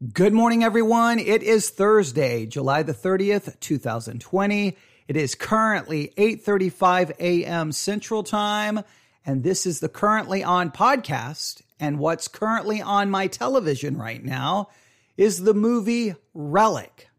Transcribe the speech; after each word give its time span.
Good 0.00 0.32
morning, 0.32 0.64
everyone. 0.64 1.18
It 1.18 1.42
is 1.42 1.68
Thursday, 1.68 2.46
July 2.46 2.82
the 2.82 2.94
30th, 2.94 3.60
2020. 3.60 4.78
It 5.08 5.14
is 5.14 5.34
currently 5.34 6.14
8:35 6.16 7.10
a.m. 7.20 7.70
Central 7.70 8.22
Time, 8.22 8.80
and 9.26 9.42
this 9.42 9.66
is 9.66 9.80
the 9.80 9.90
currently 9.90 10.42
on 10.42 10.70
podcast. 10.70 11.60
And 11.78 11.98
what's 11.98 12.28
currently 12.28 12.80
on 12.80 13.10
my 13.10 13.26
television 13.26 13.98
right 13.98 14.24
now 14.24 14.70
is 15.18 15.42
the 15.42 15.52
movie 15.52 16.14
Relic. 16.32 17.10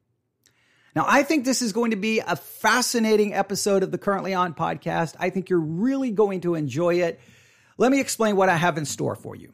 Now, 0.95 1.05
I 1.07 1.21
think 1.21 1.45
this 1.45 1.61
is 1.61 1.73
going 1.73 1.91
to 1.91 1.98
be 1.98 2.18
a 2.18 2.36
fascinating 2.36 3.32
episode 3.32 3.84
of 3.84 3.91
the 3.91 4.00
currently 4.00 4.34
on 4.34 4.55
podcast. 4.55 5.13
I 5.20 5.29
think 5.29 5.52
you're 5.52 5.59
really 5.59 6.09
going 6.09 6.41
to 6.41 6.55
enjoy 6.55 6.95
it. 6.95 7.20
Let 7.77 7.91
me 7.91 8.00
explain 8.00 8.36
what 8.36 8.50
I 8.50 8.55
have 8.55 8.79
in 8.79 8.86
store 8.86 9.16
for 9.16 9.36
you. 9.36 9.54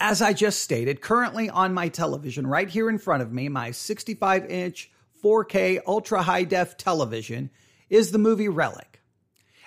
As 0.00 0.20
I 0.20 0.32
just 0.32 0.60
stated, 0.60 1.00
currently 1.00 1.48
on 1.48 1.72
my 1.72 1.88
television, 1.88 2.46
right 2.46 2.68
here 2.68 2.88
in 2.90 2.98
front 2.98 3.22
of 3.22 3.32
me, 3.32 3.48
my 3.48 3.70
65 3.70 4.46
inch 4.46 4.90
4K 5.22 5.80
ultra 5.86 6.22
high 6.22 6.44
def 6.44 6.76
television, 6.76 7.50
is 7.88 8.10
the 8.10 8.18
movie 8.18 8.48
Relic. 8.48 9.00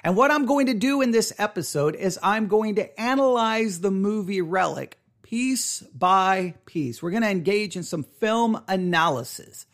And 0.03 0.15
what 0.15 0.31
I'm 0.31 0.45
going 0.45 0.67
to 0.67 0.73
do 0.73 1.01
in 1.01 1.11
this 1.11 1.33
episode 1.37 1.95
is 1.95 2.19
I'm 2.21 2.47
going 2.47 2.75
to 2.75 2.99
analyze 2.99 3.79
the 3.79 3.91
movie 3.91 4.41
Relic 4.41 4.99
piece 5.23 5.81
by 5.81 6.53
piece. 6.65 7.01
We're 7.01 7.11
going 7.11 7.23
to 7.23 7.29
engage 7.29 7.75
in 7.75 7.83
some 7.83 8.03
film 8.03 8.61
analysis. 8.67 9.65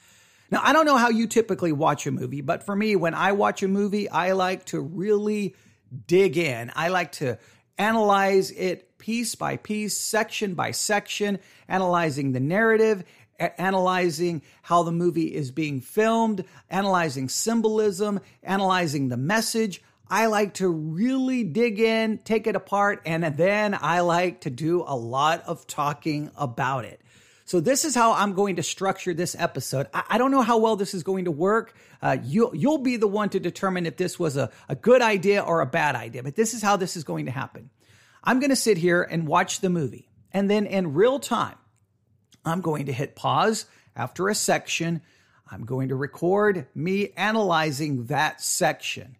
Now, 0.49 0.61
I 0.63 0.73
don't 0.73 0.85
know 0.85 0.97
how 0.97 1.09
you 1.09 1.27
typically 1.27 1.71
watch 1.71 2.07
a 2.07 2.11
movie, 2.11 2.41
but 2.41 2.63
for 2.63 2.75
me, 2.75 2.95
when 2.95 3.13
I 3.13 3.33
watch 3.33 3.63
a 3.63 3.67
movie, 3.67 4.09
I 4.09 4.33
like 4.33 4.65
to 4.65 4.79
really 4.79 5.55
dig 6.07 6.37
in. 6.37 6.71
I 6.75 6.89
like 6.89 7.13
to 7.13 7.37
analyze 7.77 8.51
it 8.51 8.89
piece 9.03 9.35
by 9.35 9.57
piece, 9.57 9.97
section 9.97 10.53
by 10.53 10.71
section, 10.71 11.37
analyzing 11.67 12.31
the 12.31 12.39
narrative, 12.39 13.03
analyzing 13.37 14.41
how 14.61 14.83
the 14.83 14.93
movie 14.93 15.35
is 15.35 15.51
being 15.51 15.81
filmed, 15.81 16.45
analyzing 16.69 17.27
symbolism, 17.27 18.21
analyzing 18.43 19.09
the 19.09 19.17
message. 19.17 19.81
I 20.09 20.27
like 20.27 20.53
to 20.55 20.69
really 20.69 21.43
dig 21.43 21.81
in, 21.81 22.19
take 22.19 22.47
it 22.47 22.55
apart, 22.55 23.01
and 23.05 23.25
then 23.25 23.77
I 23.77 23.99
like 23.99 24.39
to 24.41 24.49
do 24.49 24.85
a 24.87 24.95
lot 24.95 25.43
of 25.47 25.67
talking 25.67 26.31
about 26.37 26.85
it. 26.85 27.01
So 27.43 27.59
this 27.59 27.83
is 27.83 27.93
how 27.93 28.13
I'm 28.13 28.31
going 28.31 28.55
to 28.55 28.63
structure 28.63 29.13
this 29.13 29.35
episode. 29.37 29.87
I, 29.93 30.03
I 30.11 30.17
don't 30.17 30.31
know 30.31 30.43
how 30.43 30.59
well 30.59 30.77
this 30.77 30.93
is 30.93 31.03
going 31.03 31.25
to 31.25 31.31
work. 31.31 31.75
Uh, 32.01 32.15
you, 32.23 32.51
you'll 32.53 32.77
be 32.77 32.95
the 32.95 33.07
one 33.07 33.27
to 33.31 33.39
determine 33.41 33.85
if 33.85 33.97
this 33.97 34.17
was 34.17 34.37
a, 34.37 34.49
a 34.69 34.75
good 34.75 35.01
idea 35.01 35.41
or 35.41 35.59
a 35.59 35.65
bad 35.65 35.97
idea, 35.97 36.23
but 36.23 36.37
this 36.37 36.53
is 36.53 36.61
how 36.61 36.77
this 36.77 36.95
is 36.95 37.03
going 37.03 37.25
to 37.25 37.31
happen. 37.31 37.69
I'm 38.23 38.39
going 38.39 38.49
to 38.49 38.55
sit 38.55 38.77
here 38.77 39.03
and 39.03 39.27
watch 39.27 39.59
the 39.59 39.69
movie. 39.69 40.09
And 40.31 40.49
then 40.49 40.65
in 40.65 40.93
real 40.93 41.19
time, 41.19 41.57
I'm 42.45 42.61
going 42.61 42.85
to 42.85 42.93
hit 42.93 43.15
pause 43.15 43.65
after 43.95 44.29
a 44.29 44.35
section. 44.35 45.01
I'm 45.49 45.65
going 45.65 45.89
to 45.89 45.95
record 45.95 46.67
me 46.73 47.11
analyzing 47.17 48.05
that 48.05 48.41
section. 48.41 49.17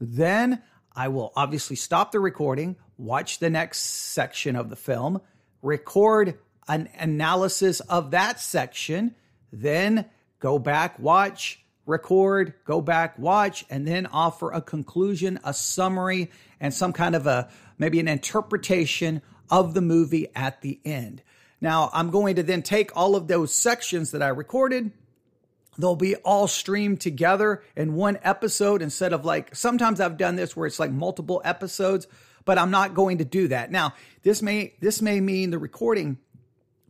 Then 0.00 0.62
I 0.94 1.08
will 1.08 1.32
obviously 1.36 1.76
stop 1.76 2.12
the 2.12 2.20
recording, 2.20 2.76
watch 2.96 3.38
the 3.38 3.50
next 3.50 3.80
section 3.80 4.56
of 4.56 4.70
the 4.70 4.76
film, 4.76 5.20
record 5.60 6.38
an 6.68 6.88
analysis 6.98 7.80
of 7.80 8.12
that 8.12 8.40
section, 8.40 9.14
then 9.52 10.06
go 10.38 10.58
back, 10.58 10.98
watch, 10.98 11.63
record, 11.86 12.54
go 12.64 12.80
back, 12.80 13.18
watch, 13.18 13.64
and 13.68 13.86
then 13.86 14.06
offer 14.06 14.50
a 14.50 14.60
conclusion, 14.60 15.38
a 15.44 15.52
summary, 15.52 16.30
and 16.60 16.72
some 16.72 16.92
kind 16.92 17.14
of 17.14 17.26
a 17.26 17.48
maybe 17.78 18.00
an 18.00 18.08
interpretation 18.08 19.22
of 19.50 19.74
the 19.74 19.80
movie 19.80 20.28
at 20.34 20.62
the 20.62 20.80
end. 20.84 21.22
Now, 21.60 21.90
I'm 21.92 22.10
going 22.10 22.36
to 22.36 22.42
then 22.42 22.62
take 22.62 22.96
all 22.96 23.16
of 23.16 23.28
those 23.28 23.54
sections 23.54 24.10
that 24.10 24.22
I 24.22 24.28
recorded. 24.28 24.90
They'll 25.78 25.96
be 25.96 26.14
all 26.16 26.46
streamed 26.46 27.00
together 27.00 27.62
in 27.74 27.94
one 27.94 28.18
episode 28.22 28.80
instead 28.80 29.12
of 29.12 29.24
like 29.24 29.54
sometimes 29.54 30.00
I've 30.00 30.16
done 30.16 30.36
this 30.36 30.56
where 30.56 30.66
it's 30.66 30.78
like 30.78 30.90
multiple 30.90 31.42
episodes, 31.44 32.06
but 32.44 32.58
I'm 32.58 32.70
not 32.70 32.94
going 32.94 33.18
to 33.18 33.24
do 33.24 33.48
that. 33.48 33.70
Now, 33.70 33.94
this 34.22 34.40
may 34.40 34.74
this 34.80 35.02
may 35.02 35.20
mean 35.20 35.50
the 35.50 35.58
recording 35.58 36.18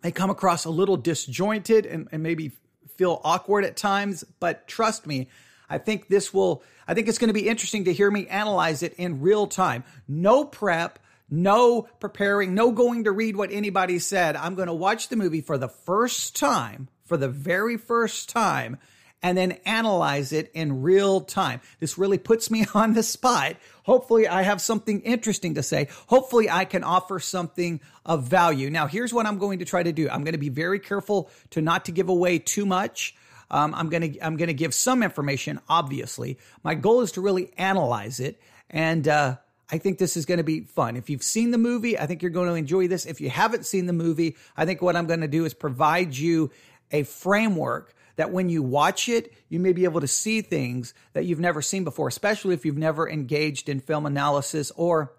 may 0.02 0.12
come 0.12 0.28
across 0.28 0.66
a 0.66 0.70
little 0.70 0.98
disjointed 0.98 1.86
and, 1.86 2.08
and 2.12 2.22
maybe 2.22 2.52
feel 2.96 3.20
awkward 3.24 3.64
at 3.64 3.76
times, 3.76 4.24
but 4.40 4.66
trust 4.66 5.06
me, 5.06 5.28
I 5.68 5.78
think 5.78 6.08
this 6.08 6.32
will, 6.32 6.62
I 6.86 6.94
think 6.94 7.08
it's 7.08 7.18
going 7.18 7.28
to 7.28 7.34
be 7.34 7.48
interesting 7.48 7.84
to 7.84 7.92
hear 7.92 8.10
me 8.10 8.26
analyze 8.28 8.82
it 8.82 8.94
in 8.94 9.20
real 9.20 9.46
time. 9.46 9.84
No 10.06 10.44
prep, 10.44 10.98
no 11.30 11.82
preparing, 12.00 12.54
no 12.54 12.72
going 12.72 13.04
to 13.04 13.12
read 13.12 13.36
what 13.36 13.50
anybody 13.50 13.98
said. 13.98 14.36
I'm 14.36 14.54
going 14.54 14.68
to 14.68 14.74
watch 14.74 15.08
the 15.08 15.16
movie 15.16 15.40
for 15.40 15.58
the 15.58 15.68
first 15.68 16.36
time, 16.36 16.88
for 17.04 17.16
the 17.16 17.28
very 17.28 17.76
first 17.76 18.28
time, 18.28 18.78
and 19.24 19.38
then 19.38 19.52
analyze 19.64 20.32
it 20.32 20.50
in 20.52 20.82
real 20.82 21.22
time. 21.22 21.62
This 21.80 21.96
really 21.96 22.18
puts 22.18 22.50
me 22.50 22.66
on 22.74 22.92
the 22.92 23.02
spot. 23.02 23.56
Hopefully, 23.84 24.28
I 24.28 24.42
have 24.42 24.60
something 24.60 25.00
interesting 25.00 25.54
to 25.54 25.62
say. 25.62 25.88
Hopefully, 26.08 26.50
I 26.50 26.66
can 26.66 26.84
offer 26.84 27.18
something 27.18 27.80
of 28.04 28.28
value. 28.28 28.68
Now, 28.68 28.86
here's 28.86 29.14
what 29.14 29.24
I'm 29.24 29.38
going 29.38 29.60
to 29.60 29.64
try 29.64 29.82
to 29.82 29.92
do. 29.92 30.10
I'm 30.10 30.24
going 30.24 30.32
to 30.34 30.38
be 30.38 30.50
very 30.50 30.78
careful 30.78 31.30
to 31.50 31.62
not 31.62 31.86
to 31.86 31.92
give 31.92 32.10
away 32.10 32.38
too 32.38 32.66
much. 32.66 33.16
Um, 33.50 33.74
I'm 33.74 33.88
gonna 33.88 34.08
I'm 34.22 34.36
gonna 34.36 34.52
give 34.52 34.74
some 34.74 35.02
information. 35.02 35.60
Obviously, 35.68 36.38
my 36.62 36.74
goal 36.74 37.02
is 37.02 37.12
to 37.12 37.20
really 37.20 37.52
analyze 37.56 38.18
it, 38.20 38.40
and 38.68 39.06
uh, 39.06 39.36
I 39.70 39.78
think 39.78 39.98
this 39.98 40.16
is 40.16 40.26
going 40.26 40.38
to 40.38 40.44
be 40.44 40.60
fun. 40.60 40.96
If 40.96 41.08
you've 41.08 41.22
seen 41.22 41.50
the 41.50 41.58
movie, 41.58 41.98
I 41.98 42.06
think 42.06 42.20
you're 42.22 42.30
going 42.30 42.48
to 42.48 42.54
enjoy 42.54 42.88
this. 42.88 43.06
If 43.06 43.20
you 43.20 43.30
haven't 43.30 43.64
seen 43.64 43.86
the 43.86 43.92
movie, 43.92 44.36
I 44.56 44.66
think 44.66 44.82
what 44.82 44.96
I'm 44.96 45.06
going 45.06 45.20
to 45.20 45.28
do 45.28 45.44
is 45.44 45.54
provide 45.54 46.16
you 46.16 46.50
a 46.90 47.04
framework 47.04 47.94
that 48.16 48.30
when 48.30 48.48
you 48.48 48.62
watch 48.62 49.08
it, 49.08 49.32
you 49.48 49.58
may 49.58 49.72
be 49.72 49.84
able 49.84 50.00
to 50.00 50.08
see 50.08 50.40
things 50.40 50.94
that 51.12 51.24
you've 51.24 51.40
never 51.40 51.62
seen 51.62 51.84
before, 51.84 52.08
especially 52.08 52.54
if 52.54 52.64
you've 52.64 52.76
never 52.78 53.08
engaged 53.08 53.68
in 53.68 53.80
film 53.80 54.06
analysis 54.06 54.70
or 54.76 55.12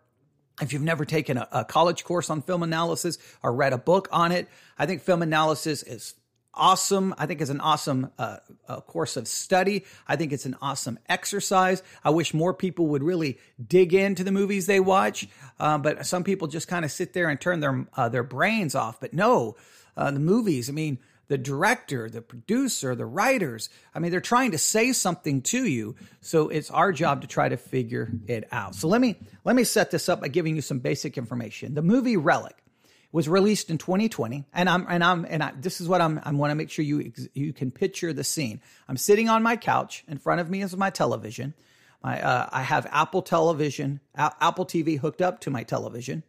if 0.61 0.71
you've 0.71 0.81
never 0.81 1.05
taken 1.05 1.37
a, 1.37 1.47
a 1.51 1.65
college 1.65 2.03
course 2.03 2.29
on 2.29 2.41
film 2.41 2.63
analysis 2.63 3.17
or 3.43 3.53
read 3.53 3.73
a 3.73 3.77
book 3.77 4.07
on 4.11 4.31
it. 4.31 4.47
I 4.77 4.85
think 4.85 5.01
film 5.01 5.21
analysis 5.21 5.83
is 5.83 6.15
awesome. 6.53 7.13
I 7.17 7.25
think 7.25 7.41
it's 7.41 7.49
an 7.49 7.59
awesome 7.59 8.11
uh, 8.17 8.37
uh, 8.67 8.81
course 8.81 9.17
of 9.17 9.27
study. 9.27 9.85
I 10.07 10.15
think 10.15 10.31
it's 10.31 10.45
an 10.45 10.55
awesome 10.61 10.97
exercise. 11.07 11.83
I 12.03 12.11
wish 12.11 12.33
more 12.33 12.53
people 12.53 12.87
would 12.87 13.03
really 13.03 13.37
dig 13.65 13.93
into 13.93 14.23
the 14.23 14.31
movies 14.31 14.65
they 14.65 14.79
watch, 14.79 15.27
uh, 15.59 15.77
but 15.77 16.05
some 16.05 16.23
people 16.23 16.47
just 16.47 16.67
kind 16.67 16.85
of 16.85 16.91
sit 16.91 17.13
there 17.13 17.29
and 17.29 17.39
turn 17.39 17.59
their 17.59 17.85
uh, 17.95 18.09
their 18.09 18.23
brains 18.23 18.75
off. 18.75 18.99
But 18.99 19.13
no, 19.13 19.55
uh, 19.97 20.11
the 20.11 20.19
movies. 20.19 20.69
I 20.69 20.73
mean, 20.73 20.99
the 21.27 21.37
director, 21.37 22.09
the 22.09 22.21
producer, 22.21 22.95
the 22.95 23.05
writers. 23.05 23.69
I 23.93 23.99
mean, 23.99 24.11
they're 24.11 24.21
trying 24.21 24.51
to 24.51 24.57
say 24.57 24.91
something 24.91 25.41
to 25.43 25.65
you. 25.65 25.95
So 26.21 26.49
it's 26.49 26.69
our 26.69 26.91
job 26.91 27.21
to 27.21 27.27
try 27.27 27.49
to 27.49 27.57
figure 27.57 28.09
it 28.27 28.47
out. 28.51 28.75
So 28.75 28.87
let 28.87 29.01
me 29.01 29.15
let 29.43 29.55
me 29.55 29.63
set 29.63 29.91
this 29.91 30.09
up 30.09 30.21
by 30.21 30.27
giving 30.27 30.55
you 30.55 30.61
some 30.61 30.79
basic 30.79 31.17
information. 31.17 31.73
The 31.73 31.81
movie 31.81 32.17
Relic 32.17 32.55
was 33.15 33.29
released 33.29 33.69
in 33.69 33.77
2020 33.77 34.43
and 34.53 34.67
i'm 34.67 34.85
and 34.89 35.01
i'm 35.01 35.25
and 35.29 35.41
I, 35.41 35.53
this 35.57 35.79
is 35.79 35.87
what 35.87 36.01
i'm 36.01 36.19
i 36.25 36.33
want 36.33 36.51
to 36.51 36.55
make 36.55 36.69
sure 36.69 36.83
you 36.83 37.13
you 37.33 37.53
can 37.53 37.71
picture 37.71 38.11
the 38.11 38.25
scene 38.25 38.59
i'm 38.89 38.97
sitting 38.97 39.29
on 39.29 39.41
my 39.41 39.55
couch 39.55 40.03
in 40.09 40.17
front 40.17 40.41
of 40.41 40.49
me 40.49 40.61
is 40.61 40.75
my 40.75 40.89
television 40.89 41.53
my 42.03 42.21
uh, 42.21 42.49
i 42.51 42.61
have 42.61 42.85
apple 42.91 43.21
television 43.21 44.01
apple 44.17 44.65
tv 44.65 44.99
hooked 44.99 45.21
up 45.21 45.39
to 45.39 45.49
my 45.49 45.63
television 45.63 46.23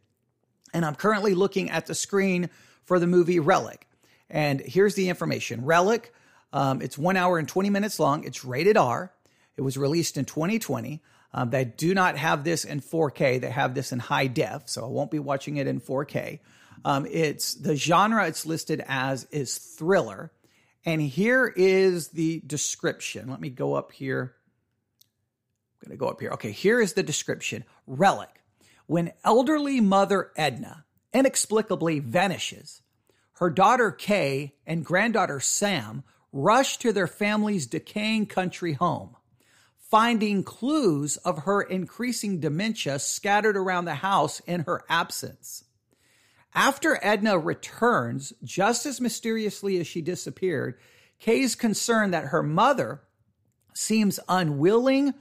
and 0.72 0.84
i'm 0.84 0.94
currently 0.94 1.34
looking 1.34 1.70
at 1.70 1.86
the 1.86 1.94
screen 1.94 2.50
for 2.84 3.00
the 3.00 3.06
movie 3.08 3.40
relic 3.40 3.88
and 4.30 4.60
here's 4.60 4.94
the 4.94 5.08
information 5.08 5.64
relic 5.64 6.12
um, 6.52 6.80
it's 6.80 6.96
one 6.96 7.16
hour 7.16 7.38
and 7.38 7.48
20 7.48 7.70
minutes 7.70 7.98
long 7.98 8.24
it's 8.24 8.44
rated 8.44 8.76
r 8.76 9.12
it 9.56 9.62
was 9.62 9.76
released 9.76 10.16
in 10.16 10.24
2020 10.24 11.02
um, 11.36 11.50
they 11.50 11.66
do 11.66 11.94
not 11.94 12.16
have 12.16 12.44
this 12.44 12.64
in 12.64 12.80
4K. 12.80 13.40
They 13.42 13.50
have 13.50 13.74
this 13.74 13.92
in 13.92 13.98
high 13.98 14.26
def, 14.26 14.62
so 14.70 14.84
I 14.84 14.88
won't 14.88 15.10
be 15.10 15.18
watching 15.18 15.58
it 15.58 15.66
in 15.66 15.80
4K. 15.80 16.40
Um, 16.84 17.06
it's 17.10 17.54
the 17.54 17.76
genre 17.76 18.26
it's 18.26 18.46
listed 18.46 18.82
as 18.86 19.24
is 19.30 19.58
thriller. 19.58 20.32
And 20.86 21.02
here 21.02 21.46
is 21.46 22.08
the 22.08 22.40
description. 22.46 23.28
Let 23.28 23.40
me 23.40 23.50
go 23.50 23.74
up 23.74 23.92
here. 23.92 24.34
I'm 25.82 25.88
going 25.88 25.98
to 25.98 26.00
go 26.00 26.08
up 26.08 26.20
here. 26.20 26.30
Okay, 26.32 26.52
here 26.52 26.80
is 26.80 26.94
the 26.94 27.02
description 27.02 27.64
Relic. 27.86 28.30
When 28.86 29.12
elderly 29.24 29.80
mother 29.80 30.30
Edna 30.36 30.84
inexplicably 31.12 31.98
vanishes, 31.98 32.82
her 33.38 33.50
daughter 33.50 33.90
Kay 33.90 34.54
and 34.66 34.84
granddaughter 34.84 35.40
Sam 35.40 36.04
rush 36.32 36.78
to 36.78 36.92
their 36.92 37.06
family's 37.06 37.66
decaying 37.66 38.26
country 38.26 38.72
home, 38.74 39.16
finding 39.78 40.42
clues 40.42 41.16
of 41.18 41.40
her 41.40 41.60
increasing 41.60 42.40
dementia 42.40 42.98
scattered 42.98 43.56
around 43.56 43.84
the 43.84 43.96
house 43.96 44.40
in 44.40 44.60
her 44.60 44.84
absence. 44.88 45.64
After 46.54 46.98
Edna 47.02 47.38
returns, 47.38 48.32
just 48.42 48.86
as 48.86 49.00
mysteriously 49.00 49.78
as 49.78 49.86
she 49.86 50.00
disappeared, 50.00 50.78
Kay's 51.18 51.54
concern 51.54 52.12
that 52.12 52.26
her 52.26 52.42
mother 52.42 53.02
seems 53.74 54.18
unwilling 54.28 55.12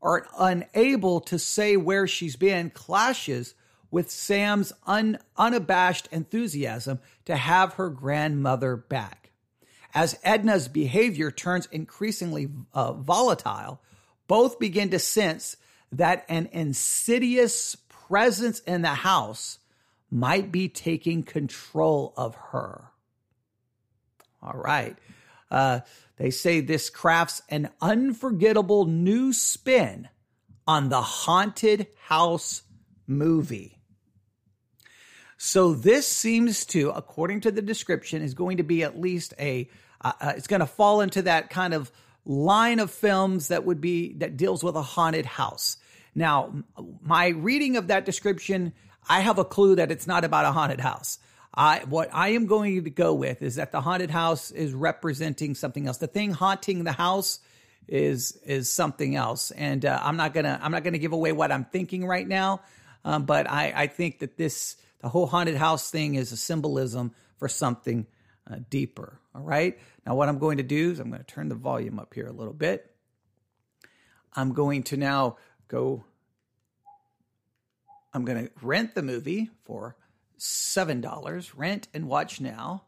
or 0.00 0.26
unable 0.36 1.20
to 1.20 1.38
say 1.38 1.76
where 1.76 2.08
she's 2.08 2.34
been 2.34 2.70
clashes 2.70 3.54
with 3.90 4.10
Sam's 4.10 4.72
un, 4.86 5.18
unabashed 5.36 6.08
enthusiasm 6.12 7.00
to 7.24 7.36
have 7.36 7.74
her 7.74 7.90
grandmother 7.90 8.76
back. 8.76 9.30
As 9.92 10.18
Edna's 10.24 10.68
behavior 10.68 11.30
turns 11.30 11.66
increasingly 11.72 12.48
uh, 12.72 12.92
volatile, 12.92 13.80
both 14.28 14.60
begin 14.60 14.90
to 14.90 14.98
sense 14.98 15.56
that 15.90 16.24
an 16.28 16.48
insidious 16.52 17.76
presence 17.88 18.60
in 18.60 18.82
the 18.82 18.88
house 18.88 19.58
might 20.10 20.52
be 20.52 20.68
taking 20.68 21.22
control 21.22 22.12
of 22.16 22.36
her. 22.52 22.84
All 24.42 24.54
right. 24.54 24.96
Uh, 25.50 25.80
they 26.16 26.30
say 26.30 26.60
this 26.60 26.90
crafts 26.90 27.42
an 27.48 27.70
unforgettable 27.80 28.86
new 28.86 29.32
spin 29.32 30.08
on 30.66 30.88
the 30.88 31.02
haunted 31.02 31.88
house 32.06 32.62
movie. 33.06 33.79
So 35.42 35.72
this 35.72 36.06
seems 36.06 36.66
to, 36.66 36.90
according 36.90 37.40
to 37.40 37.50
the 37.50 37.62
description, 37.62 38.20
is 38.20 38.34
going 38.34 38.58
to 38.58 38.62
be 38.62 38.82
at 38.82 39.00
least 39.00 39.32
a. 39.38 39.70
Uh, 39.98 40.12
uh, 40.20 40.32
it's 40.36 40.46
going 40.46 40.60
to 40.60 40.66
fall 40.66 41.00
into 41.00 41.22
that 41.22 41.48
kind 41.48 41.72
of 41.72 41.90
line 42.26 42.78
of 42.78 42.90
films 42.90 43.48
that 43.48 43.64
would 43.64 43.80
be 43.80 44.12
that 44.18 44.36
deals 44.36 44.62
with 44.62 44.76
a 44.76 44.82
haunted 44.82 45.24
house. 45.24 45.78
Now, 46.14 46.52
my 47.00 47.28
reading 47.28 47.78
of 47.78 47.86
that 47.86 48.04
description, 48.04 48.74
I 49.08 49.20
have 49.20 49.38
a 49.38 49.44
clue 49.46 49.76
that 49.76 49.90
it's 49.90 50.06
not 50.06 50.26
about 50.26 50.44
a 50.44 50.52
haunted 50.52 50.78
house. 50.78 51.18
I 51.54 51.84
what 51.88 52.10
I 52.12 52.28
am 52.32 52.44
going 52.44 52.84
to 52.84 52.90
go 52.90 53.14
with 53.14 53.40
is 53.40 53.54
that 53.54 53.72
the 53.72 53.80
haunted 53.80 54.10
house 54.10 54.50
is 54.50 54.74
representing 54.74 55.54
something 55.54 55.86
else. 55.86 55.96
The 55.96 56.06
thing 56.06 56.32
haunting 56.32 56.84
the 56.84 56.92
house 56.92 57.40
is 57.88 58.38
is 58.44 58.70
something 58.70 59.16
else, 59.16 59.52
and 59.52 59.86
uh, 59.86 60.00
I'm 60.02 60.18
not 60.18 60.34
gonna 60.34 60.60
I'm 60.62 60.70
not 60.70 60.84
gonna 60.84 60.98
give 60.98 61.14
away 61.14 61.32
what 61.32 61.50
I'm 61.50 61.64
thinking 61.64 62.04
right 62.04 62.28
now. 62.28 62.60
Um, 63.06 63.24
but 63.24 63.48
I 63.48 63.72
I 63.74 63.86
think 63.86 64.18
that 64.18 64.36
this 64.36 64.76
the 65.00 65.08
whole 65.08 65.26
haunted 65.26 65.56
house 65.56 65.90
thing 65.90 66.14
is 66.14 66.32
a 66.32 66.36
symbolism 66.36 67.14
for 67.38 67.48
something 67.48 68.06
uh, 68.50 68.56
deeper. 68.68 69.20
All 69.34 69.42
right. 69.42 69.78
Now, 70.06 70.14
what 70.14 70.28
I'm 70.28 70.38
going 70.38 70.58
to 70.58 70.62
do 70.62 70.90
is 70.90 71.00
I'm 71.00 71.10
going 71.10 71.22
to 71.22 71.26
turn 71.26 71.48
the 71.48 71.54
volume 71.54 71.98
up 71.98 72.14
here 72.14 72.26
a 72.26 72.32
little 72.32 72.52
bit. 72.52 72.90
I'm 74.34 74.52
going 74.52 74.84
to 74.84 74.96
now 74.96 75.36
go, 75.68 76.04
I'm 78.12 78.24
going 78.24 78.46
to 78.46 78.52
rent 78.62 78.94
the 78.94 79.02
movie 79.02 79.50
for 79.64 79.96
$7. 80.38 81.50
Rent 81.56 81.88
and 81.94 82.08
watch 82.08 82.40
now. 82.40 82.84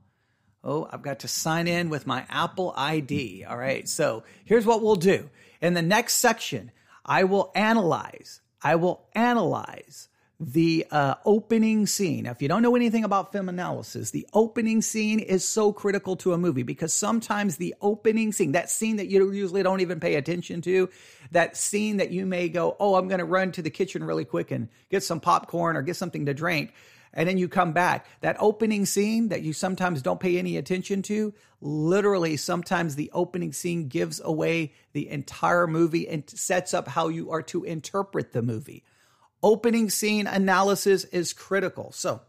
Oh, 0.65 0.89
I've 0.91 1.03
got 1.03 1.21
to 1.21 1.29
sign 1.29 1.67
in 1.67 1.91
with 1.91 2.07
my 2.07 2.25
Apple 2.29 2.73
ID. 2.77 3.45
All 3.45 3.57
right. 3.57 3.89
So 3.89 4.23
here's 4.45 4.67
what 4.67 4.83
we'll 4.83 4.97
do. 4.97 5.29
In 5.61 5.75
the 5.75 5.83
next 5.83 6.15
section, 6.15 6.71
I 7.05 7.25
will 7.25 7.51
analyze, 7.55 8.41
I 8.63 8.77
will 8.77 9.09
analyze 9.15 10.09
the 10.45 10.85
uh, 10.91 11.15
opening 11.25 11.87
scene. 11.87 12.25
Now, 12.25 12.33
if 12.33 12.43
you 12.43 12.49
don't 12.49 12.63
know 12.63 12.75
anything 12.75 13.05
about 13.05 13.31
film 13.31 13.49
analysis, 13.49 14.11
the 14.11 14.27
opening 14.33 14.83
scene 14.83 15.21
is 15.21 15.47
so 15.47 15.73
critical 15.73 16.17
to 16.17 16.33
a 16.33 16.39
movie 16.39 16.65
because 16.65 16.93
sometimes 16.93 17.59
the 17.59 17.77
opening 17.81 18.33
scene, 18.33 18.53
that 18.53 18.69
scene 18.69 18.97
that 18.97 19.07
you 19.07 19.31
usually 19.31 19.63
don't 19.63 19.81
even 19.81 20.01
pay 20.01 20.17
attention 20.17 20.61
to, 20.63 20.91
that 21.31 21.57
scene 21.57 21.99
that 21.99 22.11
you 22.11 22.27
may 22.27 22.49
go, 22.49 22.77
oh, 22.81 22.97
I'm 22.97 23.07
going 23.07 23.21
to 23.21 23.25
run 23.25 23.53
to 23.53 23.63
the 23.63 23.71
kitchen 23.71 24.03
really 24.03 24.25
quick 24.25 24.51
and 24.51 24.69
get 24.91 25.05
some 25.05 25.21
popcorn 25.21 25.77
or 25.77 25.83
get 25.83 25.95
something 25.95 26.27
to 26.27 26.35
drink. 26.35 26.75
And 27.15 27.29
then 27.29 27.39
you 27.39 27.47
come 27.47 27.73
back. 27.73 28.07
That 28.23 28.37
opening 28.41 28.85
scene 28.85 29.29
that 29.29 29.43
you 29.43 29.53
sometimes 29.53 30.03
don't 30.03 30.19
pay 30.19 30.39
any 30.39 30.57
attention 30.57 31.03
to, 31.03 31.35
literally, 31.61 32.37
sometimes 32.37 32.97
the 32.97 33.11
opening 33.13 33.53
scene 33.53 33.87
gives 33.87 34.21
away 34.21 34.73
the 34.93 35.09
entire 35.09 35.69
movie 35.69 36.09
and 36.09 36.29
sets 36.29 36.75
up 36.75 36.89
how 36.89 37.09
you 37.09 37.31
are 37.31 37.43
to 37.43 37.63
interpret 37.63 38.33
the 38.33 38.43
movie 38.43 38.83
opening 39.43 39.91
scene 39.91 40.27
analysis 40.27 41.05
is 41.05 41.33
critical. 41.33 41.93
So, 41.93 42.21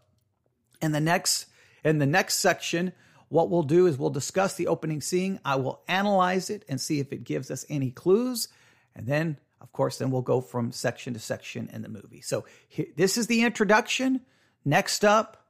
in 0.82 0.92
the 0.92 1.00
next 1.00 1.48
in 1.84 2.00
the 2.00 2.06
next 2.06 2.36
section, 2.36 2.94
what 3.30 3.50
we'll 3.50 3.64
do 3.64 3.88
is 3.88 3.98
we'll 3.98 4.10
discuss 4.10 4.56
the 4.56 4.68
opening 4.68 5.02
scene. 5.02 5.40
I 5.44 5.56
will 5.56 5.82
analyze 5.88 6.50
it 6.50 6.64
and 6.70 6.80
see 6.80 7.00
if 7.00 7.12
it 7.12 7.24
gives 7.24 7.52
us 7.52 7.66
any 7.70 7.92
clues, 7.92 8.48
and 8.96 9.08
then 9.08 9.38
of 9.64 9.72
course, 9.72 9.98
then 9.98 10.12
we'll 10.12 10.22
go 10.22 10.42
from 10.42 10.74
section 10.74 11.14
to 11.14 11.20
section 11.20 11.70
in 11.72 11.82
the 11.82 11.90
movie. 11.90 12.20
So, 12.20 12.44
here, 12.68 12.88
this 12.98 13.18
is 13.18 13.28
the 13.28 13.44
introduction. 13.44 14.20
Next 14.66 15.06
up, 15.06 15.46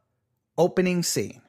opening 0.56 1.02
scene. 1.02 1.42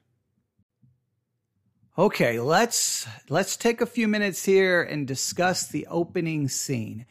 Okay, 1.96 2.40
let's 2.40 3.06
let's 3.28 3.56
take 3.56 3.80
a 3.80 3.86
few 3.86 4.08
minutes 4.08 4.44
here 4.44 4.82
and 4.82 5.06
discuss 5.06 5.68
the 5.68 5.86
opening 5.88 6.48
scene 6.48 7.04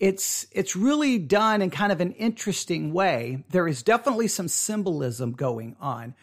it's 0.00 0.46
it's 0.50 0.74
really 0.74 1.18
done 1.18 1.60
in 1.60 1.70
kind 1.70 1.92
of 1.92 2.00
an 2.00 2.12
interesting 2.12 2.92
way. 2.92 3.44
There 3.50 3.68
is 3.68 3.82
definitely 3.82 4.28
some 4.28 4.48
symbolism 4.48 5.32
going 5.32 5.76
on. 5.78 6.14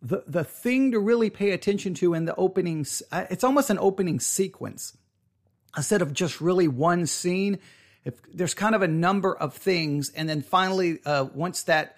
The 0.00 0.22
the 0.26 0.44
thing 0.44 0.92
to 0.92 1.00
really 1.00 1.30
pay 1.30 1.50
attention 1.50 1.94
to 1.94 2.14
in 2.14 2.24
the 2.24 2.34
opening 2.36 2.86
uh, 3.10 3.24
it's 3.28 3.44
almost 3.44 3.70
an 3.70 3.78
opening 3.80 4.20
sequence 4.20 4.96
instead 5.76 6.00
of 6.00 6.12
just 6.12 6.40
really 6.40 6.68
one 6.68 7.06
scene. 7.06 7.58
If 8.04 8.14
there's 8.32 8.54
kind 8.54 8.74
of 8.74 8.82
a 8.82 8.88
number 8.88 9.34
of 9.34 9.54
things, 9.54 10.12
and 10.14 10.28
then 10.28 10.42
finally, 10.42 11.00
uh, 11.04 11.24
once 11.34 11.64
that 11.64 11.96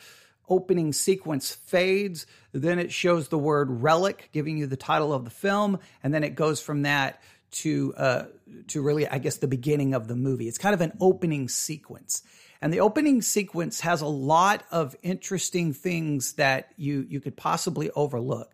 opening 0.48 0.92
sequence 0.92 1.52
fades, 1.52 2.26
then 2.52 2.78
it 2.78 2.92
shows 2.92 3.28
the 3.28 3.38
word 3.38 3.82
relic, 3.82 4.30
giving 4.32 4.56
you 4.56 4.66
the 4.66 4.76
title 4.76 5.12
of 5.12 5.24
the 5.24 5.30
film, 5.30 5.80
and 6.02 6.14
then 6.14 6.22
it 6.22 6.36
goes 6.36 6.60
from 6.60 6.82
that 6.82 7.20
to 7.50 7.94
uh, 7.96 8.24
to 8.68 8.82
really, 8.82 9.06
I 9.08 9.18
guess, 9.18 9.36
the 9.36 9.48
beginning 9.48 9.94
of 9.94 10.08
the 10.08 10.16
movie. 10.16 10.48
It's 10.48 10.58
kind 10.58 10.74
of 10.74 10.80
an 10.80 10.92
opening 11.00 11.48
sequence, 11.48 12.22
and 12.60 12.72
the 12.72 12.80
opening 12.80 13.22
sequence 13.22 13.80
has 13.80 14.00
a 14.00 14.06
lot 14.06 14.64
of 14.70 14.96
interesting 15.02 15.72
things 15.72 16.34
that 16.34 16.72
you 16.76 17.06
you 17.08 17.20
could 17.20 17.36
possibly 17.36 17.90
overlook. 17.90 18.52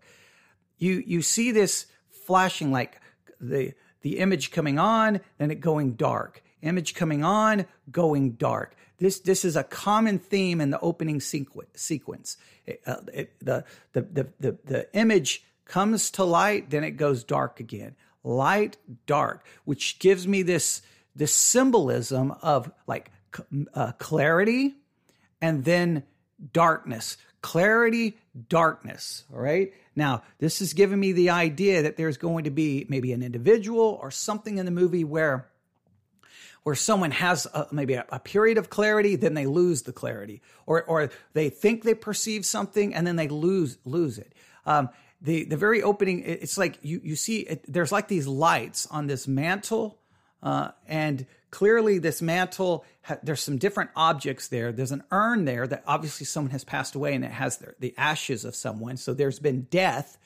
You 0.79 1.03
you 1.07 1.23
see 1.23 1.53
this 1.53 1.87
flashing 2.11 2.73
like 2.73 3.01
the 3.41 3.75
the 4.03 4.19
image 4.19 4.51
coming 4.51 4.79
on, 4.79 5.21
then 5.39 5.51
it 5.51 5.61
going 5.61 5.95
dark. 5.95 6.43
Image 6.63 6.95
coming 6.95 7.25
on, 7.25 7.67
going 7.91 8.33
dark. 8.33 8.77
This 8.99 9.19
this 9.21 9.45
is 9.45 9.57
a 9.57 9.65
common 9.65 10.19
theme 10.19 10.61
in 10.61 10.71
the 10.71 10.81
opening 10.81 11.19
sequ- 11.19 11.67
sequence. 11.75 12.37
It, 12.67 12.81
uh, 12.87 12.97
it, 13.13 13.33
the, 13.41 13.65
the 13.93 14.03
the 14.03 14.29
the 14.39 14.59
the 14.65 14.95
image 14.97 15.45
comes 15.65 16.11
to 16.13 16.25
light, 16.25 16.71
then 16.71 16.85
it 16.85 16.93
goes 16.93 17.25
dark 17.25 17.59
again 17.59 17.97
light, 18.25 18.77
dark, 19.07 19.47
which 19.65 19.99
gives 19.99 20.27
me 20.27 20.43
this 20.43 20.83
this 21.15 21.35
symbolism 21.35 22.33
of 22.43 22.71
like 22.87 23.11
uh, 23.75 23.93
clarity 23.93 24.75
and 25.41 25.65
then 25.65 26.05
darkness. 26.53 27.17
Clarity, 27.43 28.19
darkness. 28.49 29.25
All 29.33 29.41
right. 29.41 29.73
Now, 29.97 30.23
this 30.39 30.63
is 30.63 30.75
giving 30.75 31.01
me 31.01 31.13
the 31.13 31.31
idea 31.31 31.83
that 31.83 31.97
there's 31.97 32.17
going 32.17 32.45
to 32.45 32.51
be 32.51 32.87
maybe 32.89 33.13
an 33.13 33.23
individual 33.23 33.99
or 34.01 34.11
something 34.11 34.59
in 34.59 34.65
the 34.65 34.71
movie 34.71 35.05
where 35.05 35.49
where 36.63 36.77
someone 36.77 37.11
has 37.11 37.47
a, 37.47 37.67
maybe 37.73 37.95
a, 37.95 38.07
a, 38.11 38.21
period 38.21 38.57
of 38.57 38.71
clarity, 38.71 39.17
then 39.17 39.35
they 39.35 39.47
lose 39.47 39.83
the 39.83 39.93
clarity, 39.93 40.41
or 40.65 40.85
or 40.85 41.11
they 41.33 41.51
think 41.51 41.83
they 41.83 41.95
perceive 41.95 42.47
something 42.47 42.95
and 42.95 43.05
then 43.05 43.17
they 43.17 43.27
lose 43.27 43.79
lose 43.85 44.19
it. 44.19 44.33
Um, 44.65 44.89
the 45.23 45.45
the 45.45 45.57
very 45.57 45.83
opening 45.83 46.25
it's 46.25 46.59
like 46.59 46.79
you 46.83 47.01
you 47.03 47.17
see 47.17 47.41
it, 47.41 47.65
there's 47.73 47.93
like 47.93 48.09
these 48.09 48.27
lights 48.27 48.87
on 48.91 49.07
this 49.07 49.29
mantle 49.29 49.99
uh, 50.43 50.73
and 50.89 51.25
clearly 51.51 51.99
this 51.99 52.21
mantle 52.21 52.85
there's 53.23 53.41
some 53.41 53.59
different 53.59 53.91
objects 53.97 54.49
there. 54.49 54.73
There's 54.73 54.93
an 54.93 55.05
urn 55.11 55.45
there 55.45 55.67
that 55.67 55.83
obviously 55.87 56.27
someone 56.27 56.51
has 56.53 56.65
passed 56.65 56.95
away 56.95 57.15
and 57.15 57.25
it 57.25 57.31
has 57.31 57.59
the, 57.59 57.75
the 57.79 57.95
ashes 57.97 58.45
of 58.45 58.55
someone. 58.55 58.97
So 58.97 59.15
there's 59.15 59.39
been 59.39 59.63
death. 59.63 60.19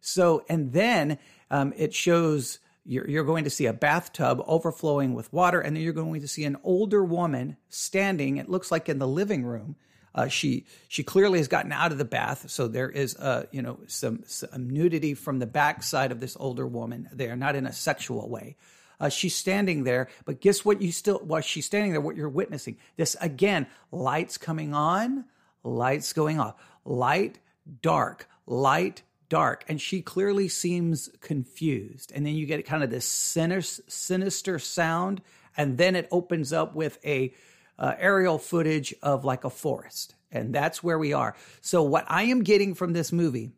So 0.00 0.44
and 0.48 0.72
then 0.72 1.18
um, 1.50 1.72
it 1.76 1.94
shows 1.94 2.58
you're 2.84 3.24
going 3.24 3.44
to 3.44 3.50
see 3.50 3.66
a 3.66 3.72
bathtub 3.74 4.42
overflowing 4.46 5.12
with 5.12 5.30
water 5.30 5.60
and 5.60 5.76
then 5.76 5.82
you're 5.82 5.92
going 5.92 6.22
to 6.22 6.28
see 6.28 6.44
an 6.44 6.56
older 6.64 7.04
woman 7.04 7.58
standing 7.68 8.38
it 8.38 8.48
looks 8.48 8.70
like 8.70 8.88
in 8.88 8.98
the 8.98 9.06
living 9.06 9.44
room 9.44 9.76
uh, 10.18 10.26
she 10.26 10.66
she 10.88 11.04
clearly 11.04 11.38
has 11.38 11.46
gotten 11.46 11.70
out 11.70 11.92
of 11.92 11.98
the 11.98 12.04
bath, 12.04 12.50
so 12.50 12.66
there 12.66 12.90
is 12.90 13.14
uh, 13.18 13.46
you 13.52 13.62
know 13.62 13.78
some, 13.86 14.24
some 14.26 14.68
nudity 14.68 15.14
from 15.14 15.38
the 15.38 15.46
backside 15.46 16.10
of 16.10 16.18
this 16.18 16.36
older 16.40 16.66
woman 16.66 17.08
there, 17.12 17.36
not 17.36 17.54
in 17.54 17.66
a 17.66 17.72
sexual 17.72 18.28
way. 18.28 18.56
Uh, 18.98 19.08
she's 19.08 19.36
standing 19.36 19.84
there, 19.84 20.08
but 20.24 20.40
guess 20.40 20.64
what? 20.64 20.82
You 20.82 20.90
still 20.90 21.20
while 21.20 21.40
she's 21.40 21.66
standing 21.66 21.92
there, 21.92 22.00
what 22.00 22.16
you're 22.16 22.28
witnessing 22.28 22.78
this 22.96 23.16
again: 23.20 23.68
lights 23.92 24.38
coming 24.38 24.74
on, 24.74 25.24
lights 25.62 26.12
going 26.12 26.40
off, 26.40 26.56
light, 26.84 27.38
dark, 27.80 28.28
light, 28.44 29.04
dark, 29.28 29.64
and 29.68 29.80
she 29.80 30.02
clearly 30.02 30.48
seems 30.48 31.10
confused. 31.20 32.10
And 32.12 32.26
then 32.26 32.34
you 32.34 32.44
get 32.44 32.66
kind 32.66 32.82
of 32.82 32.90
this 32.90 33.06
sinister, 33.06 33.84
sinister 33.86 34.58
sound, 34.58 35.22
and 35.56 35.78
then 35.78 35.94
it 35.94 36.08
opens 36.10 36.52
up 36.52 36.74
with 36.74 36.98
a 37.04 37.32
uh, 37.78 37.94
aerial 37.98 38.38
footage 38.38 38.94
of 39.02 39.24
like 39.24 39.44
a 39.44 39.50
forest. 39.50 40.14
And 40.30 40.54
that's 40.54 40.82
where 40.82 40.98
we 40.98 41.12
are. 41.12 41.34
So, 41.60 41.82
what 41.82 42.04
I 42.08 42.24
am 42.24 42.42
getting 42.42 42.74
from 42.74 42.92
this 42.92 43.12
movie, 43.12 43.50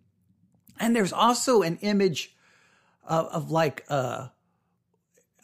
and 0.79 0.95
there's 0.95 1.13
also 1.13 1.63
an 1.63 1.79
image 1.81 2.35
of, 3.07 3.27
of 3.27 3.51
like, 3.51 3.85
uh, 3.89 4.29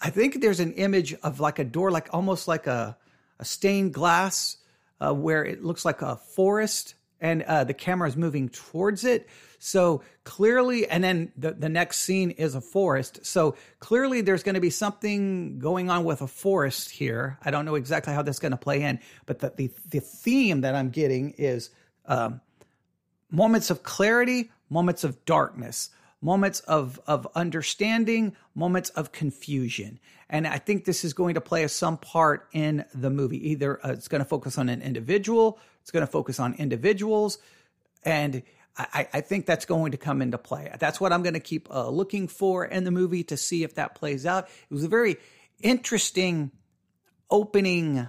I 0.00 0.10
think 0.10 0.40
there's 0.40 0.60
an 0.60 0.74
image 0.74 1.14
of 1.14 1.40
like 1.40 1.58
a 1.58 1.64
door, 1.64 1.90
like 1.90 2.08
almost 2.12 2.46
like 2.46 2.66
a, 2.66 2.96
a 3.40 3.44
stained 3.44 3.92
glass, 3.92 4.58
uh, 5.00 5.12
where 5.12 5.44
it 5.44 5.64
looks 5.64 5.84
like 5.84 6.02
a 6.02 6.16
forest 6.16 6.94
and 7.20 7.42
uh, 7.42 7.64
the 7.64 7.74
camera 7.74 8.08
is 8.08 8.16
moving 8.16 8.48
towards 8.48 9.04
it. 9.04 9.28
So 9.58 10.02
clearly, 10.24 10.86
and 10.86 11.02
then 11.02 11.32
the, 11.36 11.52
the 11.52 11.68
next 11.68 12.00
scene 12.00 12.30
is 12.30 12.54
a 12.54 12.60
forest. 12.60 13.24
So 13.24 13.56
clearly, 13.78 14.20
there's 14.20 14.42
going 14.42 14.54
to 14.54 14.60
be 14.60 14.70
something 14.70 15.58
going 15.58 15.90
on 15.90 16.04
with 16.04 16.20
a 16.20 16.26
forest 16.26 16.90
here. 16.90 17.38
I 17.42 17.50
don't 17.50 17.64
know 17.64 17.74
exactly 17.74 18.12
how 18.12 18.22
that's 18.22 18.38
going 18.38 18.52
to 18.52 18.58
play 18.58 18.82
in, 18.82 19.00
but 19.24 19.38
the, 19.38 19.52
the, 19.56 19.70
the 19.88 20.00
theme 20.00 20.60
that 20.60 20.74
I'm 20.74 20.90
getting 20.90 21.30
is 21.38 21.70
um, 22.04 22.40
moments 23.30 23.70
of 23.70 23.82
clarity, 23.82 24.50
moments 24.68 25.04
of 25.04 25.24
darkness, 25.24 25.90
moments 26.20 26.60
of, 26.60 27.00
of 27.06 27.26
understanding, 27.34 28.36
moments 28.54 28.90
of 28.90 29.12
confusion. 29.12 29.98
And 30.28 30.46
I 30.46 30.58
think 30.58 30.84
this 30.84 31.04
is 31.04 31.12
going 31.12 31.34
to 31.34 31.40
play 31.40 31.66
some 31.68 31.98
part 31.98 32.48
in 32.52 32.84
the 32.94 33.10
movie. 33.10 33.50
Either 33.50 33.84
uh, 33.84 33.92
it's 33.92 34.08
going 34.08 34.20
to 34.20 34.28
focus 34.28 34.58
on 34.58 34.68
an 34.68 34.82
individual, 34.82 35.58
it's 35.86 35.92
going 35.92 36.04
to 36.04 36.10
focus 36.10 36.40
on 36.40 36.54
individuals, 36.54 37.38
and 38.02 38.42
I, 38.76 39.06
I, 39.12 39.20
think 39.20 39.46
that's 39.46 39.66
going 39.66 39.92
to 39.92 39.96
come 39.96 40.20
into 40.20 40.36
play. 40.36 40.68
That's 40.80 41.00
what 41.00 41.12
I'm 41.12 41.22
going 41.22 41.34
to 41.34 41.40
keep 41.40 41.72
uh, 41.72 41.88
looking 41.90 42.26
for 42.26 42.64
in 42.64 42.82
the 42.82 42.90
movie 42.90 43.22
to 43.22 43.36
see 43.36 43.62
if 43.62 43.76
that 43.76 43.94
plays 43.94 44.26
out. 44.26 44.48
It 44.68 44.74
was 44.74 44.82
a 44.82 44.88
very 44.88 45.16
interesting 45.62 46.50
opening, 47.30 48.08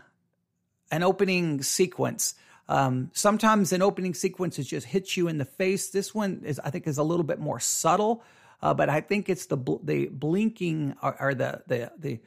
an 0.90 1.04
opening 1.04 1.62
sequence. 1.62 2.34
Um, 2.68 3.12
sometimes 3.14 3.72
an 3.74 3.84
opening 3.84 4.16
sequence 4.16 4.58
is 4.58 4.66
just 4.66 4.88
hits 4.88 5.16
you 5.16 5.28
in 5.28 5.38
the 5.38 5.46
face. 5.46 5.92
This 5.92 6.16
one 6.16 6.42
is, 6.46 6.60
I 6.60 6.72
think, 6.72 6.88
is 6.88 6.98
a 6.98 7.04
little 7.04 7.26
bit 7.26 7.38
more 7.38 7.60
subtle, 7.60 8.24
uh, 8.60 8.74
but 8.74 8.90
I 8.90 9.02
think 9.02 9.30
it's 9.30 9.46
the 9.46 9.58
bl- 9.58 9.84
the 9.84 10.08
blinking 10.08 10.96
or, 11.04 11.16
or 11.22 11.36
the 11.36 11.62
the 11.68 11.92
the 11.96 12.20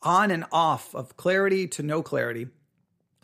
on 0.00 0.30
and 0.30 0.46
off 0.50 0.94
of 0.94 1.18
clarity 1.18 1.68
to 1.68 1.82
no 1.82 2.00
clarity, 2.00 2.46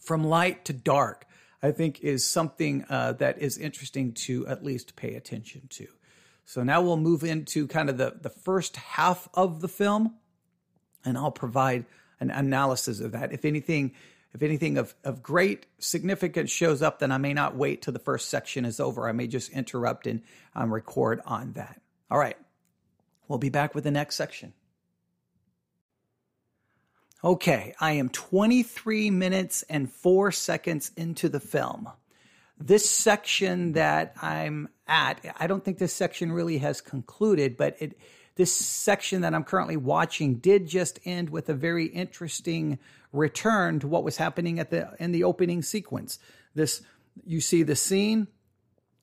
from 0.03 0.23
light 0.23 0.67
to 0.67 0.75
dark. 0.75 1.25
I 1.63 1.71
think 1.71 2.01
is 2.01 2.27
something 2.27 2.85
uh, 2.91 3.13
that 3.15 3.39
is 3.39 3.57
interesting 3.57 4.13
to 4.13 4.47
at 4.49 4.65
least 4.65 4.97
pay 4.97 5.15
attention 5.15 5.69
to. 5.71 5.87
So 6.45 6.63
now 6.63 6.83
we'll 6.83 6.97
move 6.97 7.23
into 7.23 7.69
kind 7.69 7.89
of 7.89 7.99
the, 7.99 8.17
the 8.21 8.31
first 8.31 8.77
half 8.77 9.29
of 9.33 9.61
the 9.61 9.69
film, 9.69 10.15
and 11.05 11.17
I'll 11.17 11.31
provide 11.31 11.85
an 12.19 12.31
analysis 12.31 13.01
of 13.01 13.13
that. 13.13 13.33
If 13.33 13.45
anything, 13.45 13.93
if 14.35 14.43
anything 14.43 14.77
of, 14.77 14.95
of 15.05 15.23
great 15.23 15.67
significance 15.79 16.51
shows 16.51 16.83
up, 16.83 16.99
then 16.99 17.13
I 17.13 17.19
may 17.19 17.33
not 17.33 17.57
wait 17.57 17.83
till 17.83 17.93
the 17.93 18.01
first 18.01 18.29
section 18.29 18.65
is 18.65 18.81
over. 18.81 19.09
I 19.09 19.13
may 19.13 19.29
just 19.29 19.51
interrupt 19.51 20.07
and 20.07 20.23
um, 20.55 20.73
record 20.73 21.21
on 21.27 21.53
that. 21.53 21.81
All 22.11 22.19
right. 22.19 22.37
We'll 23.29 23.39
be 23.39 23.51
back 23.51 23.75
with 23.75 23.85
the 23.85 23.91
next 23.91 24.17
section. 24.17 24.53
Okay, 27.25 27.73
I 27.79 27.93
am 27.93 28.09
23 28.09 29.11
minutes 29.11 29.63
and 29.69 29.89
four 29.89 30.33
seconds 30.33 30.91
into 30.97 31.29
the 31.29 31.39
film. 31.39 31.89
This 32.59 32.91
section 32.91 33.75
that 33.75 34.15
I'm 34.21 34.69
at, 34.89 35.25
I 35.39 35.47
don't 35.47 35.65
think 35.65 35.79
this 35.79 35.95
section 35.95 36.33
really 36.33 36.59
has 36.59 36.81
concluded, 36.81 37.57
but 37.57 37.77
it, 37.79 37.97
this 38.35 38.53
section 38.53 39.21
that 39.21 39.35
I'm 39.35 39.45
currently 39.45 39.77
watching 39.77 40.37
did 40.37 40.67
just 40.67 40.99
end 41.05 41.31
with 41.31 41.49
a 41.49 41.55
very 41.55 41.87
interesting 41.87 42.81
return 43.13 43.79
to 43.81 43.87
what 43.87 44.03
was 44.03 44.17
happening 44.17 44.59
at 44.59 44.71
the 44.71 44.91
in 44.99 45.13
the 45.13 45.23
opening 45.23 45.63
sequence. 45.63 46.19
This 46.57 46.83
you 47.25 47.41
see 47.41 47.63
the 47.63 47.77
scene, 47.77 48.27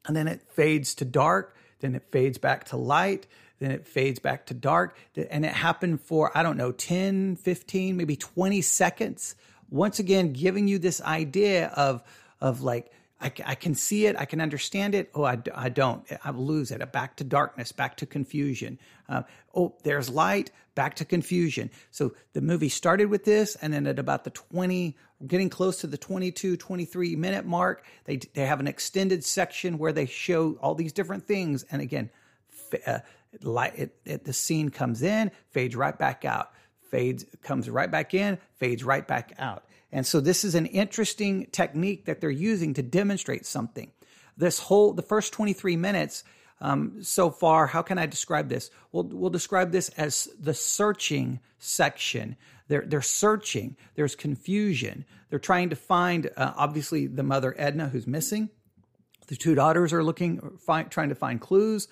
and 0.06 0.14
then 0.14 0.28
it 0.28 0.42
fades 0.52 0.94
to 0.96 1.06
dark, 1.06 1.56
then 1.80 1.96
it 1.96 2.04
fades 2.12 2.38
back 2.38 2.66
to 2.66 2.78
light, 2.78 3.28
then 3.60 3.72
it 3.72 3.88
fades 3.88 4.20
back 4.20 4.48
to 4.48 4.54
dark. 4.54 4.98
And 5.30 5.46
it 5.46 5.54
happened 5.54 6.01
for, 6.01 6.36
I 6.38 6.44
don't 6.44 6.58
know, 6.58 6.72
10, 6.72 7.36
15, 7.36 7.98
maybe 7.98 8.16
20 8.16 8.62
seconds. 8.62 9.36
Once 9.70 10.00
again, 10.00 10.34
giving 10.34 10.68
you 10.68 10.80
this 10.80 11.01
idea 11.01 11.68
of, 11.68 12.01
of 12.42 12.62
like, 12.62 12.92
I, 13.22 13.32
I 13.46 13.56
can 13.56 13.75
see 13.75 14.06
it, 14.06 14.16
I 14.18 14.25
can 14.25 14.39
understand 14.39 14.96
it. 14.96 15.12
Oh, 15.13 15.24
I, 15.24 15.38
I 15.54 15.70
don't. 15.70 16.06
I 16.24 16.32
lose 16.32 16.72
it. 16.72 16.92
Back 16.92 17.18
to 17.18 17.24
darkness, 17.24 17.72
back 17.72 17.98
to 17.98 18.06
confusion. 18.06 18.80
Uh, 19.10 19.24
oh, 19.54 19.75
there's 19.84 20.10
light, 20.10 20.51
back 20.74 20.96
to 20.96 21.06
confusion. 21.06 21.70
So 21.92 22.13
the 22.32 22.42
movie 22.42 22.70
started 22.70 23.10
with 23.10 23.25
this, 23.25 23.56
and 23.56 23.74
then 23.74 23.88
at 23.88 24.00
about 24.00 24.24
the 24.24 24.30
20, 24.30 24.96
getting 25.28 25.50
close 25.50 25.82
to 25.82 25.88
the 25.88 25.98
22, 25.98 26.56
23 26.56 27.16
minute 27.18 27.46
mark, 27.46 27.84
they, 28.06 28.18
they 28.18 28.46
have 28.46 28.62
an 28.62 28.68
extended 28.68 29.25
section 29.25 29.78
where 29.78 29.92
they 29.92 30.06
show 30.06 30.54
all 30.62 30.75
these 30.75 30.94
different 30.94 31.25
things. 31.25 31.66
And 31.70 31.82
again, 31.82 32.10
uh, 32.88 33.00
light, 33.42 33.74
it, 33.78 33.96
it, 34.06 34.26
the 34.26 34.34
scene 34.34 34.70
comes 34.70 35.02
in, 35.02 35.32
fades 35.52 35.76
right 35.76 35.98
back 35.98 36.26
out, 36.26 36.52
fades, 36.90 37.26
comes 37.44 37.70
right 37.70 37.90
back 37.90 38.14
in, 38.14 38.38
fades 38.58 38.84
right 38.84 39.08
back 39.08 39.34
out. 39.38 39.66
And 39.92 40.06
so 40.06 40.20
this 40.20 40.44
is 40.44 40.56
an 40.56 40.66
interesting 40.68 41.48
technique 41.52 42.06
that 42.06 42.22
they're 42.22 42.30
using 42.30 42.74
to 42.76 42.84
demonstrate 42.84 43.46
something. 43.46 43.92
This 44.38 44.60
whole, 44.60 44.94
the 44.94 45.02
first 45.02 45.34
23 45.34 45.76
minutes 45.78 46.24
um, 46.62 47.02
so 47.04 47.30
far, 47.30 47.68
how 47.68 47.82
can 47.82 47.98
I 47.98 48.06
describe 48.06 48.50
this? 48.50 48.70
We'll, 48.92 49.04
we'll 49.04 49.30
describe 49.30 49.72
this 49.72 49.90
as 49.90 50.28
the 50.40 50.54
searching 50.54 51.40
section. 51.58 52.36
They're, 52.68 52.84
they're 52.86 53.02
searching. 53.02 53.78
There's 53.96 54.16
confusion. 54.16 55.06
They're 55.30 55.40
trying 55.40 55.70
to 55.70 55.76
find, 55.76 56.30
uh, 56.36 56.54
obviously, 56.56 57.08
the 57.08 57.24
mother 57.24 57.56
Edna 57.58 57.88
who's 57.88 58.08
missing. 58.08 58.50
The 59.28 59.36
two 59.36 59.56
daughters 59.56 59.94
are 59.94 60.04
looking, 60.04 60.58
find, 60.66 60.90
trying 60.90 61.10
to 61.10 61.16
find 61.16 61.40
clues. 61.40 61.88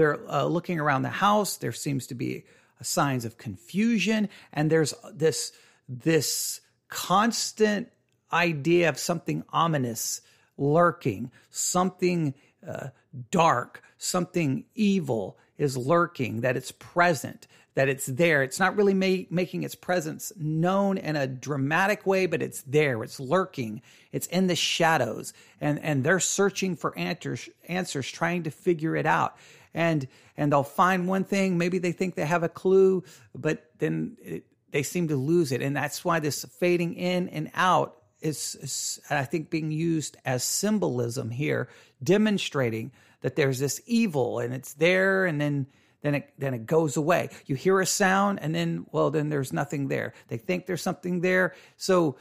They're 0.00 0.18
uh, 0.30 0.44
looking 0.44 0.80
around 0.80 1.02
the 1.02 1.10
house. 1.10 1.58
There 1.58 1.72
seems 1.72 2.06
to 2.06 2.14
be 2.14 2.46
signs 2.80 3.26
of 3.26 3.36
confusion, 3.36 4.30
and 4.50 4.70
there's 4.70 4.94
this 5.12 5.52
this 5.90 6.62
constant 6.88 7.92
idea 8.32 8.88
of 8.88 8.98
something 8.98 9.44
ominous 9.50 10.22
lurking, 10.56 11.30
something 11.50 12.32
uh, 12.66 12.88
dark, 13.30 13.82
something 13.98 14.64
evil 14.74 15.36
is 15.58 15.76
lurking, 15.76 16.40
that 16.40 16.56
it's 16.56 16.72
present, 16.72 17.46
that 17.74 17.90
it's 17.90 18.06
there. 18.06 18.42
It's 18.42 18.58
not 18.58 18.76
really 18.76 18.94
ma- 18.94 19.26
making 19.28 19.64
its 19.64 19.74
presence 19.74 20.32
known 20.38 20.96
in 20.96 21.14
a 21.14 21.26
dramatic 21.26 22.06
way, 22.06 22.24
but 22.24 22.40
it's 22.40 22.62
there. 22.62 23.02
It's 23.04 23.20
lurking. 23.20 23.82
It's 24.12 24.28
in 24.28 24.46
the 24.46 24.56
shadows, 24.56 25.34
and 25.60 25.78
and 25.80 26.04
they're 26.04 26.20
searching 26.20 26.74
for 26.74 26.96
answers, 26.96 27.50
answers, 27.68 28.10
trying 28.10 28.44
to 28.44 28.50
figure 28.50 28.96
it 28.96 29.04
out 29.04 29.36
and 29.74 30.06
and 30.36 30.52
they'll 30.52 30.62
find 30.62 31.08
one 31.08 31.24
thing 31.24 31.58
maybe 31.58 31.78
they 31.78 31.92
think 31.92 32.14
they 32.14 32.24
have 32.24 32.42
a 32.42 32.48
clue 32.48 33.02
but 33.34 33.70
then 33.78 34.16
it, 34.22 34.44
they 34.70 34.82
seem 34.82 35.08
to 35.08 35.16
lose 35.16 35.52
it 35.52 35.62
and 35.62 35.76
that's 35.76 36.04
why 36.04 36.20
this 36.20 36.44
fading 36.58 36.94
in 36.94 37.28
and 37.28 37.50
out 37.54 37.96
is, 38.20 38.56
is 38.60 39.00
i 39.10 39.24
think 39.24 39.50
being 39.50 39.70
used 39.70 40.16
as 40.24 40.44
symbolism 40.44 41.30
here 41.30 41.68
demonstrating 42.02 42.90
that 43.20 43.36
there's 43.36 43.58
this 43.58 43.80
evil 43.86 44.38
and 44.38 44.54
it's 44.54 44.74
there 44.74 45.26
and 45.26 45.40
then 45.40 45.66
then 46.02 46.14
it 46.14 46.32
then 46.38 46.54
it 46.54 46.66
goes 46.66 46.96
away. 46.96 47.30
You 47.46 47.54
hear 47.54 47.80
a 47.80 47.86
sound 47.86 48.40
and 48.40 48.54
then 48.54 48.86
well 48.90 49.10
then 49.10 49.28
there's 49.28 49.52
nothing 49.52 49.88
there. 49.88 50.14
They 50.28 50.38
think 50.38 50.66
there's 50.66 50.82
something 50.82 51.20
there. 51.20 51.54
So 51.76 52.16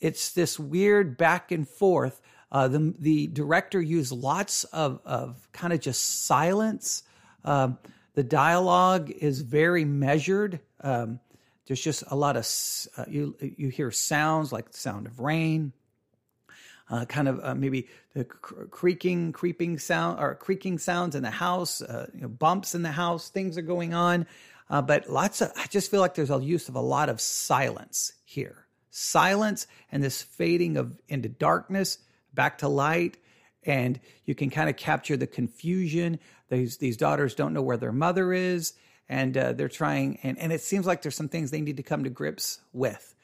it's 0.00 0.32
this 0.32 0.58
weird 0.58 1.16
back 1.16 1.52
and 1.52 1.68
forth 1.68 2.20
uh, 2.52 2.68
the 2.68 2.94
the 2.98 3.26
director 3.26 3.80
used 3.80 4.12
lots 4.12 4.64
of 4.64 5.00
of 5.04 5.48
kind 5.52 5.72
of 5.72 5.80
just 5.80 6.26
silence. 6.26 7.02
Um, 7.44 7.78
the 8.14 8.22
dialogue 8.22 9.10
is 9.10 9.40
very 9.40 9.86
measured. 9.86 10.60
Um, 10.80 11.18
there's 11.66 11.80
just 11.80 12.04
a 12.08 12.14
lot 12.14 12.36
of 12.36 12.46
uh, 12.98 13.06
you 13.08 13.34
you 13.40 13.70
hear 13.70 13.90
sounds 13.90 14.52
like 14.52 14.70
the 14.70 14.76
sound 14.76 15.06
of 15.06 15.18
rain, 15.18 15.72
uh, 16.90 17.06
kind 17.06 17.26
of 17.26 17.40
uh, 17.42 17.54
maybe 17.54 17.88
the 18.14 18.24
creaking, 18.24 19.32
creeping 19.32 19.78
sound 19.78 20.20
or 20.20 20.34
creaking 20.34 20.78
sounds 20.78 21.14
in 21.14 21.22
the 21.22 21.30
house, 21.30 21.80
uh, 21.80 22.10
you 22.14 22.20
know, 22.20 22.28
bumps 22.28 22.74
in 22.74 22.82
the 22.82 22.92
house, 22.92 23.30
things 23.30 23.56
are 23.56 23.62
going 23.62 23.94
on. 23.94 24.26
Uh, 24.68 24.82
but 24.82 25.08
lots 25.08 25.40
of, 25.40 25.50
I 25.56 25.66
just 25.66 25.90
feel 25.90 26.00
like 26.00 26.14
there's 26.14 26.30
a 26.30 26.38
use 26.38 26.68
of 26.68 26.76
a 26.76 26.80
lot 26.80 27.08
of 27.08 27.20
silence 27.20 28.12
here. 28.24 28.66
Silence 28.90 29.66
and 29.90 30.02
this 30.02 30.20
fading 30.20 30.76
of 30.76 31.00
into 31.08 31.30
darkness 31.30 31.98
back 32.34 32.58
to 32.58 32.68
light 32.68 33.16
and 33.64 34.00
you 34.24 34.34
can 34.34 34.50
kind 34.50 34.68
of 34.68 34.76
capture 34.76 35.16
the 35.16 35.26
confusion. 35.26 36.18
These 36.48 36.78
these 36.78 36.96
daughters 36.96 37.34
don't 37.34 37.54
know 37.54 37.62
where 37.62 37.76
their 37.76 37.92
mother 37.92 38.32
is 38.32 38.74
and 39.08 39.36
uh, 39.36 39.52
they're 39.52 39.68
trying 39.68 40.18
and, 40.22 40.38
and 40.38 40.52
it 40.52 40.60
seems 40.60 40.86
like 40.86 41.02
there's 41.02 41.16
some 41.16 41.28
things 41.28 41.50
they 41.50 41.60
need 41.60 41.76
to 41.76 41.82
come 41.82 42.04
to 42.04 42.10
grips 42.10 42.60
with. 42.72 43.14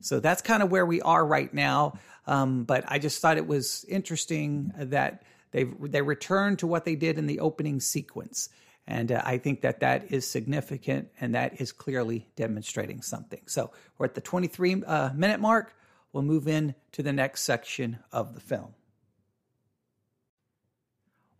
So 0.00 0.20
that's 0.20 0.42
kind 0.42 0.62
of 0.62 0.70
where 0.70 0.86
we 0.86 1.00
are 1.02 1.24
right 1.26 1.52
now 1.52 1.98
um, 2.26 2.64
but 2.64 2.84
i 2.86 2.98
just 2.98 3.20
thought 3.20 3.36
it 3.36 3.46
was 3.46 3.84
interesting 3.88 4.72
that 4.76 5.22
they 5.50 5.64
they 5.64 6.02
returned 6.02 6.60
to 6.60 6.66
what 6.66 6.84
they 6.84 6.94
did 6.94 7.18
in 7.18 7.26
the 7.26 7.40
opening 7.40 7.80
sequence 7.80 8.48
and 8.86 9.10
uh, 9.10 9.20
i 9.24 9.38
think 9.38 9.62
that 9.62 9.80
that 9.80 10.12
is 10.12 10.26
significant 10.26 11.08
and 11.20 11.34
that 11.34 11.60
is 11.60 11.72
clearly 11.72 12.28
demonstrating 12.36 13.02
something. 13.02 13.40
So 13.46 13.70
we're 13.96 14.06
at 14.06 14.14
the 14.14 14.20
23 14.20 14.84
uh, 14.86 15.10
minute 15.14 15.40
mark 15.40 15.74
we'll 16.12 16.22
move 16.22 16.48
in 16.48 16.74
to 16.92 17.02
the 17.02 17.12
next 17.12 17.42
section 17.42 17.98
of 18.12 18.34
the 18.34 18.40
film. 18.40 18.74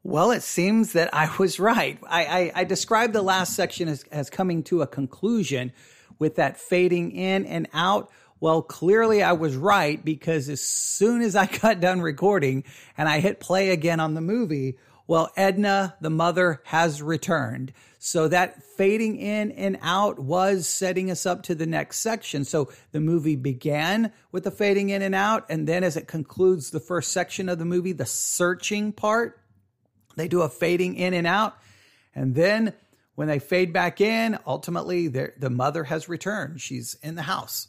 Well, 0.02 0.30
it 0.30 0.42
seems 0.42 0.92
that 0.92 1.12
I 1.12 1.30
was 1.38 1.60
right. 1.60 1.98
I, 2.08 2.24
I, 2.24 2.52
I, 2.60 2.64
described 2.64 3.12
the 3.12 3.20
last 3.20 3.54
section 3.54 3.88
as, 3.88 4.04
as 4.04 4.30
coming 4.30 4.62
to 4.64 4.80
a 4.80 4.86
conclusion 4.86 5.72
with 6.18 6.36
that 6.36 6.56
fading 6.56 7.10
in 7.12 7.44
and 7.44 7.68
out. 7.74 8.10
Well, 8.40 8.62
clearly 8.62 9.22
I 9.22 9.32
was 9.32 9.56
right 9.56 10.02
because 10.02 10.48
as 10.48 10.62
soon 10.62 11.20
as 11.20 11.36
I 11.36 11.46
got 11.60 11.80
done 11.80 12.00
recording 12.00 12.64
and 12.96 13.08
I 13.08 13.20
hit 13.20 13.40
play 13.40 13.70
again 13.70 14.00
on 14.00 14.14
the 14.14 14.20
movie, 14.20 14.78
well, 15.08 15.32
Edna, 15.36 15.96
the 16.02 16.10
mother, 16.10 16.60
has 16.64 17.02
returned. 17.02 17.72
So 17.98 18.28
that 18.28 18.62
fading 18.62 19.16
in 19.16 19.50
and 19.52 19.78
out 19.82 20.20
was 20.20 20.68
setting 20.68 21.10
us 21.10 21.26
up 21.26 21.42
to 21.44 21.54
the 21.54 21.66
next 21.66 21.98
section. 21.98 22.44
So 22.44 22.70
the 22.92 23.00
movie 23.00 23.34
began 23.34 24.12
with 24.30 24.44
the 24.44 24.50
fading 24.50 24.90
in 24.90 25.02
and 25.02 25.14
out. 25.14 25.46
And 25.48 25.66
then 25.66 25.82
as 25.82 25.96
it 25.96 26.06
concludes 26.06 26.70
the 26.70 26.78
first 26.78 27.10
section 27.10 27.48
of 27.48 27.58
the 27.58 27.64
movie, 27.64 27.92
the 27.92 28.06
searching 28.06 28.92
part, 28.92 29.40
they 30.16 30.28
do 30.28 30.42
a 30.42 30.48
fading 30.48 30.94
in 30.94 31.14
and 31.14 31.26
out. 31.26 31.56
And 32.14 32.34
then 32.34 32.74
when 33.14 33.28
they 33.28 33.38
fade 33.38 33.72
back 33.72 34.00
in, 34.02 34.38
ultimately 34.46 35.08
the 35.08 35.50
mother 35.50 35.84
has 35.84 36.08
returned. 36.08 36.60
She's 36.60 36.98
in 37.02 37.14
the 37.14 37.22
house. 37.22 37.68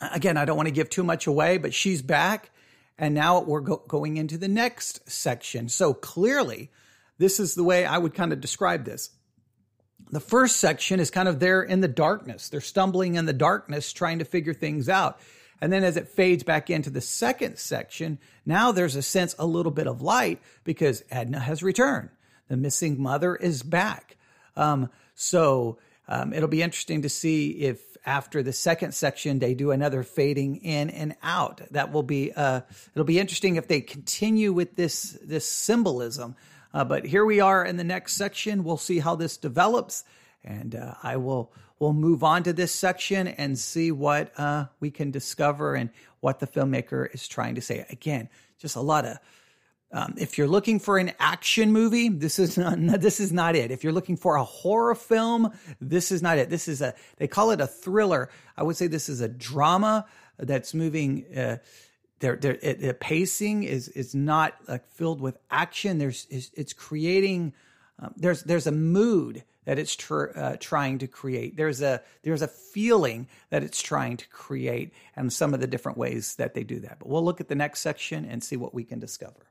Again, 0.00 0.38
I 0.38 0.46
don't 0.46 0.56
want 0.56 0.66
to 0.68 0.74
give 0.74 0.88
too 0.88 1.04
much 1.04 1.26
away, 1.26 1.58
but 1.58 1.74
she's 1.74 2.00
back. 2.00 2.50
And 2.98 3.14
now 3.14 3.40
we're 3.40 3.60
go- 3.60 3.82
going 3.88 4.16
into 4.16 4.38
the 4.38 4.48
next 4.48 5.10
section. 5.10 5.68
So 5.68 5.94
clearly, 5.94 6.70
this 7.18 7.40
is 7.40 7.54
the 7.54 7.64
way 7.64 7.84
I 7.84 7.98
would 7.98 8.14
kind 8.14 8.32
of 8.32 8.40
describe 8.40 8.84
this. 8.84 9.10
The 10.10 10.20
first 10.20 10.56
section 10.56 11.00
is 11.00 11.10
kind 11.10 11.28
of 11.28 11.40
there 11.40 11.62
in 11.62 11.80
the 11.80 11.88
darkness. 11.88 12.48
They're 12.48 12.60
stumbling 12.60 13.14
in 13.14 13.24
the 13.24 13.32
darkness, 13.32 13.92
trying 13.92 14.18
to 14.18 14.24
figure 14.24 14.54
things 14.54 14.88
out. 14.88 15.18
And 15.60 15.72
then 15.72 15.84
as 15.84 15.96
it 15.96 16.08
fades 16.08 16.42
back 16.42 16.70
into 16.70 16.90
the 16.90 17.00
second 17.00 17.56
section, 17.56 18.18
now 18.44 18.72
there's 18.72 18.96
a 18.96 19.02
sense, 19.02 19.34
a 19.38 19.46
little 19.46 19.70
bit 19.70 19.86
of 19.86 20.02
light 20.02 20.42
because 20.64 21.04
Edna 21.10 21.38
has 21.38 21.62
returned. 21.62 22.10
The 22.48 22.56
missing 22.56 23.00
mother 23.00 23.36
is 23.36 23.62
back. 23.62 24.16
Um, 24.56 24.90
so 25.14 25.78
um, 26.08 26.32
it'll 26.32 26.48
be 26.48 26.62
interesting 26.62 27.02
to 27.02 27.08
see 27.08 27.50
if 27.52 27.91
after 28.04 28.42
the 28.42 28.52
second 28.52 28.92
section 28.92 29.38
they 29.38 29.54
do 29.54 29.70
another 29.70 30.02
fading 30.02 30.56
in 30.56 30.90
and 30.90 31.14
out. 31.22 31.60
That 31.70 31.92
will 31.92 32.02
be 32.02 32.32
uh, 32.32 32.62
it'll 32.94 33.04
be 33.04 33.18
interesting 33.18 33.56
if 33.56 33.68
they 33.68 33.80
continue 33.80 34.52
with 34.52 34.76
this 34.76 35.18
this 35.22 35.48
symbolism. 35.48 36.36
Uh, 36.74 36.84
but 36.84 37.04
here 37.04 37.24
we 37.24 37.40
are 37.40 37.64
in 37.64 37.76
the 37.76 37.84
next 37.84 38.14
section. 38.14 38.64
We'll 38.64 38.78
see 38.78 38.98
how 38.98 39.14
this 39.14 39.36
develops, 39.36 40.04
and 40.42 40.74
uh, 40.74 40.94
I 41.02 41.16
will 41.16 41.52
we'll 41.78 41.92
move 41.92 42.22
on 42.22 42.44
to 42.44 42.52
this 42.52 42.72
section 42.72 43.28
and 43.28 43.58
see 43.58 43.92
what 43.92 44.32
uh, 44.38 44.66
we 44.80 44.90
can 44.90 45.10
discover 45.10 45.74
and 45.74 45.90
what 46.20 46.38
the 46.38 46.46
filmmaker 46.46 47.12
is 47.12 47.26
trying 47.28 47.56
to 47.56 47.60
say. 47.60 47.84
Again, 47.90 48.28
just 48.58 48.76
a 48.76 48.80
lot 48.80 49.04
of 49.04 49.18
um, 49.92 50.14
if 50.16 50.38
you're 50.38 50.48
looking 50.48 50.78
for 50.78 50.96
an 50.96 51.12
action 51.18 51.70
movie, 51.70 52.08
this 52.08 52.38
is 52.38 52.56
not 52.56 52.78
this 53.00 53.20
is 53.20 53.32
not 53.32 53.54
it. 53.54 53.70
If 53.70 53.84
you're 53.84 53.92
looking 53.92 54.16
for 54.16 54.36
a 54.36 54.44
horror 54.44 54.94
film, 54.94 55.52
this 55.80 56.10
is 56.10 56.22
not 56.22 56.38
it. 56.38 56.48
This 56.48 56.66
is 56.68 56.80
a 56.80 56.94
they 57.18 57.28
call 57.28 57.50
it 57.50 57.60
a 57.60 57.66
thriller. 57.66 58.30
I 58.56 58.62
would 58.62 58.76
say 58.76 58.86
this 58.86 59.08
is 59.08 59.20
a 59.20 59.28
drama 59.28 60.06
that's 60.38 60.72
moving. 60.74 61.26
Uh, 61.36 61.58
their 62.20 62.36
their 62.36 62.94
pacing 62.94 63.64
is 63.64 63.88
is 63.88 64.14
not 64.14 64.54
like 64.68 64.88
filled 64.88 65.20
with 65.20 65.36
action. 65.50 65.98
There's 65.98 66.26
it's, 66.30 66.50
it's 66.54 66.72
creating. 66.72 67.52
Um, 67.98 68.14
there's 68.16 68.44
there's 68.44 68.66
a 68.66 68.72
mood 68.72 69.44
that 69.64 69.78
it's 69.78 69.94
tr- 69.94 70.36
uh, 70.36 70.56
trying 70.58 70.98
to 70.98 71.06
create. 71.06 71.56
There's 71.56 71.82
a 71.82 72.00
there's 72.22 72.42
a 72.42 72.48
feeling 72.48 73.28
that 73.50 73.62
it's 73.62 73.82
trying 73.82 74.16
to 74.18 74.28
create, 74.28 74.92
and 75.16 75.32
some 75.32 75.52
of 75.52 75.60
the 75.60 75.66
different 75.66 75.98
ways 75.98 76.36
that 76.36 76.54
they 76.54 76.64
do 76.64 76.80
that. 76.80 77.00
But 77.00 77.08
we'll 77.08 77.24
look 77.24 77.40
at 77.40 77.48
the 77.48 77.54
next 77.54 77.80
section 77.80 78.24
and 78.24 78.42
see 78.42 78.56
what 78.56 78.72
we 78.72 78.84
can 78.84 79.00
discover. 79.00 79.46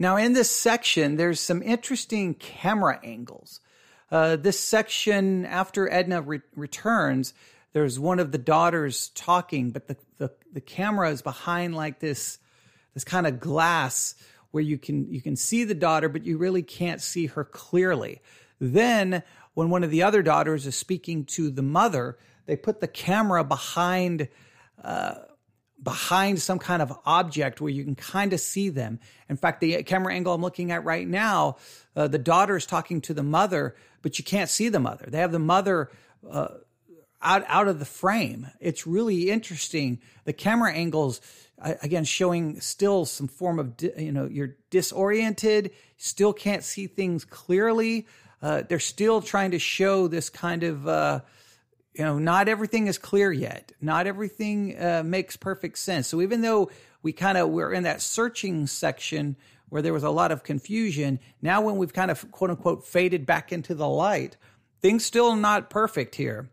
Now, 0.00 0.16
in 0.16 0.32
this 0.32 0.50
section, 0.50 1.16
there's 1.16 1.40
some 1.40 1.62
interesting 1.62 2.32
camera 2.32 2.98
angles. 3.04 3.60
Uh, 4.10 4.36
this 4.36 4.58
section, 4.58 5.44
after 5.44 5.92
Edna 5.92 6.22
re- 6.22 6.40
returns, 6.56 7.34
there's 7.74 7.98
one 7.98 8.18
of 8.18 8.32
the 8.32 8.38
daughters 8.38 9.10
talking, 9.10 9.72
but 9.72 9.88
the, 9.88 9.96
the, 10.16 10.32
the 10.54 10.60
camera 10.62 11.10
is 11.10 11.20
behind 11.20 11.76
like 11.76 12.00
this, 12.00 12.38
this 12.94 13.04
kind 13.04 13.26
of 13.26 13.40
glass 13.40 14.14
where 14.52 14.62
you 14.62 14.78
can, 14.78 15.12
you 15.12 15.20
can 15.20 15.36
see 15.36 15.64
the 15.64 15.74
daughter, 15.74 16.08
but 16.08 16.24
you 16.24 16.38
really 16.38 16.62
can't 16.62 17.02
see 17.02 17.26
her 17.26 17.44
clearly. 17.44 18.22
Then, 18.58 19.22
when 19.52 19.68
one 19.68 19.84
of 19.84 19.90
the 19.90 20.02
other 20.02 20.22
daughters 20.22 20.66
is 20.66 20.76
speaking 20.76 21.26
to 21.26 21.50
the 21.50 21.62
mother, 21.62 22.16
they 22.46 22.56
put 22.56 22.80
the 22.80 22.88
camera 22.88 23.44
behind 23.44 24.28
uh, 24.82 25.16
behind 25.82 26.40
some 26.40 26.58
kind 26.58 26.82
of 26.82 26.92
object 27.06 27.60
where 27.60 27.70
you 27.70 27.84
can 27.84 27.94
kind 27.94 28.32
of 28.32 28.40
see 28.40 28.68
them. 28.68 29.00
In 29.28 29.36
fact, 29.36 29.60
the 29.60 29.82
camera 29.82 30.12
angle 30.12 30.34
I'm 30.34 30.42
looking 30.42 30.70
at 30.72 30.84
right 30.84 31.06
now, 31.06 31.56
uh, 31.96 32.08
the 32.08 32.18
daughter 32.18 32.56
is 32.56 32.66
talking 32.66 33.00
to 33.02 33.14
the 33.14 33.22
mother, 33.22 33.74
but 34.02 34.18
you 34.18 34.24
can't 34.24 34.50
see 34.50 34.68
the 34.68 34.80
mother. 34.80 35.06
They 35.08 35.18
have 35.18 35.32
the 35.32 35.38
mother 35.38 35.90
uh, 36.28 36.48
out 37.22 37.44
out 37.48 37.68
of 37.68 37.78
the 37.78 37.84
frame. 37.84 38.48
It's 38.60 38.86
really 38.86 39.30
interesting. 39.30 40.00
The 40.24 40.32
camera 40.32 40.72
angles 40.72 41.20
again 41.58 42.04
showing 42.04 42.60
still 42.60 43.04
some 43.04 43.28
form 43.28 43.58
of 43.58 43.74
you 43.96 44.12
know 44.12 44.26
you're 44.26 44.56
disoriented, 44.70 45.72
still 45.96 46.32
can't 46.32 46.64
see 46.64 46.86
things 46.86 47.24
clearly. 47.24 48.06
Uh, 48.42 48.62
they're 48.66 48.78
still 48.78 49.20
trying 49.20 49.50
to 49.50 49.58
show 49.58 50.08
this 50.08 50.30
kind 50.30 50.62
of 50.62 50.88
uh, 50.88 51.20
you 51.94 52.04
know, 52.04 52.18
not 52.18 52.48
everything 52.48 52.86
is 52.86 52.98
clear 52.98 53.32
yet. 53.32 53.72
Not 53.80 54.06
everything 54.06 54.80
uh, 54.80 55.02
makes 55.04 55.36
perfect 55.36 55.78
sense. 55.78 56.06
So 56.06 56.20
even 56.22 56.40
though 56.40 56.70
we 57.02 57.12
kind 57.12 57.36
of 57.36 57.50
were 57.50 57.72
in 57.72 57.82
that 57.82 58.00
searching 58.00 58.66
section 58.66 59.36
where 59.68 59.82
there 59.82 59.92
was 59.92 60.04
a 60.04 60.10
lot 60.10 60.32
of 60.32 60.42
confusion, 60.44 61.20
now 61.42 61.62
when 61.62 61.76
we've 61.76 61.92
kind 61.92 62.10
of 62.10 62.30
quote 62.30 62.50
unquote 62.50 62.86
faded 62.86 63.26
back 63.26 63.52
into 63.52 63.74
the 63.74 63.88
light, 63.88 64.36
things 64.80 65.04
still 65.04 65.34
not 65.36 65.70
perfect 65.70 66.14
here. 66.14 66.50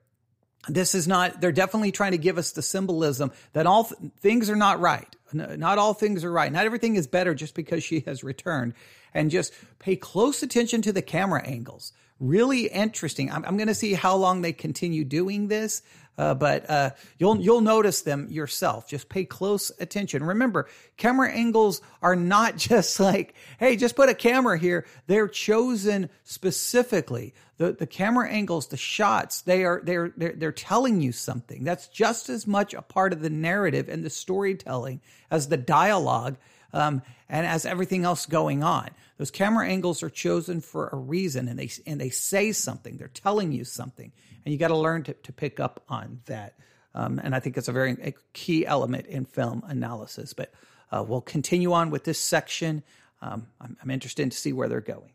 This 0.68 0.96
is 0.96 1.08
not, 1.08 1.40
they're 1.40 1.52
definitely 1.52 1.92
trying 1.92 2.12
to 2.12 2.18
give 2.18 2.38
us 2.38 2.52
the 2.52 2.62
symbolism 2.62 3.32
that 3.54 3.68
all 3.68 3.86
th- 3.86 4.12
things 4.20 4.50
are 4.50 4.56
not 4.56 4.80
right. 4.80 5.16
Not 5.32 5.78
all 5.78 5.94
things 5.94 6.24
are 6.24 6.32
right. 6.32 6.52
Not 6.52 6.66
everything 6.66 6.96
is 6.96 7.08
better 7.08 7.34
just 7.34 7.54
because 7.54 7.84
she 7.84 8.02
has 8.02 8.24
returned. 8.24 8.74
And 9.14 9.32
just 9.32 9.54
pay 9.80 9.96
close 9.96 10.44
attention 10.44 10.82
to 10.84 10.94
the 10.94 11.02
camera 11.02 11.46
angles 11.46 11.94
really 12.20 12.68
interesting. 12.68 13.32
I'm, 13.32 13.46
I'm 13.46 13.58
going 13.58 13.68
to 13.68 13.76
see 13.76 13.94
how 13.94 14.16
long 14.16 14.42
they 14.42 14.54
continue 14.54 15.04
doing 15.04 15.48
this, 15.48 15.82
uh, 16.18 16.34
but 16.34 16.68
uh, 16.70 16.92
you'll 17.20 17.40
you'll 17.40 17.62
notice 17.62 18.02
them 18.02 18.28
yourself. 18.30 18.88
Just 18.88 19.08
pay 19.08 19.24
close 19.24 19.72
attention. 19.80 20.24
Remember, 20.24 20.68
camera 20.98 21.32
angles 21.32 21.82
are 22.02 22.16
not 22.16 22.58
just 22.58 23.00
like, 23.00 23.36
hey, 23.60 23.76
just 23.76 23.96
put 23.96 24.10
a 24.10 24.16
camera 24.16 24.58
here. 24.58 24.86
They're 25.06 25.28
chosen 25.28 26.10
specifically. 26.24 27.36
The 27.58 27.74
the 27.74 27.88
camera 27.88 28.30
angles, 28.30 28.68
the 28.68 28.78
shots, 28.78 29.42
they 29.42 29.64
are 29.64 29.82
they're 29.84 30.12
they're 30.18 30.34
they're 30.34 30.52
telling 30.52 31.02
you 31.02 31.12
something. 31.12 31.64
That's 31.64 31.88
just 31.88 32.30
as 32.30 32.48
much 32.48 32.74
a 32.74 32.82
part 32.82 33.14
of 33.14 33.22
the 33.22 33.30
narrative 33.30 33.88
and 33.88 34.04
the 34.04 34.10
storytelling 34.10 35.02
as 35.30 35.50
the 35.50 35.58
dialogue 35.58 36.38
um, 36.74 37.02
and 37.30 37.46
as 37.46 37.66
everything 37.66 38.04
else 38.06 38.26
going 38.26 38.64
on. 38.64 38.90
Those 39.18 39.32
camera 39.32 39.68
angles 39.68 40.04
are 40.04 40.10
chosen 40.10 40.62
for 40.62 40.90
a 40.90 40.96
reason, 40.96 41.48
and 41.48 41.58
they 41.58 41.70
and 41.86 42.00
they 42.00 42.10
say 42.10 42.52
something. 42.52 42.98
They're 42.98 43.08
telling 43.08 43.52
you 43.52 43.64
something, 43.64 44.12
and 44.46 44.54
you 44.54 44.60
got 44.60 44.68
to 44.68 44.78
learn 44.78 45.04
to 45.04 45.34
pick 45.34 45.60
up 45.60 45.84
on 45.90 46.22
that. 46.26 46.56
Um, 46.94 47.20
and 47.24 47.36
I 47.36 47.40
think 47.40 47.58
it's 47.58 47.68
a 47.68 47.72
very 47.72 47.98
a 48.02 48.14
key 48.34 48.66
element 48.66 49.08
in 49.08 49.26
film 49.26 49.64
analysis. 49.68 50.34
But 50.34 50.54
uh, 50.92 51.04
we'll 51.08 51.22
continue 51.22 51.74
on 51.74 51.90
with 51.90 52.04
this 52.04 52.20
section. 52.20 52.84
Um, 53.22 53.48
I'm, 53.60 53.78
I'm 53.82 53.90
interested 53.90 54.30
to 54.30 54.38
see 54.38 54.54
where 54.54 54.68
they're 54.68 54.82
going. 54.82 55.12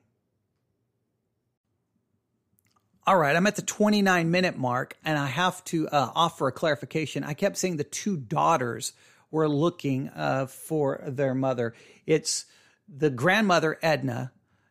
All 3.04 3.16
right, 3.16 3.34
I'm 3.34 3.46
at 3.48 3.56
the 3.56 3.62
29 3.62 4.30
minute 4.30 4.56
mark, 4.56 4.96
and 5.04 5.18
I 5.18 5.26
have 5.26 5.64
to 5.66 5.88
uh, 5.88 6.12
offer 6.14 6.46
a 6.46 6.52
clarification. 6.52 7.24
I 7.24 7.34
kept 7.34 7.56
saying 7.56 7.76
the 7.76 7.84
two 7.84 8.16
daughters 8.16 8.92
were 9.32 9.48
looking 9.48 10.10
uh, 10.10 10.46
for 10.46 11.02
their 11.08 11.34
mother. 11.34 11.74
It's 12.06 12.44
the 12.88 13.10
grandmother, 13.10 13.78
Edna, 13.82 14.30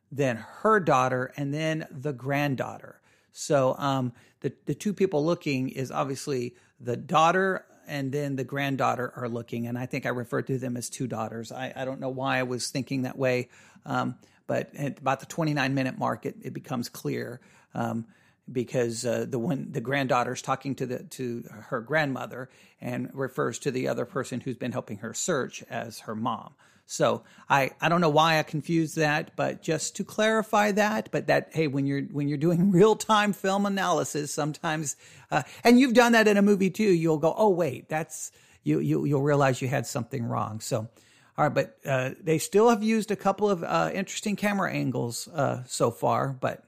then 0.10 0.38
her 0.38 0.80
daughter, 0.80 1.34
and 1.36 1.54
then 1.54 1.88
the 1.92 2.14
granddaughter. 2.14 3.02
So 3.34 3.76
um, 3.78 4.14
the, 4.40 4.54
the 4.66 4.76
two 4.76 4.94
people 4.94 5.26
looking 5.26 5.70
is 5.70 5.92
obviously 5.92 6.56
the 6.80 6.96
daughter 6.96 7.66
and 7.88 8.12
then 8.12 8.36
the 8.36 8.44
granddaughter 8.44 9.12
are 9.16 9.28
looking. 9.28 9.68
And 9.68 9.78
I 9.78 9.86
think 9.86 10.06
I 10.06 10.10
referred 10.10 10.48
to 10.48 10.58
them 10.58 10.78
as 10.78 10.90
two 10.90 11.08
daughters. 11.08 11.52
I, 11.52 11.74
I 11.76 11.84
don't 11.84 12.00
know 12.00 12.10
why 12.10 12.40
I 12.40 12.44
was 12.44 12.70
thinking 12.70 13.02
that 13.02 13.18
way. 13.18 13.50
Um, 13.86 14.16
but 14.48 14.74
at 14.76 15.00
about 15.00 15.20
the 15.20 15.26
29 15.26 15.74
minute 15.74 15.98
mark, 15.98 16.26
it, 16.26 16.36
it 16.42 16.54
becomes 16.54 16.90
clear. 16.90 17.42
Um, 17.74 18.06
because 18.52 19.06
uh, 19.06 19.26
the 19.28 19.40
one 19.40 19.72
the 19.72 19.82
granddaughter's 19.82 20.42
talking 20.42 20.76
to 20.76 20.86
the 20.86 21.04
to 21.04 21.44
her 21.68 21.82
grandmother 21.82 22.50
and 22.80 23.10
refers 23.14 23.60
to 23.60 23.72
the 23.72 23.88
other 23.88 24.06
person 24.06 24.42
who's 24.42 24.58
been 24.58 24.72
helping 24.72 24.98
her 24.98 25.14
search 25.14 25.64
as 25.70 26.00
her 26.02 26.16
mom. 26.16 26.54
So 26.92 27.24
I, 27.50 27.72
I 27.80 27.88
don't 27.88 28.02
know 28.02 28.10
why 28.10 28.38
I 28.38 28.44
confused 28.44 28.98
that, 28.98 29.32
but 29.38 29.62
just 29.62 29.96
to 29.96 30.04
clarify 30.04 30.74
that, 30.74 31.08
but 31.10 31.28
that 31.28 31.52
hey, 31.54 31.68
when 31.68 31.86
you're 31.86 32.02
when 32.02 32.28
you're 32.28 32.38
doing 32.38 32.72
real 32.74 32.96
time 32.96 33.34
film 33.34 33.66
analysis, 33.66 34.34
sometimes 34.34 34.98
uh, 35.32 35.44
and 35.64 35.80
you've 35.80 35.94
done 35.94 36.12
that 36.12 36.28
in 36.28 36.38
a 36.38 36.42
movie 36.42 36.70
too, 36.70 36.84
you'll 36.92 37.18
go, 37.18 37.34
oh 37.38 37.50
wait, 37.50 37.88
that's 37.88 38.32
you 38.64 38.80
you 38.80 39.06
you'll 39.06 39.22
realize 39.22 39.62
you 39.62 39.68
had 39.68 39.88
something 39.88 40.24
wrong. 40.24 40.60
So. 40.60 40.90
All 41.38 41.46
right, 41.46 41.54
but 41.56 41.78
uh, 41.86 42.12
they 42.22 42.38
still 42.38 42.70
have 42.70 42.84
used 42.84 43.10
a 43.10 43.16
couple 43.16 43.50
of 43.50 43.64
uh, 43.64 43.90
interesting 43.94 44.36
camera 44.36 44.72
angles 44.72 45.30
uh, 45.30 45.64
so 45.66 45.90
far, 45.90 46.38
but 46.40 46.66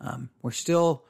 um, 0.00 0.30
we're 0.42 0.50
still 0.50 1.04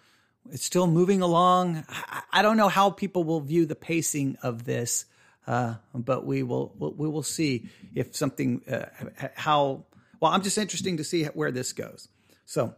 it's 0.52 0.64
still 0.64 0.86
moving 0.86 1.22
along. 1.22 1.84
I 2.32 2.42
don't 2.42 2.56
know 2.56 2.68
how 2.68 2.90
people 2.90 3.24
will 3.24 3.40
view 3.40 3.66
the 3.66 3.74
pacing 3.74 4.36
of 4.42 4.64
this, 4.64 5.06
uh, 5.46 5.74
but 5.94 6.24
we 6.24 6.42
will 6.42 6.72
we 6.78 7.08
will 7.08 7.22
see 7.22 7.68
if 7.94 8.14
something 8.16 8.62
uh, 8.70 8.86
how. 9.34 9.84
Well, 10.20 10.32
I'm 10.32 10.42
just 10.42 10.56
interesting 10.56 10.96
to 10.96 11.04
see 11.04 11.24
where 11.24 11.50
this 11.50 11.72
goes. 11.72 12.08
So, 12.46 12.74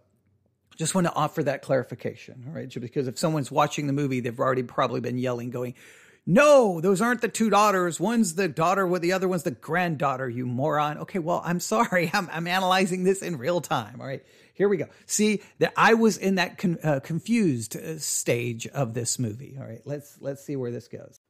just 0.77 0.95
want 0.95 1.07
to 1.07 1.13
offer 1.13 1.43
that 1.45 1.63
clarification, 1.63 2.45
all 2.49 2.55
right? 2.55 2.73
Because 2.81 3.07
if 3.07 3.19
someone's 3.19 3.51
watching 3.51 3.87
the 3.87 3.93
movie, 3.93 4.21
they've 4.21 4.39
already 4.39 4.65
probably 4.65 5.01
been 5.01 5.19
yelling, 5.19 5.51
going, 5.51 5.75
"No, 6.29 6.81
those 6.81 7.01
aren't 7.01 7.23
the 7.23 7.29
two 7.29 7.51
daughters. 7.51 7.99
One's 7.99 8.37
the 8.37 8.47
daughter, 8.47 8.87
with 8.87 9.03
the 9.03 9.13
other 9.13 9.27
one's 9.27 9.43
the 9.43 9.51
granddaughter." 9.51 10.29
You 10.29 10.47
moron. 10.47 10.99
Okay, 10.99 11.19
well, 11.19 11.43
I'm 11.45 11.59
sorry. 11.59 12.11
I'm, 12.15 12.29
I'm 12.31 12.47
analyzing 12.47 13.03
this 13.03 13.23
in 13.23 13.39
real 13.39 13.61
time. 13.61 14.01
All 14.01 14.07
right. 14.07 14.23
Here 14.59 14.69
we 14.69 14.77
go. 14.77 14.87
See 15.07 15.41
that 15.61 15.73
I 15.77 15.95
was 15.95 16.17
in 16.17 16.35
that 16.35 16.59
con- 16.59 16.79
uh, 16.83 16.99
confused 16.99 17.77
uh, 17.77 17.99
stage 18.01 18.67
of 18.67 18.93
this 18.93 19.17
movie. 19.17 19.57
All 19.59 19.65
right, 19.65 19.81
let's 19.85 20.17
let's 20.21 20.45
see 20.45 20.57
where 20.57 20.73
this 20.73 20.89
goes. 20.89 21.21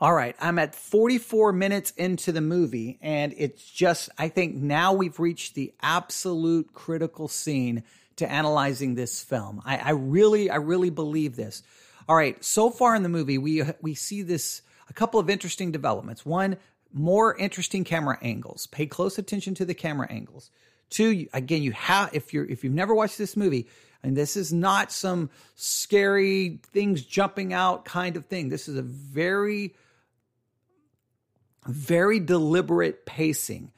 All 0.00 0.12
right, 0.12 0.34
I'm 0.40 0.58
at 0.58 0.74
44 0.74 1.52
minutes 1.52 1.92
into 1.92 2.32
the 2.32 2.40
movie, 2.40 2.98
and 3.00 3.32
it's 3.38 3.64
just 3.70 4.10
I 4.18 4.28
think 4.28 4.56
now 4.56 4.92
we've 4.92 5.20
reached 5.20 5.54
the 5.54 5.72
absolute 5.80 6.74
critical 6.74 7.28
scene 7.28 7.84
to 8.16 8.30
analyzing 8.30 8.96
this 8.96 9.22
film. 9.22 9.62
I, 9.64 9.76
I 9.78 9.90
really, 9.90 10.50
I 10.50 10.56
really 10.56 10.90
believe 10.90 11.36
this. 11.36 11.62
All 12.08 12.16
right, 12.16 12.42
so 12.44 12.70
far 12.70 12.94
in 12.94 13.02
the 13.02 13.08
movie, 13.08 13.38
we 13.38 13.62
we 13.80 13.94
see 13.94 14.22
this 14.22 14.62
a 14.88 14.92
couple 14.92 15.18
of 15.18 15.30
interesting 15.30 15.72
developments. 15.72 16.26
One, 16.26 16.56
more 16.92 17.36
interesting 17.36 17.84
camera 17.84 18.18
angles. 18.22 18.66
Pay 18.66 18.86
close 18.86 19.18
attention 19.18 19.54
to 19.54 19.64
the 19.64 19.74
camera 19.74 20.06
angles. 20.10 20.50
Two, 20.90 21.26
again, 21.32 21.62
you 21.62 21.72
have 21.72 22.14
if 22.14 22.34
you're 22.34 22.44
if 22.44 22.62
you've 22.62 22.74
never 22.74 22.94
watched 22.94 23.18
this 23.18 23.36
movie, 23.36 23.68
and 24.02 24.16
this 24.16 24.36
is 24.36 24.52
not 24.52 24.92
some 24.92 25.30
scary 25.54 26.60
things 26.72 27.02
jumping 27.02 27.52
out 27.52 27.84
kind 27.84 28.16
of 28.16 28.26
thing. 28.26 28.48
This 28.50 28.68
is 28.68 28.76
a 28.76 28.82
very 28.82 29.74
very 31.66 32.20
deliberate 32.20 33.06
pacing. 33.06 33.72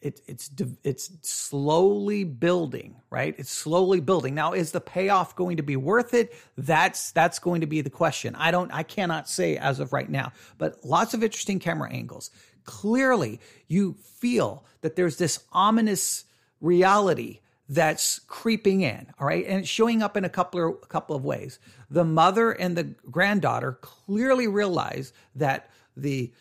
It, 0.00 0.20
it's 0.26 0.50
it's 0.84 1.10
slowly 1.22 2.24
building, 2.24 2.96
right? 3.10 3.34
It's 3.38 3.50
slowly 3.50 4.00
building. 4.00 4.34
Now, 4.34 4.52
is 4.52 4.72
the 4.72 4.80
payoff 4.80 5.36
going 5.36 5.56
to 5.58 5.62
be 5.62 5.76
worth 5.76 6.14
it? 6.14 6.34
That's 6.56 7.12
that's 7.12 7.38
going 7.38 7.60
to 7.60 7.66
be 7.66 7.80
the 7.80 7.90
question. 7.90 8.34
I 8.34 8.50
don't, 8.50 8.72
I 8.72 8.82
cannot 8.82 9.28
say 9.28 9.56
as 9.56 9.80
of 9.80 9.92
right 9.92 10.08
now. 10.08 10.32
But 10.58 10.84
lots 10.84 11.14
of 11.14 11.22
interesting 11.22 11.58
camera 11.58 11.92
angles. 11.92 12.30
Clearly, 12.64 13.40
you 13.66 13.96
feel 14.02 14.64
that 14.80 14.96
there's 14.96 15.16
this 15.16 15.40
ominous 15.52 16.24
reality 16.60 17.40
that's 17.70 18.20
creeping 18.20 18.80
in 18.80 19.06
all 19.18 19.26
right 19.26 19.44
and 19.46 19.60
it's 19.60 19.68
showing 19.68 20.02
up 20.02 20.16
in 20.16 20.24
a 20.24 20.28
couple 20.28 20.66
of 20.66 20.76
a 20.82 20.86
couple 20.86 21.14
of 21.14 21.22
ways 21.22 21.58
the 21.90 22.04
mother 22.04 22.50
and 22.50 22.76
the 22.76 22.84
granddaughter 23.10 23.72
clearly 23.82 24.48
realize 24.48 25.12
that 25.34 25.68
the 25.94 26.32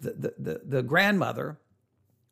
the 0.00 0.10
the, 0.10 0.34
the, 0.38 0.60
the 0.64 0.82
grandmother 0.82 1.58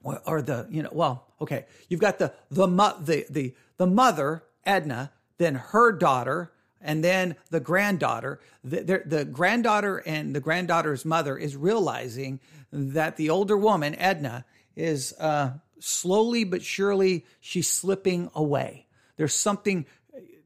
or, 0.02 0.42
the 0.42 0.66
you 0.70 0.82
know 0.82 0.90
well 0.92 1.26
okay 1.40 1.66
you've 1.88 2.00
got 2.00 2.18
the 2.18 2.32
the 2.50 2.66
the 3.00 3.26
the 3.28 3.54
the 3.76 3.86
mother 3.86 4.44
edna 4.64 5.12
then 5.38 5.54
her 5.54 5.92
daughter 5.92 6.52
and 6.80 7.02
then 7.02 7.36
the 7.50 7.60
granddaughter 7.60 8.40
the, 8.62 8.82
the, 8.82 9.02
the 9.04 9.24
granddaughter 9.24 9.98
and 9.98 10.34
the 10.34 10.40
granddaughter's 10.40 11.04
mother 11.04 11.36
is 11.36 11.56
realizing 11.56 12.40
that 12.72 13.16
the 13.16 13.28
older 13.30 13.56
woman 13.56 13.94
edna 13.96 14.44
is 14.76 15.12
uh 15.18 15.50
slowly 15.80 16.44
but 16.44 16.62
surely 16.62 17.24
she's 17.40 17.68
slipping 17.68 18.30
away. 18.34 18.86
There's 19.16 19.34
something 19.34 19.86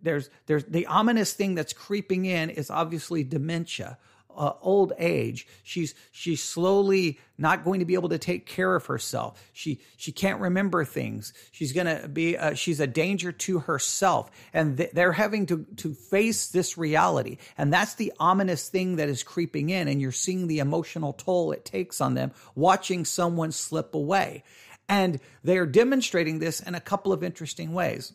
there's 0.02 0.30
there's 0.46 0.64
the 0.64 0.86
ominous 0.86 1.32
thing 1.32 1.54
that's 1.54 1.72
creeping 1.72 2.24
in 2.24 2.50
is 2.50 2.70
obviously 2.70 3.24
dementia. 3.24 3.98
Uh, 4.36 4.52
old 4.60 4.92
age. 4.98 5.46
She's 5.62 5.94
she's 6.10 6.42
slowly 6.42 7.18
not 7.38 7.64
going 7.64 7.80
to 7.80 7.86
be 7.86 7.94
able 7.94 8.08
to 8.10 8.18
take 8.18 8.46
care 8.46 8.74
of 8.74 8.86
herself. 8.86 9.42
She 9.52 9.80
she 9.96 10.12
can't 10.12 10.40
remember 10.40 10.84
things. 10.84 11.32
She's 11.50 11.72
gonna 11.72 12.08
be 12.08 12.36
uh, 12.36 12.54
she's 12.54 12.80
a 12.80 12.86
danger 12.86 13.32
to 13.32 13.60
herself, 13.60 14.30
and 14.52 14.76
th- 14.76 14.90
they're 14.92 15.12
having 15.12 15.46
to 15.46 15.64
to 15.76 15.94
face 15.94 16.48
this 16.48 16.78
reality. 16.78 17.38
And 17.58 17.72
that's 17.72 17.94
the 17.94 18.12
ominous 18.18 18.68
thing 18.68 18.96
that 18.96 19.08
is 19.08 19.22
creeping 19.22 19.70
in, 19.70 19.88
and 19.88 20.00
you're 20.00 20.12
seeing 20.12 20.46
the 20.46 20.60
emotional 20.60 21.12
toll 21.12 21.52
it 21.52 21.64
takes 21.64 22.00
on 22.00 22.14
them 22.14 22.32
watching 22.54 23.04
someone 23.04 23.52
slip 23.52 23.94
away. 23.94 24.44
And 24.88 25.20
they 25.42 25.58
are 25.58 25.66
demonstrating 25.66 26.38
this 26.38 26.60
in 26.60 26.74
a 26.74 26.80
couple 26.80 27.12
of 27.12 27.22
interesting 27.22 27.72
ways. 27.72 28.12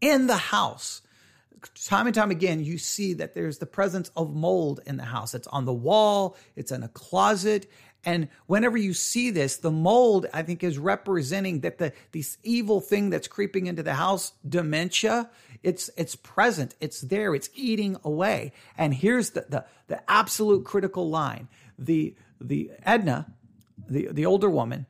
In 0.00 0.26
the 0.26 0.36
house, 0.36 1.00
time 1.88 2.06
and 2.06 2.14
time 2.14 2.30
again, 2.30 2.64
you 2.64 2.78
see 2.78 3.14
that 3.14 3.34
there's 3.34 3.58
the 3.58 3.66
presence 3.66 4.10
of 4.16 4.34
mold 4.34 4.80
in 4.86 4.96
the 4.96 5.04
house. 5.04 5.34
It's 5.34 5.48
on 5.48 5.64
the 5.64 5.72
wall, 5.72 6.36
it's 6.56 6.72
in 6.72 6.82
a 6.82 6.88
closet. 6.88 7.70
And 8.04 8.28
whenever 8.46 8.76
you 8.76 8.94
see 8.94 9.30
this, 9.30 9.58
the 9.58 9.70
mold, 9.70 10.26
I 10.34 10.42
think, 10.42 10.64
is 10.64 10.76
representing 10.76 11.60
that 11.60 11.78
the 11.78 11.92
this 12.10 12.36
evil 12.42 12.80
thing 12.80 13.10
that's 13.10 13.28
creeping 13.28 13.66
into 13.66 13.82
the 13.82 13.94
house, 13.94 14.32
dementia, 14.48 15.30
it's 15.62 15.88
it's 15.96 16.16
present, 16.16 16.74
it's 16.80 17.00
there, 17.00 17.34
it's 17.34 17.50
eating 17.54 17.96
away. 18.02 18.52
And 18.76 18.92
here's 18.92 19.30
the 19.30 19.46
the, 19.48 19.64
the 19.86 20.10
absolute 20.10 20.64
critical 20.64 21.08
line. 21.08 21.48
The 21.78 22.16
the 22.40 22.72
Edna, 22.82 23.32
the, 23.88 24.08
the 24.10 24.26
older 24.26 24.50
woman, 24.50 24.86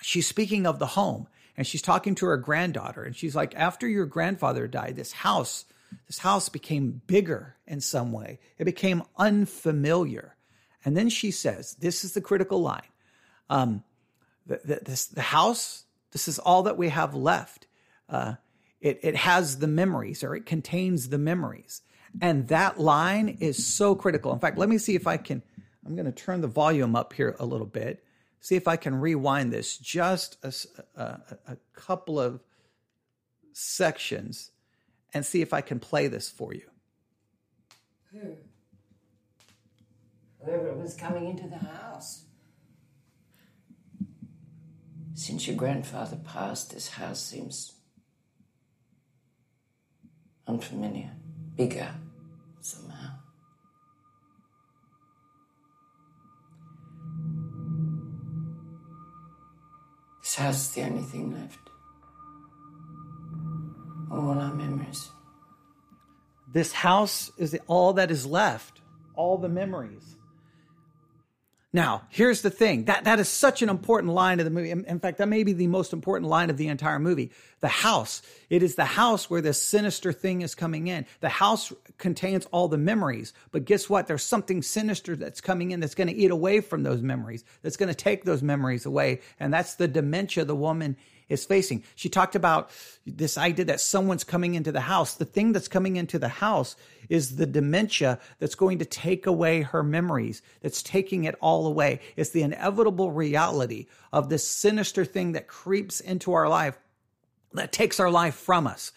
she's 0.00 0.26
speaking 0.26 0.66
of 0.66 0.78
the 0.78 0.86
home 0.86 1.28
and 1.56 1.66
she's 1.66 1.82
talking 1.82 2.14
to 2.16 2.26
her 2.26 2.36
granddaughter 2.36 3.02
and 3.02 3.14
she's 3.14 3.36
like 3.36 3.54
after 3.56 3.86
your 3.86 4.06
grandfather 4.06 4.66
died 4.66 4.96
this 4.96 5.12
house 5.12 5.64
this 6.06 6.18
house 6.18 6.48
became 6.48 7.02
bigger 7.06 7.56
in 7.66 7.80
some 7.80 8.12
way. 8.12 8.38
It 8.58 8.64
became 8.64 9.02
unfamiliar. 9.16 10.36
And 10.84 10.96
then 10.96 11.08
she 11.08 11.30
says 11.30 11.74
this 11.74 12.04
is 12.04 12.12
the 12.12 12.20
critical 12.20 12.60
line. 12.60 12.82
Um, 13.48 13.84
the, 14.46 14.60
the, 14.64 14.80
this, 14.84 15.06
the 15.06 15.22
house 15.22 15.84
this 16.12 16.28
is 16.28 16.38
all 16.38 16.64
that 16.64 16.76
we 16.76 16.90
have 16.90 17.14
left. 17.14 17.66
Uh, 18.08 18.34
it, 18.80 19.00
it 19.02 19.16
has 19.16 19.58
the 19.58 19.66
memories 19.66 20.22
or 20.22 20.34
it 20.34 20.44
contains 20.44 21.08
the 21.08 21.18
memories. 21.18 21.82
And 22.20 22.48
that 22.48 22.78
line 22.78 23.38
is 23.40 23.64
so 23.64 23.94
critical. 23.94 24.32
In 24.32 24.38
fact 24.38 24.58
let 24.58 24.68
me 24.68 24.78
see 24.78 24.94
if 24.94 25.06
i 25.06 25.16
can 25.16 25.42
i'm 25.86 25.94
going 25.94 26.06
to 26.06 26.12
turn 26.12 26.40
the 26.40 26.48
volume 26.48 26.94
up 26.94 27.12
here 27.12 27.36
a 27.38 27.46
little 27.46 27.66
bit. 27.66 28.04
See 28.40 28.56
if 28.56 28.66
I 28.66 28.76
can 28.76 28.96
rewind 28.96 29.52
this 29.52 29.78
just 29.78 30.36
a, 30.42 30.52
a, 31.00 31.20
a, 31.46 31.56
couple 31.74 32.18
of 32.18 32.40
sections 33.52 34.50
and 35.14 35.24
see 35.24 35.42
if 35.42 35.52
I 35.52 35.60
can 35.60 35.78
play 35.78 36.08
this 36.08 36.28
for 36.28 36.54
you. 36.54 36.68
Who? 38.12 38.36
Whoever 40.44 40.74
was 40.74 40.94
coming 40.94 41.28
into 41.28 41.48
the 41.48 41.58
house. 41.58 42.24
Since 45.14 45.46
your 45.46 45.56
grandfather 45.56 46.16
passed, 46.16 46.72
this 46.72 46.88
house 46.88 47.22
seems 47.22 47.74
unfamiliar, 50.46 51.10
bigger 51.56 51.94
somehow. 52.60 53.10
This 60.22 60.34
house 60.36 60.60
is 60.62 60.70
the 60.70 60.82
only 60.82 61.02
thing 61.02 61.32
left. 61.34 61.71
All 64.12 64.38
our 64.38 64.52
memories. 64.52 65.10
This 66.52 66.72
house 66.72 67.32
is 67.38 67.58
all 67.66 67.94
that 67.94 68.10
is 68.10 68.26
left, 68.26 68.82
all 69.16 69.38
the 69.38 69.48
memories. 69.48 70.16
Now, 71.74 72.02
here's 72.10 72.42
the 72.42 72.50
thing. 72.50 72.84
That 72.84 73.04
that 73.04 73.18
is 73.18 73.30
such 73.30 73.62
an 73.62 73.70
important 73.70 74.12
line 74.12 74.40
of 74.40 74.44
the 74.44 74.50
movie. 74.50 74.70
In, 74.70 74.84
in, 74.84 75.00
fact, 75.00 75.16
that 75.16 75.28
may 75.28 75.42
be 75.42 75.54
the 75.54 75.68
most 75.68 75.94
important 75.94 76.28
line 76.28 76.50
of 76.50 76.58
the 76.58 76.68
entire 76.68 76.98
movie. 76.98 77.30
The 77.60 77.68
house. 77.68 78.20
It 78.50 78.62
is 78.62 78.74
the 78.74 78.84
house 78.84 79.30
where 79.30 79.40
this 79.40 79.62
sinister 79.62 80.12
thing 80.12 80.42
is 80.42 80.54
coming 80.54 80.88
in. 80.88 81.06
The 81.20 81.30
house 81.30 81.72
contains 81.96 82.44
all 82.52 82.68
the 82.68 82.76
memories, 82.76 83.32
but 83.52 83.64
guess 83.64 83.88
what? 83.88 84.06
There's 84.06 84.22
something 84.22 84.60
sinister 84.60 85.16
that's 85.16 85.40
coming 85.40 85.70
in 85.70 85.80
that's 85.80 85.94
going 85.94 86.08
to 86.08 86.14
eat 86.14 86.30
away 86.30 86.60
from 86.60 86.82
those 86.82 87.00
memories. 87.00 87.42
That's 87.62 87.78
going 87.78 87.88
to 87.88 87.94
take 87.94 88.24
those 88.24 88.42
memories 88.42 88.84
away, 88.84 89.22
and 89.40 89.54
that's 89.54 89.76
the 89.76 89.88
dementia 89.88 90.44
the 90.44 90.54
woman 90.54 90.98
is 91.32 91.44
facing. 91.44 91.82
She 91.94 92.08
talked 92.08 92.36
about 92.36 92.70
this 93.06 93.36
idea 93.36 93.64
that 93.66 93.80
someone's 93.80 94.24
coming 94.24 94.54
into 94.54 94.70
the 94.70 94.80
house. 94.80 95.14
The 95.14 95.24
thing 95.24 95.52
that's 95.52 95.68
coming 95.68 95.96
into 95.96 96.18
the 96.18 96.28
house 96.28 96.76
is 97.08 97.36
the 97.36 97.46
dementia 97.46 98.18
that's 98.38 98.54
going 98.54 98.78
to 98.78 98.84
take 98.84 99.26
away 99.26 99.62
her 99.62 99.82
memories, 99.82 100.42
that's 100.60 100.82
taking 100.82 101.24
it 101.24 101.34
all 101.40 101.66
away. 101.66 102.00
It's 102.16 102.30
the 102.30 102.42
inevitable 102.42 103.10
reality 103.10 103.86
of 104.12 104.28
this 104.28 104.46
sinister 104.46 105.04
thing 105.04 105.32
that 105.32 105.48
creeps 105.48 106.00
into 106.00 106.32
our 106.32 106.48
life 106.48 106.78
that 107.54 107.72
takes 107.72 108.00
our 108.00 108.10
life 108.10 108.34
from 108.34 108.66
us 108.66 108.92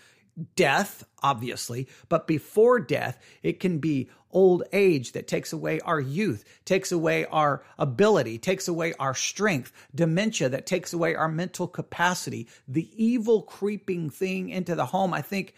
death, 0.55 1.03
obviously, 1.23 1.87
but 2.09 2.27
before 2.27 2.79
death, 2.79 3.19
it 3.41 3.59
can 3.59 3.79
be 3.79 4.09
old 4.31 4.63
age 4.73 5.13
that 5.13 5.27
takes 5.27 5.53
away 5.53 5.79
our 5.79 5.99
youth, 5.99 6.43
takes 6.65 6.91
away 6.91 7.25
our 7.27 7.63
ability, 7.79 8.37
takes 8.37 8.67
away 8.67 8.93
our 8.99 9.15
strength, 9.15 9.71
dementia 9.93 10.49
that 10.49 10.65
takes 10.65 10.91
away 10.91 11.15
our 11.15 11.29
mental 11.29 11.67
capacity. 11.67 12.47
The 12.67 12.89
evil 13.01 13.43
creeping 13.43 14.09
thing 14.09 14.49
into 14.49 14.75
the 14.75 14.85
home, 14.85 15.13
I 15.13 15.21
think, 15.21 15.53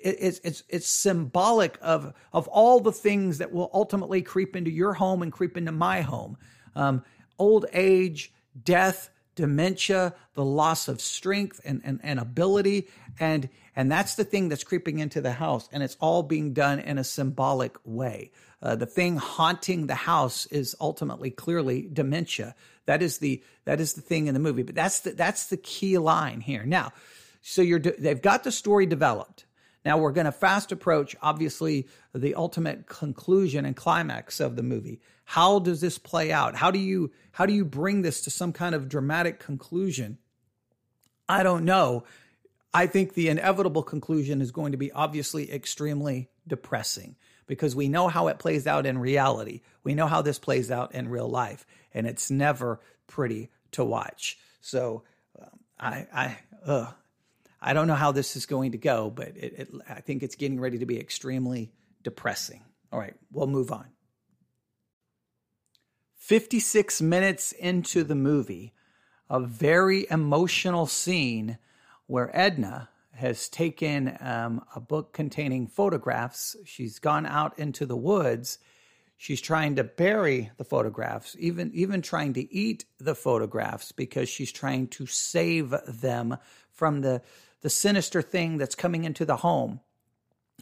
it's 0.00 0.38
it's 0.44 0.62
it's 0.68 0.86
symbolic 0.86 1.78
of 1.80 2.12
of 2.30 2.46
all 2.48 2.78
the 2.80 2.92
things 2.92 3.38
that 3.38 3.52
will 3.52 3.70
ultimately 3.72 4.20
creep 4.20 4.54
into 4.54 4.70
your 4.70 4.92
home 4.92 5.22
and 5.22 5.32
creep 5.32 5.56
into 5.56 5.72
my 5.72 6.02
home. 6.02 6.36
Um, 6.76 7.02
old 7.38 7.64
age, 7.72 8.30
death, 8.62 9.08
dementia, 9.34 10.14
the 10.34 10.44
loss 10.44 10.88
of 10.88 11.00
strength 11.00 11.60
and, 11.64 11.80
and, 11.84 12.00
and 12.02 12.18
ability. 12.18 12.88
And, 13.18 13.48
and 13.76 13.90
that's 13.90 14.14
the 14.14 14.24
thing 14.24 14.48
that's 14.48 14.64
creeping 14.64 14.98
into 14.98 15.20
the 15.20 15.32
house. 15.32 15.68
And 15.72 15.82
it's 15.82 15.96
all 16.00 16.22
being 16.22 16.52
done 16.52 16.78
in 16.80 16.98
a 16.98 17.04
symbolic 17.04 17.76
way. 17.84 18.30
Uh, 18.62 18.76
the 18.76 18.86
thing 18.86 19.16
haunting 19.16 19.86
the 19.86 19.94
house 19.94 20.46
is 20.46 20.74
ultimately 20.80 21.30
clearly 21.30 21.88
dementia. 21.92 22.54
That 22.86 23.02
is 23.02 23.18
the, 23.18 23.42
that 23.64 23.80
is 23.80 23.94
the 23.94 24.00
thing 24.00 24.26
in 24.26 24.34
the 24.34 24.40
movie, 24.40 24.62
but 24.62 24.74
that's 24.74 25.00
the, 25.00 25.10
that's 25.10 25.46
the 25.46 25.56
key 25.56 25.98
line 25.98 26.40
here. 26.40 26.64
Now, 26.64 26.92
so 27.42 27.60
you're, 27.60 27.78
they've 27.78 28.20
got 28.20 28.44
the 28.44 28.52
story 28.52 28.86
developed. 28.86 29.44
Now 29.84 29.98
we're 29.98 30.12
going 30.12 30.24
to 30.24 30.32
fast 30.32 30.72
approach, 30.72 31.14
obviously, 31.20 31.86
the 32.14 32.34
ultimate 32.34 32.86
conclusion 32.86 33.66
and 33.66 33.76
climax 33.76 34.40
of 34.40 34.56
the 34.56 34.62
movie. 34.62 35.00
How 35.24 35.58
does 35.58 35.80
this 35.80 35.98
play 35.98 36.32
out? 36.32 36.54
How 36.54 36.70
do 36.70 36.78
you 36.78 37.10
how 37.32 37.46
do 37.46 37.52
you 37.52 37.64
bring 37.64 38.02
this 38.02 38.22
to 38.22 38.30
some 38.30 38.52
kind 38.52 38.74
of 38.74 38.88
dramatic 38.88 39.38
conclusion? 39.38 40.18
I 41.28 41.42
don't 41.42 41.64
know. 41.64 42.04
I 42.72 42.86
think 42.86 43.14
the 43.14 43.28
inevitable 43.28 43.82
conclusion 43.82 44.40
is 44.40 44.50
going 44.50 44.72
to 44.72 44.78
be 44.78 44.90
obviously 44.90 45.52
extremely 45.52 46.28
depressing 46.46 47.16
because 47.46 47.76
we 47.76 47.88
know 47.88 48.08
how 48.08 48.28
it 48.28 48.38
plays 48.38 48.66
out 48.66 48.86
in 48.86 48.98
reality. 48.98 49.60
We 49.82 49.94
know 49.94 50.06
how 50.06 50.22
this 50.22 50.38
plays 50.38 50.70
out 50.70 50.94
in 50.94 51.08
real 51.08 51.28
life, 51.28 51.66
and 51.92 52.06
it's 52.06 52.30
never 52.30 52.80
pretty 53.06 53.50
to 53.72 53.84
watch. 53.84 54.38
So 54.60 55.04
um, 55.40 55.60
I 55.78 56.06
I 56.12 56.38
uh, 56.66 56.90
I 57.66 57.72
don't 57.72 57.86
know 57.86 57.94
how 57.94 58.12
this 58.12 58.36
is 58.36 58.44
going 58.44 58.72
to 58.72 58.78
go, 58.78 59.08
but 59.08 59.28
it, 59.28 59.54
it, 59.58 59.68
I 59.88 60.02
think 60.02 60.22
it's 60.22 60.36
getting 60.36 60.60
ready 60.60 60.78
to 60.78 60.86
be 60.86 61.00
extremely 61.00 61.72
depressing. 62.02 62.62
All 62.92 62.98
right, 62.98 63.14
we'll 63.32 63.46
move 63.46 63.72
on. 63.72 63.86
56 66.18 67.00
minutes 67.00 67.52
into 67.52 68.04
the 68.04 68.14
movie, 68.14 68.74
a 69.30 69.40
very 69.40 70.06
emotional 70.10 70.84
scene 70.84 71.56
where 72.06 72.30
Edna 72.38 72.90
has 73.14 73.48
taken 73.48 74.14
um, 74.20 74.62
a 74.76 74.80
book 74.80 75.14
containing 75.14 75.66
photographs. 75.66 76.56
She's 76.66 76.98
gone 76.98 77.24
out 77.24 77.58
into 77.58 77.86
the 77.86 77.96
woods. 77.96 78.58
She's 79.16 79.40
trying 79.40 79.76
to 79.76 79.84
bury 79.84 80.50
the 80.58 80.64
photographs, 80.64 81.34
even 81.38 81.70
even 81.72 82.02
trying 82.02 82.34
to 82.34 82.52
eat 82.52 82.84
the 82.98 83.14
photographs 83.14 83.92
because 83.92 84.28
she's 84.28 84.52
trying 84.52 84.88
to 84.88 85.06
save 85.06 85.74
them 85.86 86.36
from 86.74 87.00
the 87.00 87.22
the 87.64 87.70
sinister 87.70 88.20
thing 88.20 88.58
that's 88.58 88.74
coming 88.74 89.04
into 89.04 89.24
the 89.24 89.36
home. 89.36 89.80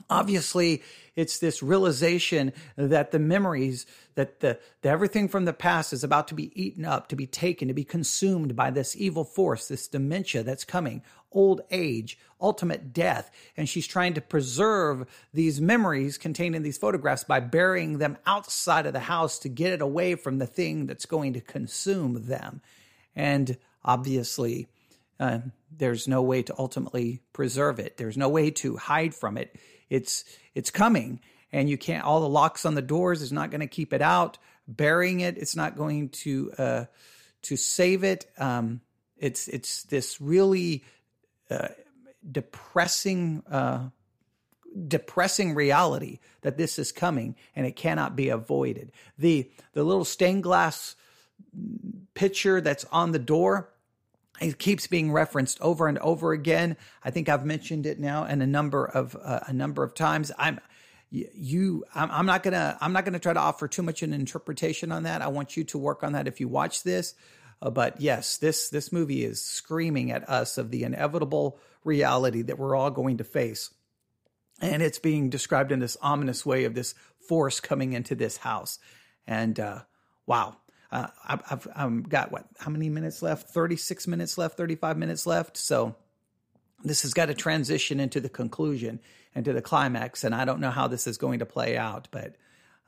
Obviously, 0.08 0.82
it's 1.16 1.40
this 1.40 1.60
realization 1.60 2.52
that 2.76 3.10
the 3.10 3.18
memories, 3.18 3.86
that 4.14 4.38
the, 4.38 4.60
the, 4.82 4.88
everything 4.88 5.26
from 5.26 5.44
the 5.44 5.52
past 5.52 5.92
is 5.92 6.04
about 6.04 6.28
to 6.28 6.34
be 6.34 6.52
eaten 6.54 6.84
up, 6.84 7.08
to 7.08 7.16
be 7.16 7.26
taken, 7.26 7.66
to 7.66 7.74
be 7.74 7.82
consumed 7.82 8.54
by 8.54 8.70
this 8.70 8.94
evil 8.94 9.24
force, 9.24 9.66
this 9.66 9.88
dementia 9.88 10.44
that's 10.44 10.62
coming, 10.62 11.02
old 11.32 11.60
age, 11.72 12.20
ultimate 12.40 12.92
death. 12.92 13.32
And 13.56 13.68
she's 13.68 13.88
trying 13.88 14.14
to 14.14 14.20
preserve 14.20 15.04
these 15.34 15.60
memories 15.60 16.18
contained 16.18 16.54
in 16.54 16.62
these 16.62 16.78
photographs 16.78 17.24
by 17.24 17.40
burying 17.40 17.98
them 17.98 18.16
outside 18.26 18.86
of 18.86 18.92
the 18.92 19.00
house 19.00 19.40
to 19.40 19.48
get 19.48 19.72
it 19.72 19.82
away 19.82 20.14
from 20.14 20.38
the 20.38 20.46
thing 20.46 20.86
that's 20.86 21.06
going 21.06 21.32
to 21.32 21.40
consume 21.40 22.28
them. 22.28 22.60
And 23.16 23.58
obviously, 23.84 24.68
uh, 25.22 25.38
there's 25.70 26.08
no 26.08 26.20
way 26.20 26.42
to 26.42 26.52
ultimately 26.58 27.22
preserve 27.32 27.78
it. 27.78 27.96
There's 27.96 28.16
no 28.16 28.28
way 28.28 28.50
to 28.50 28.76
hide 28.76 29.14
from 29.14 29.38
it. 29.38 29.54
It's 29.88 30.24
it's 30.52 30.70
coming, 30.70 31.20
and 31.52 31.70
you 31.70 31.78
can't. 31.78 32.04
All 32.04 32.20
the 32.20 32.28
locks 32.28 32.66
on 32.66 32.74
the 32.74 32.82
doors 32.82 33.22
is 33.22 33.30
not 33.30 33.52
going 33.52 33.60
to 33.60 33.68
keep 33.68 33.92
it 33.92 34.02
out. 34.02 34.38
Burying 34.66 35.20
it, 35.20 35.38
it's 35.38 35.54
not 35.54 35.76
going 35.76 36.08
to 36.08 36.52
uh, 36.58 36.84
to 37.42 37.56
save 37.56 38.02
it. 38.02 38.26
Um, 38.36 38.80
it's 39.16 39.46
it's 39.46 39.84
this 39.84 40.20
really 40.20 40.82
uh, 41.48 41.68
depressing 42.28 43.44
uh, 43.48 43.90
depressing 44.88 45.54
reality 45.54 46.18
that 46.40 46.56
this 46.56 46.80
is 46.80 46.90
coming 46.90 47.36
and 47.54 47.64
it 47.64 47.76
cannot 47.76 48.16
be 48.16 48.28
avoided. 48.30 48.90
The 49.18 49.48
the 49.72 49.84
little 49.84 50.04
stained 50.04 50.42
glass 50.42 50.96
picture 52.14 52.60
that's 52.60 52.84
on 52.86 53.12
the 53.12 53.20
door 53.20 53.71
it 54.40 54.58
keeps 54.58 54.86
being 54.86 55.12
referenced 55.12 55.60
over 55.60 55.88
and 55.88 55.98
over 55.98 56.32
again. 56.32 56.76
I 57.04 57.10
think 57.10 57.28
I've 57.28 57.44
mentioned 57.44 57.86
it 57.86 58.00
now 58.00 58.24
and 58.24 58.42
a 58.42 58.46
number 58.46 58.84
of 58.84 59.16
uh, 59.22 59.40
a 59.46 59.52
number 59.52 59.82
of 59.82 59.94
times. 59.94 60.32
I'm 60.38 60.60
you 61.10 61.84
I'm, 61.94 62.26
not 62.26 62.42
gonna 62.42 62.78
I'm 62.80 62.92
not 62.92 63.04
gonna 63.04 63.18
try 63.18 63.34
to 63.34 63.40
offer 63.40 63.68
too 63.68 63.82
much 63.82 64.02
an 64.02 64.12
interpretation 64.12 64.90
on 64.90 65.02
that. 65.02 65.20
I 65.22 65.28
want 65.28 65.56
you 65.56 65.64
to 65.64 65.78
work 65.78 66.02
on 66.02 66.12
that 66.12 66.26
if 66.26 66.40
you 66.40 66.48
watch 66.48 66.82
this. 66.82 67.14
Uh, 67.60 67.70
but 67.70 68.00
yes, 68.00 68.38
this 68.38 68.70
this 68.70 68.90
movie 68.92 69.24
is 69.24 69.42
screaming 69.42 70.10
at 70.10 70.28
us 70.28 70.58
of 70.58 70.70
the 70.70 70.84
inevitable 70.84 71.58
reality 71.84 72.42
that 72.42 72.58
we're 72.58 72.74
all 72.74 72.90
going 72.90 73.18
to 73.18 73.24
face, 73.24 73.70
and 74.60 74.82
it's 74.82 74.98
being 74.98 75.28
described 75.28 75.70
in 75.70 75.78
this 75.78 75.96
ominous 76.00 76.46
way 76.46 76.64
of 76.64 76.74
this 76.74 76.94
force 77.28 77.60
coming 77.60 77.92
into 77.92 78.14
this 78.14 78.38
house. 78.38 78.78
And 79.26 79.60
uh, 79.60 79.80
wow, 80.26 80.56
uh, 80.92 81.06
I've, 81.26 81.66
I've, 81.74 82.08
got 82.08 82.30
what? 82.30 82.44
How 82.58 82.70
many 82.70 82.90
minutes 82.90 83.22
left? 83.22 83.48
Thirty 83.48 83.76
six 83.76 84.06
minutes 84.06 84.36
left. 84.36 84.58
Thirty 84.58 84.76
five 84.76 84.98
minutes 84.98 85.26
left. 85.26 85.56
So 85.56 85.96
this 86.84 87.02
has 87.02 87.14
got 87.14 87.26
to 87.26 87.34
transition 87.34 87.98
into 87.98 88.20
the 88.20 88.28
conclusion 88.28 89.00
and 89.34 89.44
to 89.46 89.54
the 89.54 89.62
climax. 89.62 90.22
And 90.22 90.34
I 90.34 90.44
don't 90.44 90.60
know 90.60 90.70
how 90.70 90.88
this 90.88 91.06
is 91.06 91.16
going 91.16 91.38
to 91.38 91.46
play 91.46 91.78
out, 91.78 92.08
but 92.10 92.36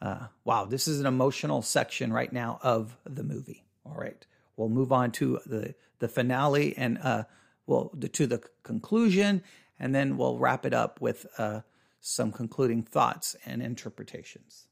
uh, 0.02 0.26
wow, 0.44 0.66
this 0.66 0.86
is 0.86 1.00
an 1.00 1.06
emotional 1.06 1.62
section 1.62 2.12
right 2.12 2.30
now 2.30 2.58
of 2.62 2.94
the 3.04 3.24
movie. 3.24 3.64
All 3.86 3.96
right, 3.96 4.26
we'll 4.56 4.68
move 4.68 4.92
on 4.92 5.10
to 5.12 5.40
the 5.46 5.74
the 5.98 6.08
finale 6.08 6.76
and 6.76 6.98
uh, 6.98 7.24
well 7.66 7.90
to 8.12 8.26
the 8.26 8.42
conclusion, 8.64 9.42
and 9.80 9.94
then 9.94 10.18
we'll 10.18 10.36
wrap 10.36 10.66
it 10.66 10.74
up 10.74 11.00
with 11.00 11.24
uh, 11.38 11.60
some 12.00 12.32
concluding 12.32 12.82
thoughts 12.82 13.34
and 13.46 13.62
interpretations. 13.62 14.66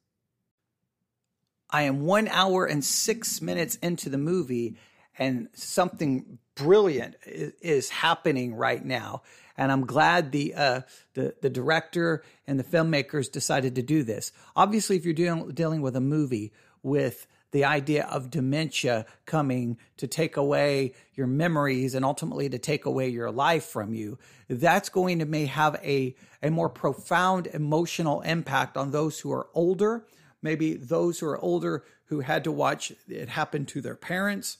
I 1.72 1.82
am 1.82 2.04
one 2.04 2.28
hour 2.28 2.66
and 2.66 2.84
six 2.84 3.40
minutes 3.40 3.76
into 3.76 4.10
the 4.10 4.18
movie, 4.18 4.76
and 5.18 5.48
something 5.54 6.38
brilliant 6.54 7.16
is, 7.26 7.52
is 7.62 7.90
happening 7.90 8.54
right 8.54 8.84
now. 8.84 9.22
And 9.56 9.72
I'm 9.72 9.86
glad 9.86 10.32
the, 10.32 10.54
uh, 10.54 10.80
the 11.14 11.34
the 11.40 11.50
director 11.50 12.22
and 12.46 12.58
the 12.58 12.64
filmmakers 12.64 13.30
decided 13.30 13.74
to 13.76 13.82
do 13.82 14.02
this. 14.02 14.32
Obviously, 14.54 14.96
if 14.96 15.04
you're 15.04 15.14
dealing 15.14 15.50
dealing 15.50 15.82
with 15.82 15.96
a 15.96 16.00
movie 16.00 16.52
with 16.82 17.26
the 17.52 17.64
idea 17.64 18.04
of 18.06 18.30
dementia 18.30 19.04
coming 19.26 19.76
to 19.98 20.06
take 20.06 20.38
away 20.38 20.94
your 21.14 21.26
memories 21.26 21.94
and 21.94 22.04
ultimately 22.04 22.48
to 22.48 22.58
take 22.58 22.86
away 22.86 23.08
your 23.08 23.30
life 23.30 23.64
from 23.64 23.92
you, 23.92 24.18
that's 24.48 24.88
going 24.88 25.18
to 25.18 25.26
may 25.26 25.44
have 25.46 25.78
a, 25.82 26.16
a 26.42 26.50
more 26.50 26.70
profound 26.70 27.46
emotional 27.48 28.22
impact 28.22 28.78
on 28.78 28.90
those 28.90 29.20
who 29.20 29.30
are 29.30 29.48
older 29.54 30.06
maybe 30.42 30.74
those 30.74 31.18
who 31.18 31.26
are 31.26 31.38
older 31.38 31.84
who 32.06 32.20
had 32.20 32.44
to 32.44 32.52
watch 32.52 32.92
it 33.08 33.28
happen 33.28 33.64
to 33.66 33.80
their 33.80 33.94
parents. 33.94 34.58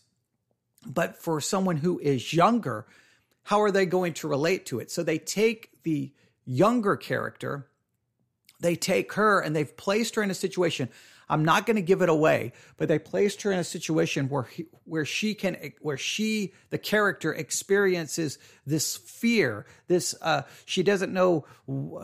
But 0.87 1.17
for 1.17 1.41
someone 1.41 1.77
who 1.77 1.99
is 1.99 2.33
younger, 2.33 2.87
how 3.45 3.61
are 3.61 3.71
they 3.71 3.87
going 3.87 4.15
to 4.15 4.29
relate 4.29 4.67
to 4.67 4.79
it? 4.79 4.91
So 4.91 5.03
they 5.03 5.19
take 5.19 5.71
the 5.83 6.13
younger 6.45 6.97
character, 6.97 7.69
they 8.61 8.77
take 8.77 9.13
her 9.15 9.41
and 9.41 9.55
they've 9.55 9.77
placed 9.77 10.15
her 10.15 10.23
in 10.23 10.31
a 10.31 10.35
situation 10.35 10.89
I'm 11.33 11.47
not 11.47 11.65
going 11.65 11.77
to 11.77 11.83
give 11.83 12.03
it 12.03 12.11
away, 12.11 12.53
but 12.77 12.89
they 12.89 12.99
placed 12.99 13.41
her 13.41 13.53
in 13.53 13.59
a 13.59 13.65
situation 13.65 14.29
where 14.29 14.43
he, 14.43 14.67
where 14.85 15.07
she 15.07 15.35
can 15.35 15.57
where 15.81 15.97
she 15.97 16.53
the 16.69 16.77
character 16.77 17.33
experiences 17.33 18.39
this 18.67 18.99
fear. 18.99 19.65
This 19.87 20.15
uh, 20.21 20.43
she 20.67 20.83
doesn't 20.83 21.11
know. 21.11 21.47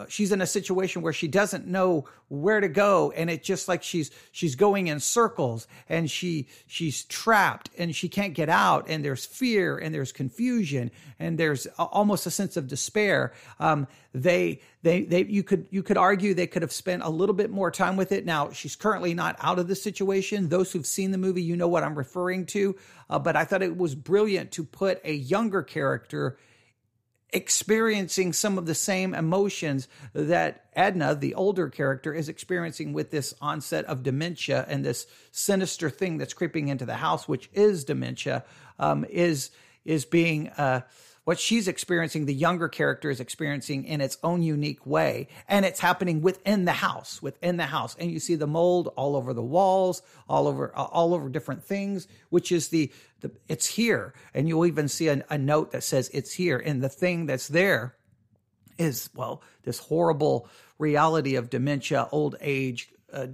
She's 0.08 0.32
in 0.32 0.40
a 0.40 0.46
situation 0.46 1.02
where 1.02 1.12
she 1.12 1.28
doesn't 1.28 1.66
know 1.66 2.06
where 2.28 2.58
to 2.58 2.68
go, 2.68 3.12
and 3.14 3.28
it's 3.28 3.46
just 3.46 3.68
like 3.68 3.82
she's 3.82 4.10
she's 4.32 4.54
going 4.54 4.86
in 4.86 4.98
circles, 4.98 5.68
and 5.90 6.10
she 6.10 6.48
she's 6.66 7.04
trapped, 7.04 7.68
and 7.76 7.94
she 7.94 8.08
can't 8.08 8.32
get 8.32 8.48
out, 8.48 8.86
and 8.88 9.04
there's 9.04 9.26
fear, 9.26 9.76
and 9.76 9.94
there's 9.94 10.10
confusion, 10.10 10.90
and 11.18 11.36
there's 11.36 11.66
almost 11.78 12.24
a 12.24 12.30
sense 12.30 12.56
of 12.56 12.66
despair. 12.66 13.34
Um, 13.60 13.88
they 14.14 14.62
they 14.82 15.02
they 15.02 15.24
you 15.24 15.42
could 15.42 15.66
you 15.70 15.82
could 15.82 15.96
argue 15.96 16.34
they 16.34 16.46
could 16.46 16.62
have 16.62 16.72
spent 16.72 17.02
a 17.02 17.08
little 17.08 17.34
bit 17.34 17.50
more 17.50 17.70
time 17.70 17.96
with 17.96 18.12
it. 18.12 18.24
Now 18.24 18.50
she's 18.52 18.76
currently 18.76 19.12
not 19.12 19.36
out 19.40 19.58
of 19.58 19.66
the 19.66 19.74
situation. 19.74 20.48
Those 20.48 20.72
who've 20.72 20.86
seen 20.86 21.10
the 21.10 21.18
movie, 21.18 21.42
you 21.42 21.56
know 21.56 21.68
what 21.68 21.82
I'm 21.82 21.96
referring 21.96 22.46
to. 22.46 22.76
Uh, 23.10 23.18
but 23.18 23.34
I 23.36 23.44
thought 23.44 23.62
it 23.62 23.76
was 23.76 23.94
brilliant 23.94 24.52
to 24.52 24.64
put 24.64 25.00
a 25.04 25.12
younger 25.12 25.62
character 25.62 26.38
experiencing 27.30 28.32
some 28.32 28.56
of 28.56 28.66
the 28.66 28.74
same 28.74 29.14
emotions 29.14 29.86
that 30.14 30.64
Edna, 30.72 31.14
the 31.14 31.34
older 31.34 31.68
character, 31.68 32.14
is 32.14 32.28
experiencing 32.28 32.92
with 32.92 33.10
this 33.10 33.34
onset 33.40 33.84
of 33.84 34.02
dementia 34.02 34.64
and 34.68 34.84
this 34.84 35.06
sinister 35.30 35.90
thing 35.90 36.18
that's 36.18 36.32
creeping 36.32 36.68
into 36.68 36.86
the 36.86 36.94
house, 36.94 37.28
which 37.28 37.50
is 37.52 37.84
dementia, 37.84 38.44
um, 38.78 39.04
is 39.10 39.50
is 39.84 40.04
being 40.04 40.48
uh, 40.50 40.82
what 41.28 41.38
she's 41.38 41.68
experiencing, 41.68 42.24
the 42.24 42.32
younger 42.32 42.68
character 42.68 43.10
is 43.10 43.20
experiencing 43.20 43.84
in 43.84 44.00
its 44.00 44.16
own 44.22 44.42
unique 44.42 44.86
way. 44.86 45.28
And 45.46 45.66
it's 45.66 45.78
happening 45.78 46.22
within 46.22 46.64
the 46.64 46.72
house, 46.72 47.20
within 47.20 47.58
the 47.58 47.66
house. 47.66 47.94
And 47.98 48.10
you 48.10 48.18
see 48.18 48.34
the 48.34 48.46
mold 48.46 48.94
all 48.96 49.14
over 49.14 49.34
the 49.34 49.42
walls, 49.42 50.00
all 50.26 50.48
over, 50.48 50.74
all 50.74 51.12
over 51.12 51.28
different 51.28 51.62
things, 51.62 52.08
which 52.30 52.50
is 52.50 52.68
the, 52.68 52.90
the 53.20 53.30
it's 53.46 53.66
here. 53.66 54.14
And 54.32 54.48
you'll 54.48 54.64
even 54.64 54.88
see 54.88 55.08
a, 55.08 55.22
a 55.28 55.36
note 55.36 55.72
that 55.72 55.82
says 55.82 56.08
it's 56.14 56.32
here. 56.32 56.56
And 56.56 56.82
the 56.82 56.88
thing 56.88 57.26
that's 57.26 57.48
there 57.48 57.94
is, 58.78 59.10
well, 59.14 59.42
this 59.64 59.80
horrible 59.80 60.48
reality 60.78 61.34
of 61.34 61.50
dementia, 61.50 62.08
old 62.10 62.36
age, 62.40 62.88
uh, 63.12 63.26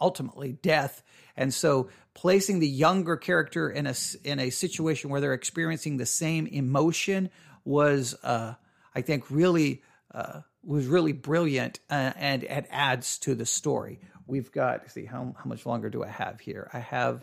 ultimately 0.00 0.54
death. 0.54 1.04
And 1.36 1.52
so 1.52 1.88
placing 2.14 2.58
the 2.58 2.68
younger 2.68 3.16
character 3.16 3.70
in 3.70 3.86
a 3.86 3.94
in 4.24 4.38
a 4.38 4.50
situation 4.50 5.10
where 5.10 5.20
they're 5.20 5.34
experiencing 5.34 5.96
the 5.96 6.06
same 6.06 6.46
emotion 6.46 7.30
was, 7.64 8.14
uh, 8.22 8.54
I 8.94 9.00
think, 9.02 9.30
really 9.30 9.82
uh, 10.12 10.40
was 10.62 10.86
really 10.86 11.12
brilliant, 11.12 11.80
uh, 11.90 12.12
and 12.16 12.44
it 12.44 12.66
adds 12.70 13.18
to 13.20 13.34
the 13.34 13.46
story. 13.46 14.00
We've 14.26 14.50
got 14.52 14.90
see 14.90 15.04
how 15.04 15.34
how 15.36 15.44
much 15.44 15.66
longer 15.66 15.90
do 15.90 16.02
I 16.02 16.08
have 16.08 16.40
here? 16.40 16.70
I 16.72 16.78
have. 16.80 17.22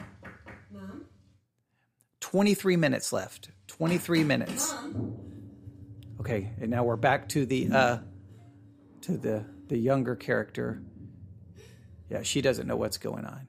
Mom? 0.72 1.06
23 2.20 2.76
minutes 2.76 3.14
left. 3.14 3.52
23 3.68 4.24
minutes. 4.24 4.74
Mom? 4.74 5.16
Okay, 6.20 6.52
and 6.60 6.70
now 6.70 6.84
we're 6.84 6.96
back 6.98 7.30
to 7.30 7.46
the 7.46 7.70
uh 7.72 7.98
to 9.02 9.18
the 9.18 9.46
the 9.68 9.78
younger 9.78 10.16
character. 10.16 10.82
Yeah, 12.10 12.24
she 12.24 12.42
doesn't 12.42 12.68
know 12.68 12.78
what's 12.78 12.98
going 12.98 13.26
on 13.26 13.48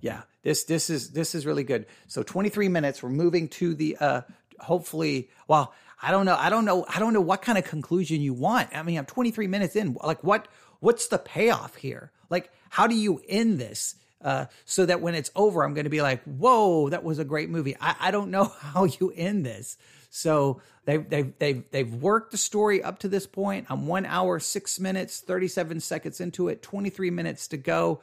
yeah, 0.00 0.22
this 0.42 0.64
this 0.64 0.90
is 0.90 1.10
this 1.10 1.34
is 1.34 1.46
really 1.46 1.64
good. 1.64 1.86
So 2.06 2.22
23 2.22 2.68
minutes. 2.68 3.02
We're 3.02 3.10
moving 3.10 3.48
to 3.50 3.74
the 3.74 3.96
uh 3.98 4.20
hopefully. 4.60 5.30
Well, 5.48 5.74
I 6.02 6.10
don't 6.10 6.26
know. 6.26 6.36
I 6.36 6.50
don't 6.50 6.64
know. 6.64 6.84
I 6.88 6.98
don't 6.98 7.12
know 7.12 7.20
what 7.20 7.42
kind 7.42 7.58
of 7.58 7.64
conclusion 7.64 8.20
you 8.20 8.34
want. 8.34 8.74
I 8.74 8.82
mean, 8.82 8.98
I'm 8.98 9.06
23 9.06 9.46
minutes 9.46 9.76
in. 9.76 9.96
Like, 10.02 10.22
what 10.22 10.48
what's 10.80 11.08
the 11.08 11.18
payoff 11.18 11.76
here? 11.76 12.12
Like, 12.28 12.50
how 12.68 12.86
do 12.86 12.94
you 12.94 13.22
end 13.28 13.58
this? 13.58 13.94
Uh, 14.22 14.46
so 14.64 14.86
that 14.86 15.00
when 15.00 15.14
it's 15.14 15.30
over, 15.36 15.62
I'm 15.62 15.74
going 15.74 15.84
to 15.84 15.90
be 15.90 16.02
like, 16.02 16.22
"Whoa, 16.24 16.88
that 16.88 17.04
was 17.04 17.18
a 17.18 17.24
great 17.24 17.50
movie." 17.50 17.76
I, 17.80 17.96
I 18.00 18.10
don't 18.10 18.30
know 18.30 18.44
how 18.60 18.84
you 18.84 19.12
end 19.14 19.44
this. 19.46 19.76
So 20.10 20.62
they've 20.86 21.08
they've 21.08 21.38
they've 21.38 21.70
they've 21.70 21.94
worked 21.94 22.32
the 22.32 22.38
story 22.38 22.82
up 22.82 23.00
to 23.00 23.08
this 23.08 23.26
point. 23.26 23.66
I'm 23.68 23.86
one 23.86 24.06
hour 24.06 24.40
six 24.40 24.80
minutes, 24.80 25.20
37 25.20 25.80
seconds 25.80 26.20
into 26.20 26.48
it, 26.48 26.62
23 26.62 27.10
minutes 27.10 27.48
to 27.48 27.56
go. 27.56 28.00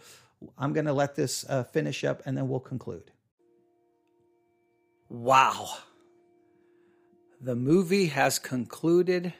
I'm 0.58 0.74
going 0.74 0.86
to 0.86 0.94
let 0.94 1.16
this 1.16 1.46
uh, 1.48 1.64
finish 1.64 2.04
up 2.04 2.22
and 2.26 2.38
then 2.38 2.48
we'll 2.48 2.60
conclude. 2.60 3.12
Wow. 5.10 5.70
The 7.42 7.56
movie 7.56 8.08
has 8.08 8.40
concluded. 8.40 9.34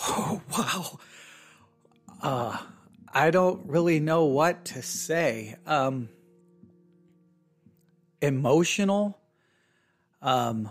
Oh, 0.00 0.40
wow. 0.58 0.98
Uh, 2.22 2.58
I 3.12 3.30
don't 3.30 3.68
really 3.68 4.00
know 4.00 4.24
what 4.24 4.64
to 4.66 4.82
say. 4.82 5.56
Um, 5.66 6.08
emotional, 8.22 9.18
um, 10.22 10.70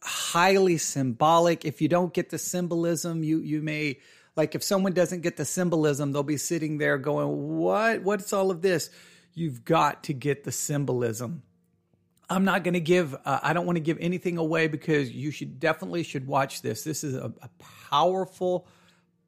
highly 0.00 0.78
symbolic. 0.78 1.64
If 1.64 1.82
you 1.82 1.88
don't 1.88 2.14
get 2.14 2.30
the 2.30 2.38
symbolism, 2.38 3.22
you 3.22 3.40
you 3.40 3.60
may 3.60 3.98
like 4.36 4.54
if 4.54 4.62
someone 4.62 4.92
doesn't 4.92 5.20
get 5.20 5.36
the 5.36 5.44
symbolism, 5.44 6.12
they'll 6.12 6.22
be 6.22 6.36
sitting 6.36 6.78
there 6.78 6.98
going, 6.98 7.58
"What? 7.58 8.02
What's 8.02 8.32
all 8.32 8.50
of 8.50 8.62
this?" 8.62 8.90
You've 9.34 9.64
got 9.64 10.04
to 10.04 10.12
get 10.12 10.44
the 10.44 10.52
symbolism. 10.52 11.42
I'm 12.28 12.44
not 12.44 12.64
going 12.64 12.74
to 12.74 12.80
give. 12.80 13.14
Uh, 13.24 13.40
I 13.42 13.52
don't 13.52 13.66
want 13.66 13.76
to 13.76 13.80
give 13.80 13.98
anything 14.00 14.38
away 14.38 14.66
because 14.68 15.10
you 15.10 15.30
should 15.30 15.60
definitely 15.60 16.02
should 16.02 16.26
watch 16.26 16.62
this. 16.62 16.84
This 16.84 17.04
is 17.04 17.14
a, 17.14 17.32
a 17.42 17.50
powerful, 17.90 18.66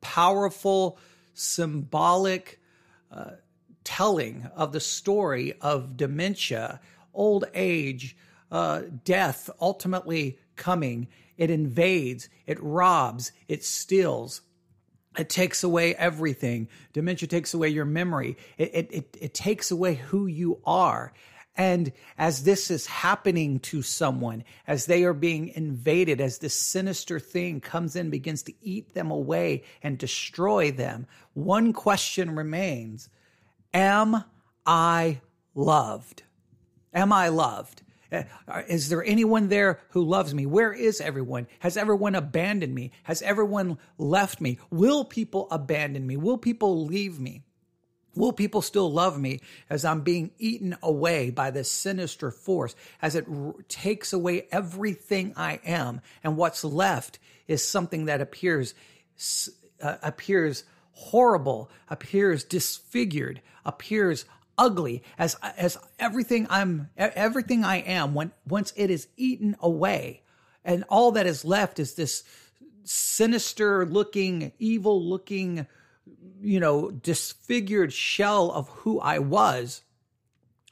powerful, 0.00 0.98
symbolic 1.34 2.60
uh, 3.10 3.32
telling 3.82 4.48
of 4.56 4.72
the 4.72 4.80
story 4.80 5.54
of 5.60 5.96
dementia, 5.96 6.80
old 7.12 7.44
age, 7.54 8.16
uh, 8.50 8.82
death, 9.04 9.50
ultimately 9.60 10.38
coming. 10.56 11.08
It 11.36 11.50
invades, 11.50 12.28
it 12.46 12.62
robs, 12.62 13.32
it 13.48 13.64
steals, 13.64 14.40
it 15.18 15.28
takes 15.28 15.62
away 15.62 15.94
everything. 15.94 16.68
Dementia 16.92 17.28
takes 17.28 17.54
away 17.54 17.68
your 17.68 17.84
memory. 17.84 18.36
It, 18.58 18.70
it, 18.74 18.88
it, 18.90 19.16
it, 19.20 19.34
takes 19.34 19.70
away 19.70 19.94
who 19.94 20.26
you 20.26 20.60
are. 20.64 21.12
And 21.56 21.92
as 22.18 22.42
this 22.42 22.70
is 22.70 22.86
happening 22.86 23.60
to 23.60 23.82
someone, 23.82 24.42
as 24.66 24.86
they 24.86 25.04
are 25.04 25.12
being 25.12 25.48
invaded, 25.48 26.20
as 26.20 26.38
this 26.38 26.54
sinister 26.54 27.20
thing 27.20 27.60
comes 27.60 27.94
in, 27.94 28.10
begins 28.10 28.42
to 28.44 28.54
eat 28.60 28.94
them 28.94 29.10
away 29.10 29.62
and 29.82 29.96
destroy 29.96 30.72
them, 30.72 31.06
one 31.32 31.72
question 31.72 32.34
remains 32.34 33.08
Am 33.72 34.24
I 34.66 35.20
loved? 35.54 36.22
Am 36.92 37.12
I 37.12 37.28
loved? 37.28 37.82
Uh, 38.14 38.62
is 38.68 38.88
there 38.88 39.04
anyone 39.04 39.48
there 39.48 39.80
who 39.90 40.04
loves 40.04 40.34
me? 40.34 40.46
Where 40.46 40.72
is 40.72 41.00
everyone? 41.00 41.46
Has 41.60 41.76
everyone 41.76 42.14
abandoned 42.14 42.74
me? 42.74 42.92
Has 43.04 43.22
everyone 43.22 43.78
left 43.98 44.40
me? 44.40 44.58
Will 44.70 45.04
people 45.04 45.48
abandon 45.50 46.06
me? 46.06 46.16
Will 46.16 46.38
people 46.38 46.84
leave 46.84 47.18
me? 47.18 47.42
Will 48.16 48.32
people 48.32 48.62
still 48.62 48.90
love 48.92 49.18
me 49.18 49.40
as 49.68 49.84
I'm 49.84 50.02
being 50.02 50.30
eaten 50.38 50.76
away 50.82 51.30
by 51.30 51.50
this 51.50 51.70
sinister 51.70 52.30
force 52.30 52.76
as 53.02 53.16
it 53.16 53.26
r- 53.28 53.54
takes 53.68 54.12
away 54.12 54.46
everything 54.52 55.32
I 55.36 55.60
am? 55.64 56.00
And 56.22 56.36
what's 56.36 56.62
left 56.64 57.18
is 57.48 57.68
something 57.68 58.04
that 58.04 58.20
appears, 58.20 58.74
uh, 59.82 59.96
appears 60.02 60.64
horrible, 60.92 61.70
appears 61.88 62.44
disfigured, 62.44 63.40
appears 63.64 64.24
ugly 64.56 65.02
as 65.18 65.36
as 65.56 65.78
everything 65.98 66.46
I'm 66.50 66.90
everything 66.96 67.64
I 67.64 67.76
am 67.76 68.14
when 68.14 68.32
once 68.46 68.72
it 68.76 68.90
is 68.90 69.08
eaten 69.16 69.56
away. 69.60 70.22
And 70.64 70.84
all 70.88 71.12
that 71.12 71.26
is 71.26 71.44
left 71.44 71.78
is 71.78 71.94
this 71.94 72.24
sinister 72.84 73.86
looking 73.86 74.52
evil 74.58 75.02
looking 75.02 75.66
you 76.40 76.60
know 76.60 76.90
disfigured 76.90 77.92
shell 77.92 78.50
of 78.50 78.68
who 78.68 79.00
I 79.00 79.18
was. 79.18 79.82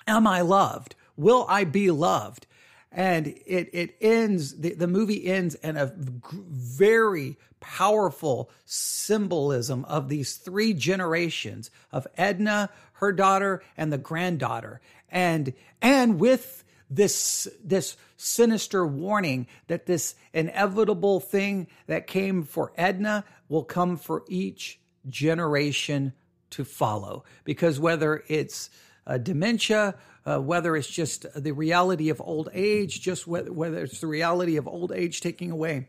Am 0.07 0.27
I 0.27 0.41
loved? 0.41 0.95
Will 1.17 1.47
I 1.49 1.65
be 1.65 1.91
loved? 1.91 2.47
And 2.91 3.27
it 3.27 3.71
it 3.73 3.97
ends 4.01 4.59
the, 4.61 4.75
the 4.75 4.87
movie 4.87 5.27
ends 5.27 5.55
in 5.57 5.77
a 5.77 5.93
very 5.97 7.37
powerful 7.61 8.51
symbolism 8.65 9.85
of 9.87 10.09
these 10.09 10.37
three 10.37 10.75
generations 10.75 11.71
of 11.93 12.07
Edna, 12.19 12.69
her 13.03 13.13
daughter, 13.13 13.63
and 13.77 13.93
the 13.93 13.99
granddaughter, 13.99 14.81
and 15.11 15.53
and 15.83 16.19
with 16.19 16.65
this 16.89 17.49
this 17.63 17.97
sinister 18.17 18.87
warning 18.87 19.47
that 19.67 19.87
this 19.87 20.15
inevitable 20.33 21.21
thing 21.21 21.67
that 21.87 22.07
came 22.07 22.45
for 22.45 22.73
Edna 22.77 23.25
will 23.49 23.65
come 23.65 23.97
for 23.97 24.25
each 24.29 24.79
generation 25.09 26.13
to 26.51 26.65
follow 26.65 27.25
because 27.45 27.81
whether 27.81 28.23
it's 28.29 28.71
uh, 29.07 29.19
dementia 29.19 29.97
uh, 30.25 30.39
whether 30.39 30.77
it's 30.77 30.89
just 30.89 31.27
the 31.35 31.53
reality 31.53 32.09
of 32.09 32.21
old 32.21 32.49
age, 32.53 33.01
just 33.01 33.27
whether, 33.27 33.53
whether 33.53 33.83
it's 33.83 34.01
the 34.01 34.07
reality 34.07 34.57
of 34.57 34.69
old 34.69 34.93
age 34.93 35.21
taking 35.21 35.51
away 35.51 35.89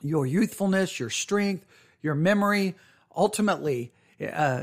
your 0.00 0.24
youthfulness, 0.26 0.98
your 0.98 1.10
strength, 1.10 1.66
your 2.02 2.14
memory. 2.14 2.74
Ultimately, 3.14 3.92
uh, 4.32 4.62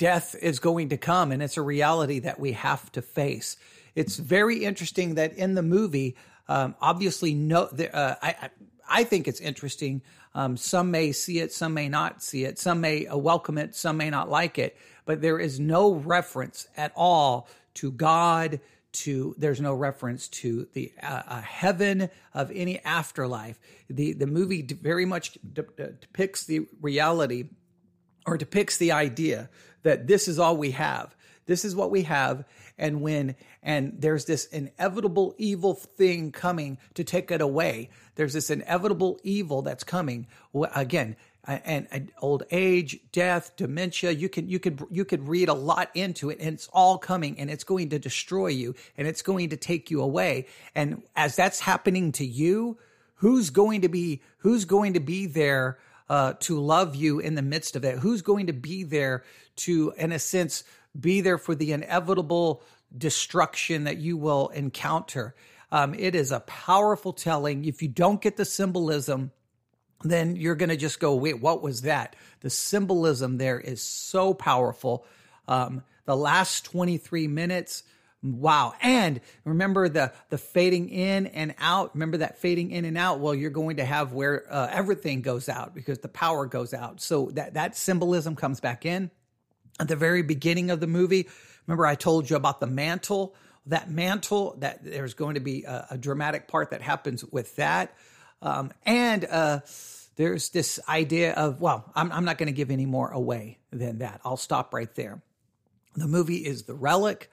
death 0.00 0.34
is 0.40 0.58
going 0.58 0.88
to 0.88 0.96
come, 0.96 1.30
and 1.30 1.42
it's 1.42 1.58
a 1.58 1.62
reality 1.62 2.20
that 2.20 2.40
we 2.40 2.52
have 2.52 2.90
to 2.92 3.02
face. 3.02 3.58
It's 3.94 4.16
very 4.16 4.64
interesting 4.64 5.16
that 5.16 5.34
in 5.34 5.54
the 5.54 5.62
movie, 5.62 6.16
um, 6.48 6.74
obviously, 6.80 7.34
no, 7.34 7.64
uh, 7.64 8.14
I, 8.22 8.48
I 8.88 9.04
think 9.04 9.28
it's 9.28 9.40
interesting. 9.40 10.00
Um, 10.34 10.56
some 10.56 10.90
may 10.90 11.12
see 11.12 11.38
it, 11.40 11.52
some 11.52 11.74
may 11.74 11.90
not 11.90 12.22
see 12.22 12.44
it, 12.44 12.58
some 12.58 12.80
may 12.80 13.06
uh, 13.06 13.18
welcome 13.18 13.58
it, 13.58 13.74
some 13.74 13.98
may 13.98 14.08
not 14.08 14.30
like 14.30 14.58
it, 14.58 14.74
but 15.04 15.20
there 15.20 15.38
is 15.38 15.60
no 15.60 15.92
reference 15.92 16.66
at 16.78 16.92
all 16.96 17.46
to 17.74 17.92
God, 17.92 18.58
to 18.92 19.34
there's 19.36 19.60
no 19.60 19.74
reference 19.74 20.28
to 20.28 20.66
the 20.72 20.92
uh, 21.02 21.42
heaven 21.42 22.08
of 22.32 22.50
any 22.54 22.82
afterlife. 22.84 23.60
The 23.90 24.14
the 24.14 24.26
movie 24.26 24.62
very 24.62 25.04
much 25.04 25.38
de- 25.52 25.62
de- 25.62 25.92
depicts 25.92 26.46
the 26.46 26.66
reality 26.80 27.50
or 28.26 28.36
depicts 28.36 28.76
the 28.76 28.92
idea 28.92 29.48
that 29.82 30.06
this 30.06 30.28
is 30.28 30.38
all 30.38 30.56
we 30.56 30.72
have. 30.72 31.14
This 31.46 31.64
is 31.64 31.74
what 31.74 31.90
we 31.90 32.02
have 32.02 32.44
and 32.80 33.02
when 33.02 33.36
and 33.62 33.94
there's 33.98 34.24
this 34.24 34.46
inevitable 34.46 35.34
evil 35.36 35.74
thing 35.74 36.32
coming 36.32 36.78
to 36.94 37.04
take 37.04 37.30
it 37.30 37.40
away. 37.40 37.90
There's 38.14 38.32
this 38.32 38.50
inevitable 38.50 39.20
evil 39.22 39.62
that's 39.62 39.84
coming. 39.84 40.26
Again, 40.74 41.16
and, 41.46 42.10
old 42.20 42.44
age, 42.50 42.98
death, 43.12 43.54
dementia. 43.56 44.12
You 44.12 44.28
can 44.28 44.48
you 44.48 44.58
could 44.58 44.82
you 44.90 45.04
could 45.04 45.28
read 45.28 45.48
a 45.48 45.54
lot 45.54 45.90
into 45.94 46.30
it, 46.30 46.38
and 46.40 46.54
it's 46.54 46.68
all 46.72 46.98
coming, 46.98 47.38
and 47.38 47.50
it's 47.50 47.64
going 47.64 47.90
to 47.90 47.98
destroy 47.98 48.48
you, 48.48 48.74
and 48.96 49.06
it's 49.06 49.22
going 49.22 49.50
to 49.50 49.56
take 49.56 49.90
you 49.90 50.00
away. 50.00 50.46
And 50.74 51.02
as 51.16 51.36
that's 51.36 51.60
happening 51.60 52.12
to 52.12 52.24
you, 52.24 52.78
who's 53.16 53.50
going 53.50 53.82
to 53.82 53.88
be 53.88 54.22
who's 54.38 54.64
going 54.64 54.94
to 54.94 55.00
be 55.00 55.26
there 55.26 55.78
uh, 56.10 56.34
to 56.40 56.58
love 56.58 56.96
you 56.96 57.20
in 57.20 57.36
the 57.36 57.42
midst 57.42 57.76
of 57.76 57.84
it? 57.84 58.00
Who's 58.00 58.20
going 58.20 58.48
to 58.48 58.52
be 58.52 58.82
there 58.82 59.22
to, 59.56 59.94
in 59.96 60.10
a 60.10 60.18
sense, 60.18 60.64
be 60.98 61.20
there 61.20 61.38
for 61.38 61.54
the 61.54 61.72
inevitable 61.72 62.62
destruction 62.96 63.84
that 63.84 63.98
you 63.98 64.16
will 64.16 64.48
encounter? 64.48 65.36
Um, 65.70 65.94
it 65.94 66.16
is 66.16 66.32
a 66.32 66.40
powerful 66.40 67.12
telling. 67.12 67.64
If 67.64 67.80
you 67.80 67.86
don't 67.88 68.20
get 68.20 68.36
the 68.36 68.44
symbolism, 68.44 69.30
then 70.02 70.34
you're 70.34 70.56
going 70.56 70.70
to 70.70 70.76
just 70.76 70.98
go, 70.98 71.14
wait, 71.14 71.40
what 71.40 71.62
was 71.62 71.82
that? 71.82 72.16
The 72.40 72.50
symbolism 72.50 73.38
there 73.38 73.60
is 73.60 73.80
so 73.80 74.34
powerful. 74.34 75.06
Um, 75.46 75.84
the 76.06 76.16
last 76.16 76.64
23 76.64 77.28
minutes, 77.28 77.84
Wow. 78.22 78.74
And 78.82 79.20
remember 79.44 79.88
the, 79.88 80.12
the 80.28 80.36
fading 80.36 80.90
in 80.90 81.26
and 81.28 81.54
out. 81.58 81.94
Remember 81.94 82.18
that 82.18 82.38
fading 82.38 82.70
in 82.70 82.84
and 82.84 82.98
out? 82.98 83.18
Well, 83.18 83.34
you're 83.34 83.50
going 83.50 83.76
to 83.76 83.84
have 83.84 84.12
where 84.12 84.44
uh, 84.52 84.68
everything 84.70 85.22
goes 85.22 85.48
out 85.48 85.74
because 85.74 86.00
the 86.00 86.08
power 86.08 86.44
goes 86.44 86.74
out. 86.74 87.00
So 87.00 87.30
that, 87.32 87.54
that 87.54 87.76
symbolism 87.76 88.36
comes 88.36 88.60
back 88.60 88.84
in 88.84 89.10
at 89.78 89.88
the 89.88 89.96
very 89.96 90.22
beginning 90.22 90.70
of 90.70 90.80
the 90.80 90.86
movie. 90.86 91.28
Remember 91.66 91.86
I 91.86 91.94
told 91.94 92.28
you 92.28 92.36
about 92.36 92.60
the 92.60 92.66
mantle, 92.66 93.34
that 93.66 93.90
mantle 93.90 94.56
that 94.58 94.84
there's 94.84 95.14
going 95.14 95.34
to 95.34 95.40
be 95.40 95.64
a, 95.64 95.86
a 95.92 95.98
dramatic 95.98 96.46
part 96.46 96.72
that 96.72 96.82
happens 96.82 97.24
with 97.24 97.56
that. 97.56 97.94
Um, 98.42 98.72
and, 98.84 99.24
uh, 99.24 99.60
there's 100.16 100.50
this 100.50 100.78
idea 100.86 101.32
of, 101.32 101.62
well, 101.62 101.90
I'm, 101.94 102.12
I'm 102.12 102.26
not 102.26 102.36
going 102.36 102.48
to 102.48 102.52
give 102.52 102.70
any 102.70 102.84
more 102.84 103.10
away 103.10 103.56
than 103.70 104.00
that. 104.00 104.20
I'll 104.22 104.36
stop 104.36 104.74
right 104.74 104.94
there. 104.94 105.22
The 105.96 106.06
movie 106.06 106.44
is 106.44 106.64
The 106.64 106.74
Relic. 106.74 107.30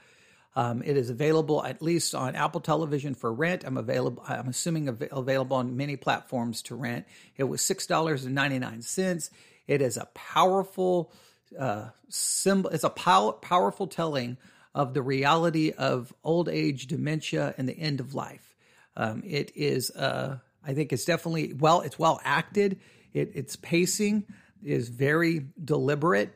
Um, 0.58 0.82
it 0.84 0.98
is 0.98 1.12
available 1.12 1.64
at 1.64 1.84
least 1.84 2.16
on 2.16 2.36
Apple 2.36 2.62
Television 2.62 3.14
for 3.14 3.32
rent. 3.32 3.64
I'm 3.64 3.78
available. 3.78 4.24
I'm 4.28 4.48
assuming 4.48 4.90
av- 4.90 5.04
available 5.12 5.56
on 5.58 5.78
many 5.78 5.98
platforms 5.98 6.64
to 6.64 6.76
rent. 6.76 7.06
It 7.38 7.44
was 7.44 7.62
six 7.62 7.86
dollars 7.86 8.26
and 8.26 8.34
ninety 8.34 8.58
nine 8.58 8.82
cents. 8.82 9.30
It 9.68 9.84
is 9.84 9.98
a 9.98 10.06
powerful 10.16 11.12
uh, 11.60 11.90
symbol. 12.10 12.72
It's 12.72 12.84
a 12.84 12.90
pow- 12.90 13.34
powerful 13.34 13.86
telling 13.86 14.38
of 14.74 14.96
the 14.96 15.04
reality 15.04 15.74
of 15.78 16.12
old 16.24 16.50
age, 16.50 16.88
dementia, 16.88 17.54
and 17.60 17.70
the 17.70 17.78
end 17.78 18.00
of 18.00 18.16
life. 18.16 18.56
Um, 18.96 19.22
it 19.28 19.52
is. 19.56 19.92
Uh, 19.92 20.40
I 20.66 20.74
think 20.74 20.92
it's 20.92 21.06
definitely 21.06 21.54
well. 21.54 21.82
It's 21.82 22.00
well 22.00 22.20
acted. 22.24 22.80
It, 23.14 23.36
its 23.36 23.56
pacing 23.58 24.26
is 24.64 24.90
very 24.90 25.46
deliberate. 25.64 26.34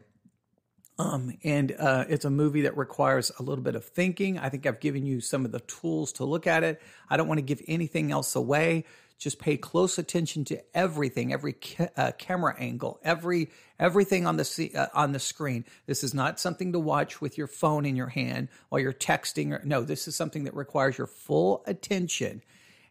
Um, 1.02 1.38
and 1.44 1.76
uh, 1.80 2.06
it's 2.10 2.26
a 2.26 2.30
movie 2.30 2.62
that 2.62 2.78
requires 2.78 3.32
a 3.40 3.44
little 3.44 3.64
bit 3.64 3.76
of 3.76 3.84
thinking. 3.84 4.38
I 4.38 4.50
think 4.50 4.68
I've 4.68 4.80
given 4.80 5.06
you 5.06 5.20
some 5.20 5.46
of 5.46 5.52
the 5.52 5.62
tools 5.62 6.14
to 6.14 6.26
look 6.26 6.46
at 6.46 6.64
it. 6.64 6.80
I 7.10 7.18
don't 7.18 7.28
want 7.28 7.40
to 7.40 7.44
give 7.44 7.62
anything 7.68 8.12
else 8.12 8.36
away. 8.36 8.86
Just 9.18 9.40
pay 9.40 9.58
close 9.58 9.98
attention 9.98 10.46
to 10.46 10.62
everything, 10.76 11.34
every 11.34 11.54
ca- 11.54 11.90
uh, 11.96 12.12
camera 12.18 12.56
angle, 12.58 13.00
every 13.04 13.50
everything 13.80 14.26
on 14.26 14.38
the 14.38 14.72
uh, 14.76 14.88
on 14.94 15.12
the 15.12 15.20
screen. 15.20 15.66
This 15.86 16.04
is 16.04 16.14
not 16.14 16.40
something 16.40 16.74
to 16.74 16.80
watch 16.80 17.22
with 17.22 17.38
your 17.38 17.48
phone 17.48 17.86
in 17.86 17.96
your 17.96 18.08
hand 18.08 18.50
while 18.70 18.82
you're 18.82 18.94
texting. 18.94 19.52
Or, 19.52 19.62
no, 19.64 19.84
this 19.84 20.08
is 20.08 20.16
something 20.16 20.46
that 20.46 20.56
requires 20.56 20.98
your 20.98 21.08
full 21.08 21.64
attention, 21.68 22.42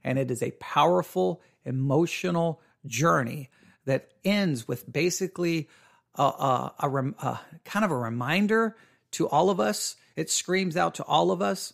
and 0.04 0.18
it 0.18 0.30
is 0.30 0.42
a 0.42 0.52
powerful 0.52 1.42
emotional 1.64 2.60
journey 2.86 3.50
that 3.86 4.10
ends 4.24 4.68
with 4.68 4.90
basically 4.90 5.68
a, 6.20 6.22
a, 6.22 6.74
a, 6.80 7.26
a, 7.26 7.40
kind 7.64 7.84
of 7.84 7.90
a 7.90 7.96
reminder 7.96 8.76
to 9.12 9.28
all 9.28 9.50
of 9.50 9.60
us. 9.60 9.96
It 10.16 10.30
screams 10.30 10.76
out 10.76 10.96
to 10.96 11.04
all 11.04 11.30
of 11.30 11.40
us 11.40 11.72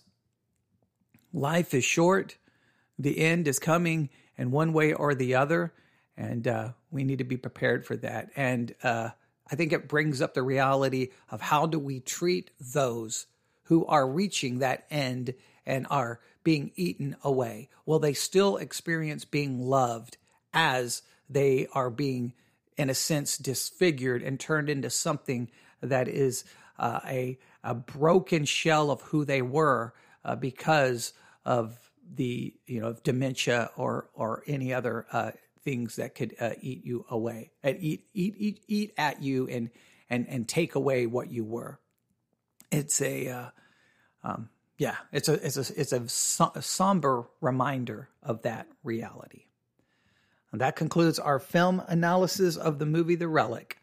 life 1.32 1.74
is 1.74 1.84
short, 1.84 2.36
the 2.98 3.18
end 3.18 3.46
is 3.46 3.58
coming 3.58 4.08
in 4.38 4.50
one 4.50 4.72
way 4.72 4.92
or 4.92 5.14
the 5.14 5.34
other, 5.34 5.72
and 6.16 6.48
uh, 6.48 6.70
we 6.90 7.04
need 7.04 7.18
to 7.18 7.24
be 7.24 7.36
prepared 7.36 7.84
for 7.84 7.94
that. 7.96 8.30
And 8.36 8.74
uh, 8.82 9.10
I 9.50 9.54
think 9.54 9.72
it 9.72 9.88
brings 9.88 10.22
up 10.22 10.32
the 10.32 10.42
reality 10.42 11.10
of 11.30 11.42
how 11.42 11.66
do 11.66 11.78
we 11.78 12.00
treat 12.00 12.50
those 12.58 13.26
who 13.64 13.84
are 13.86 14.08
reaching 14.08 14.60
that 14.60 14.86
end 14.90 15.34
and 15.66 15.86
are 15.90 16.20
being 16.42 16.70
eaten 16.74 17.16
away? 17.22 17.68
Will 17.84 17.98
they 17.98 18.14
still 18.14 18.56
experience 18.56 19.24
being 19.24 19.60
loved 19.60 20.16
as 20.54 21.02
they 21.28 21.66
are 21.72 21.90
being 21.90 22.32
in 22.76 22.90
a 22.90 22.94
sense, 22.94 23.38
disfigured 23.38 24.22
and 24.22 24.38
turned 24.38 24.68
into 24.68 24.90
something 24.90 25.50
that 25.80 26.08
is 26.08 26.44
uh, 26.78 27.00
a, 27.06 27.38
a 27.64 27.74
broken 27.74 28.44
shell 28.44 28.90
of 28.90 29.00
who 29.02 29.24
they 29.24 29.42
were 29.42 29.94
uh, 30.24 30.36
because 30.36 31.12
of 31.44 31.78
the 32.14 32.54
you 32.66 32.80
know 32.80 32.94
dementia 33.02 33.70
or 33.76 34.08
or 34.14 34.42
any 34.46 34.72
other 34.72 35.06
uh, 35.12 35.30
things 35.62 35.96
that 35.96 36.14
could 36.14 36.34
uh, 36.40 36.50
eat 36.60 36.84
you 36.84 37.04
away, 37.10 37.50
uh, 37.64 37.72
eat 37.78 38.06
eat 38.14 38.34
eat 38.38 38.64
eat 38.68 38.92
at 38.96 39.22
you 39.22 39.48
and 39.48 39.70
and 40.08 40.26
and 40.28 40.48
take 40.48 40.74
away 40.74 41.06
what 41.06 41.30
you 41.30 41.44
were. 41.44 41.80
It's 42.70 43.00
a 43.00 43.28
uh, 43.28 43.50
um, 44.22 44.50
yeah, 44.78 44.96
it's 45.12 45.28
a 45.28 45.34
it's 45.34 45.56
a 45.56 45.80
it's 45.80 45.92
a, 45.92 46.02
a 46.54 46.62
somber 46.62 47.24
reminder 47.40 48.08
of 48.22 48.42
that 48.42 48.66
reality. 48.84 49.44
And 50.52 50.60
that 50.60 50.76
concludes 50.76 51.18
our 51.18 51.38
film 51.38 51.82
analysis 51.88 52.56
of 52.56 52.78
the 52.78 52.86
movie 52.86 53.16
The 53.16 53.28
Relic. 53.28 53.78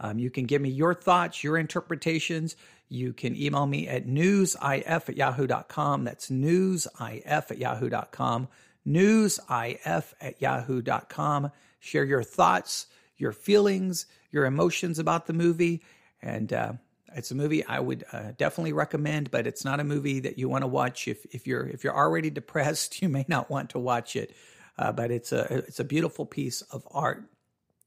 Um, 0.00 0.18
you 0.18 0.30
can 0.30 0.44
give 0.46 0.60
me 0.60 0.70
your 0.70 0.94
thoughts, 0.94 1.44
your 1.44 1.56
interpretations. 1.56 2.56
You 2.88 3.12
can 3.12 3.36
email 3.36 3.66
me 3.66 3.88
at 3.88 4.06
newsif 4.06 5.08
at 5.08 5.16
yahoo.com. 5.16 6.04
That's 6.04 6.30
newsif 6.30 7.50
at 7.50 7.58
yahoo.com. 7.58 8.48
Newsif 8.86 10.12
at 10.20 10.42
yahoo.com. 10.42 11.50
Share 11.80 12.04
your 12.04 12.22
thoughts, 12.22 12.86
your 13.16 13.32
feelings, 13.32 14.06
your 14.30 14.46
emotions 14.46 14.98
about 14.98 15.26
the 15.26 15.32
movie. 15.32 15.82
And 16.22 16.52
uh, 16.52 16.72
it's 17.14 17.30
a 17.30 17.34
movie 17.34 17.64
I 17.64 17.80
would 17.80 18.04
uh, 18.12 18.32
definitely 18.36 18.72
recommend, 18.72 19.30
but 19.30 19.46
it's 19.46 19.64
not 19.64 19.80
a 19.80 19.84
movie 19.84 20.20
that 20.20 20.38
you 20.38 20.48
want 20.48 20.62
to 20.62 20.68
watch 20.68 21.06
if, 21.08 21.24
if 21.26 21.46
you're 21.46 21.66
if 21.66 21.84
you're 21.84 21.96
already 21.96 22.30
depressed. 22.30 22.98
You 23.02 23.08
may 23.08 23.24
not 23.28 23.50
want 23.50 23.70
to 23.70 23.78
watch 23.78 24.16
it 24.16 24.34
uh, 24.78 24.92
but 24.92 25.10
it's 25.10 25.32
a 25.32 25.62
it's 25.66 25.80
a 25.80 25.84
beautiful 25.84 26.26
piece 26.26 26.62
of 26.62 26.86
art 26.90 27.24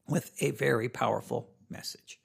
with 0.08 0.32
a 0.42 0.52
very 0.52 0.90
powerful 0.90 1.50
message. 1.70 2.20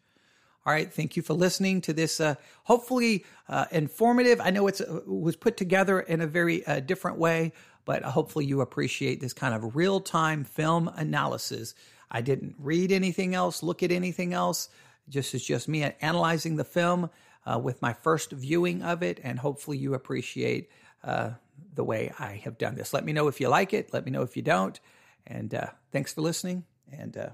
All 0.64 0.72
right, 0.72 0.92
thank 0.92 1.16
you 1.16 1.22
for 1.22 1.34
listening 1.34 1.80
to 1.82 1.92
this. 1.92 2.20
Uh, 2.20 2.36
hopefully 2.64 3.24
uh, 3.48 3.64
informative. 3.72 4.40
I 4.40 4.50
know 4.50 4.68
it's 4.68 4.80
uh, 4.80 4.98
it 4.98 5.08
was 5.08 5.34
put 5.34 5.56
together 5.56 6.00
in 6.00 6.20
a 6.20 6.26
very 6.26 6.64
uh, 6.66 6.80
different 6.80 7.18
way, 7.18 7.52
but 7.84 8.04
hopefully 8.04 8.46
you 8.46 8.60
appreciate 8.60 9.20
this 9.20 9.32
kind 9.32 9.54
of 9.54 9.74
real 9.74 10.00
time 10.00 10.44
film 10.44 10.88
analysis. 10.94 11.74
I 12.10 12.20
didn't 12.20 12.54
read 12.58 12.92
anything 12.92 13.34
else, 13.34 13.62
look 13.62 13.82
at 13.82 13.90
anything 13.90 14.32
else. 14.34 14.68
Just 15.08 15.34
is 15.34 15.44
just 15.44 15.66
me 15.68 15.82
analyzing 16.00 16.56
the 16.56 16.64
film 16.64 17.10
uh, 17.44 17.58
with 17.58 17.82
my 17.82 17.92
first 17.92 18.30
viewing 18.30 18.82
of 18.82 19.02
it, 19.02 19.18
and 19.24 19.40
hopefully 19.40 19.78
you 19.78 19.94
appreciate 19.94 20.70
uh, 21.04 21.30
the 21.74 21.84
way 21.84 22.12
I 22.18 22.40
have 22.44 22.58
done 22.58 22.74
this. 22.74 22.92
Let 22.92 23.04
me 23.04 23.12
know 23.12 23.28
if 23.28 23.40
you 23.40 23.48
like 23.48 23.72
it. 23.72 23.92
Let 23.92 24.04
me 24.04 24.10
know 24.10 24.22
if 24.22 24.36
you 24.36 24.42
don't. 24.42 24.78
And 25.26 25.54
uh, 25.54 25.68
thanks 25.90 26.12
for 26.12 26.20
listening. 26.20 26.64
And 26.90 27.16
uh, 27.16 27.30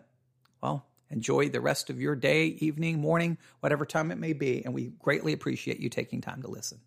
well, 0.62 0.86
enjoy 1.10 1.48
the 1.48 1.60
rest 1.60 1.90
of 1.90 2.00
your 2.00 2.14
day, 2.14 2.46
evening, 2.46 3.00
morning, 3.00 3.38
whatever 3.60 3.84
time 3.86 4.10
it 4.10 4.18
may 4.18 4.32
be. 4.32 4.64
And 4.64 4.74
we 4.74 4.92
greatly 5.00 5.32
appreciate 5.32 5.80
you 5.80 5.88
taking 5.88 6.20
time 6.20 6.42
to 6.42 6.48
listen. 6.48 6.80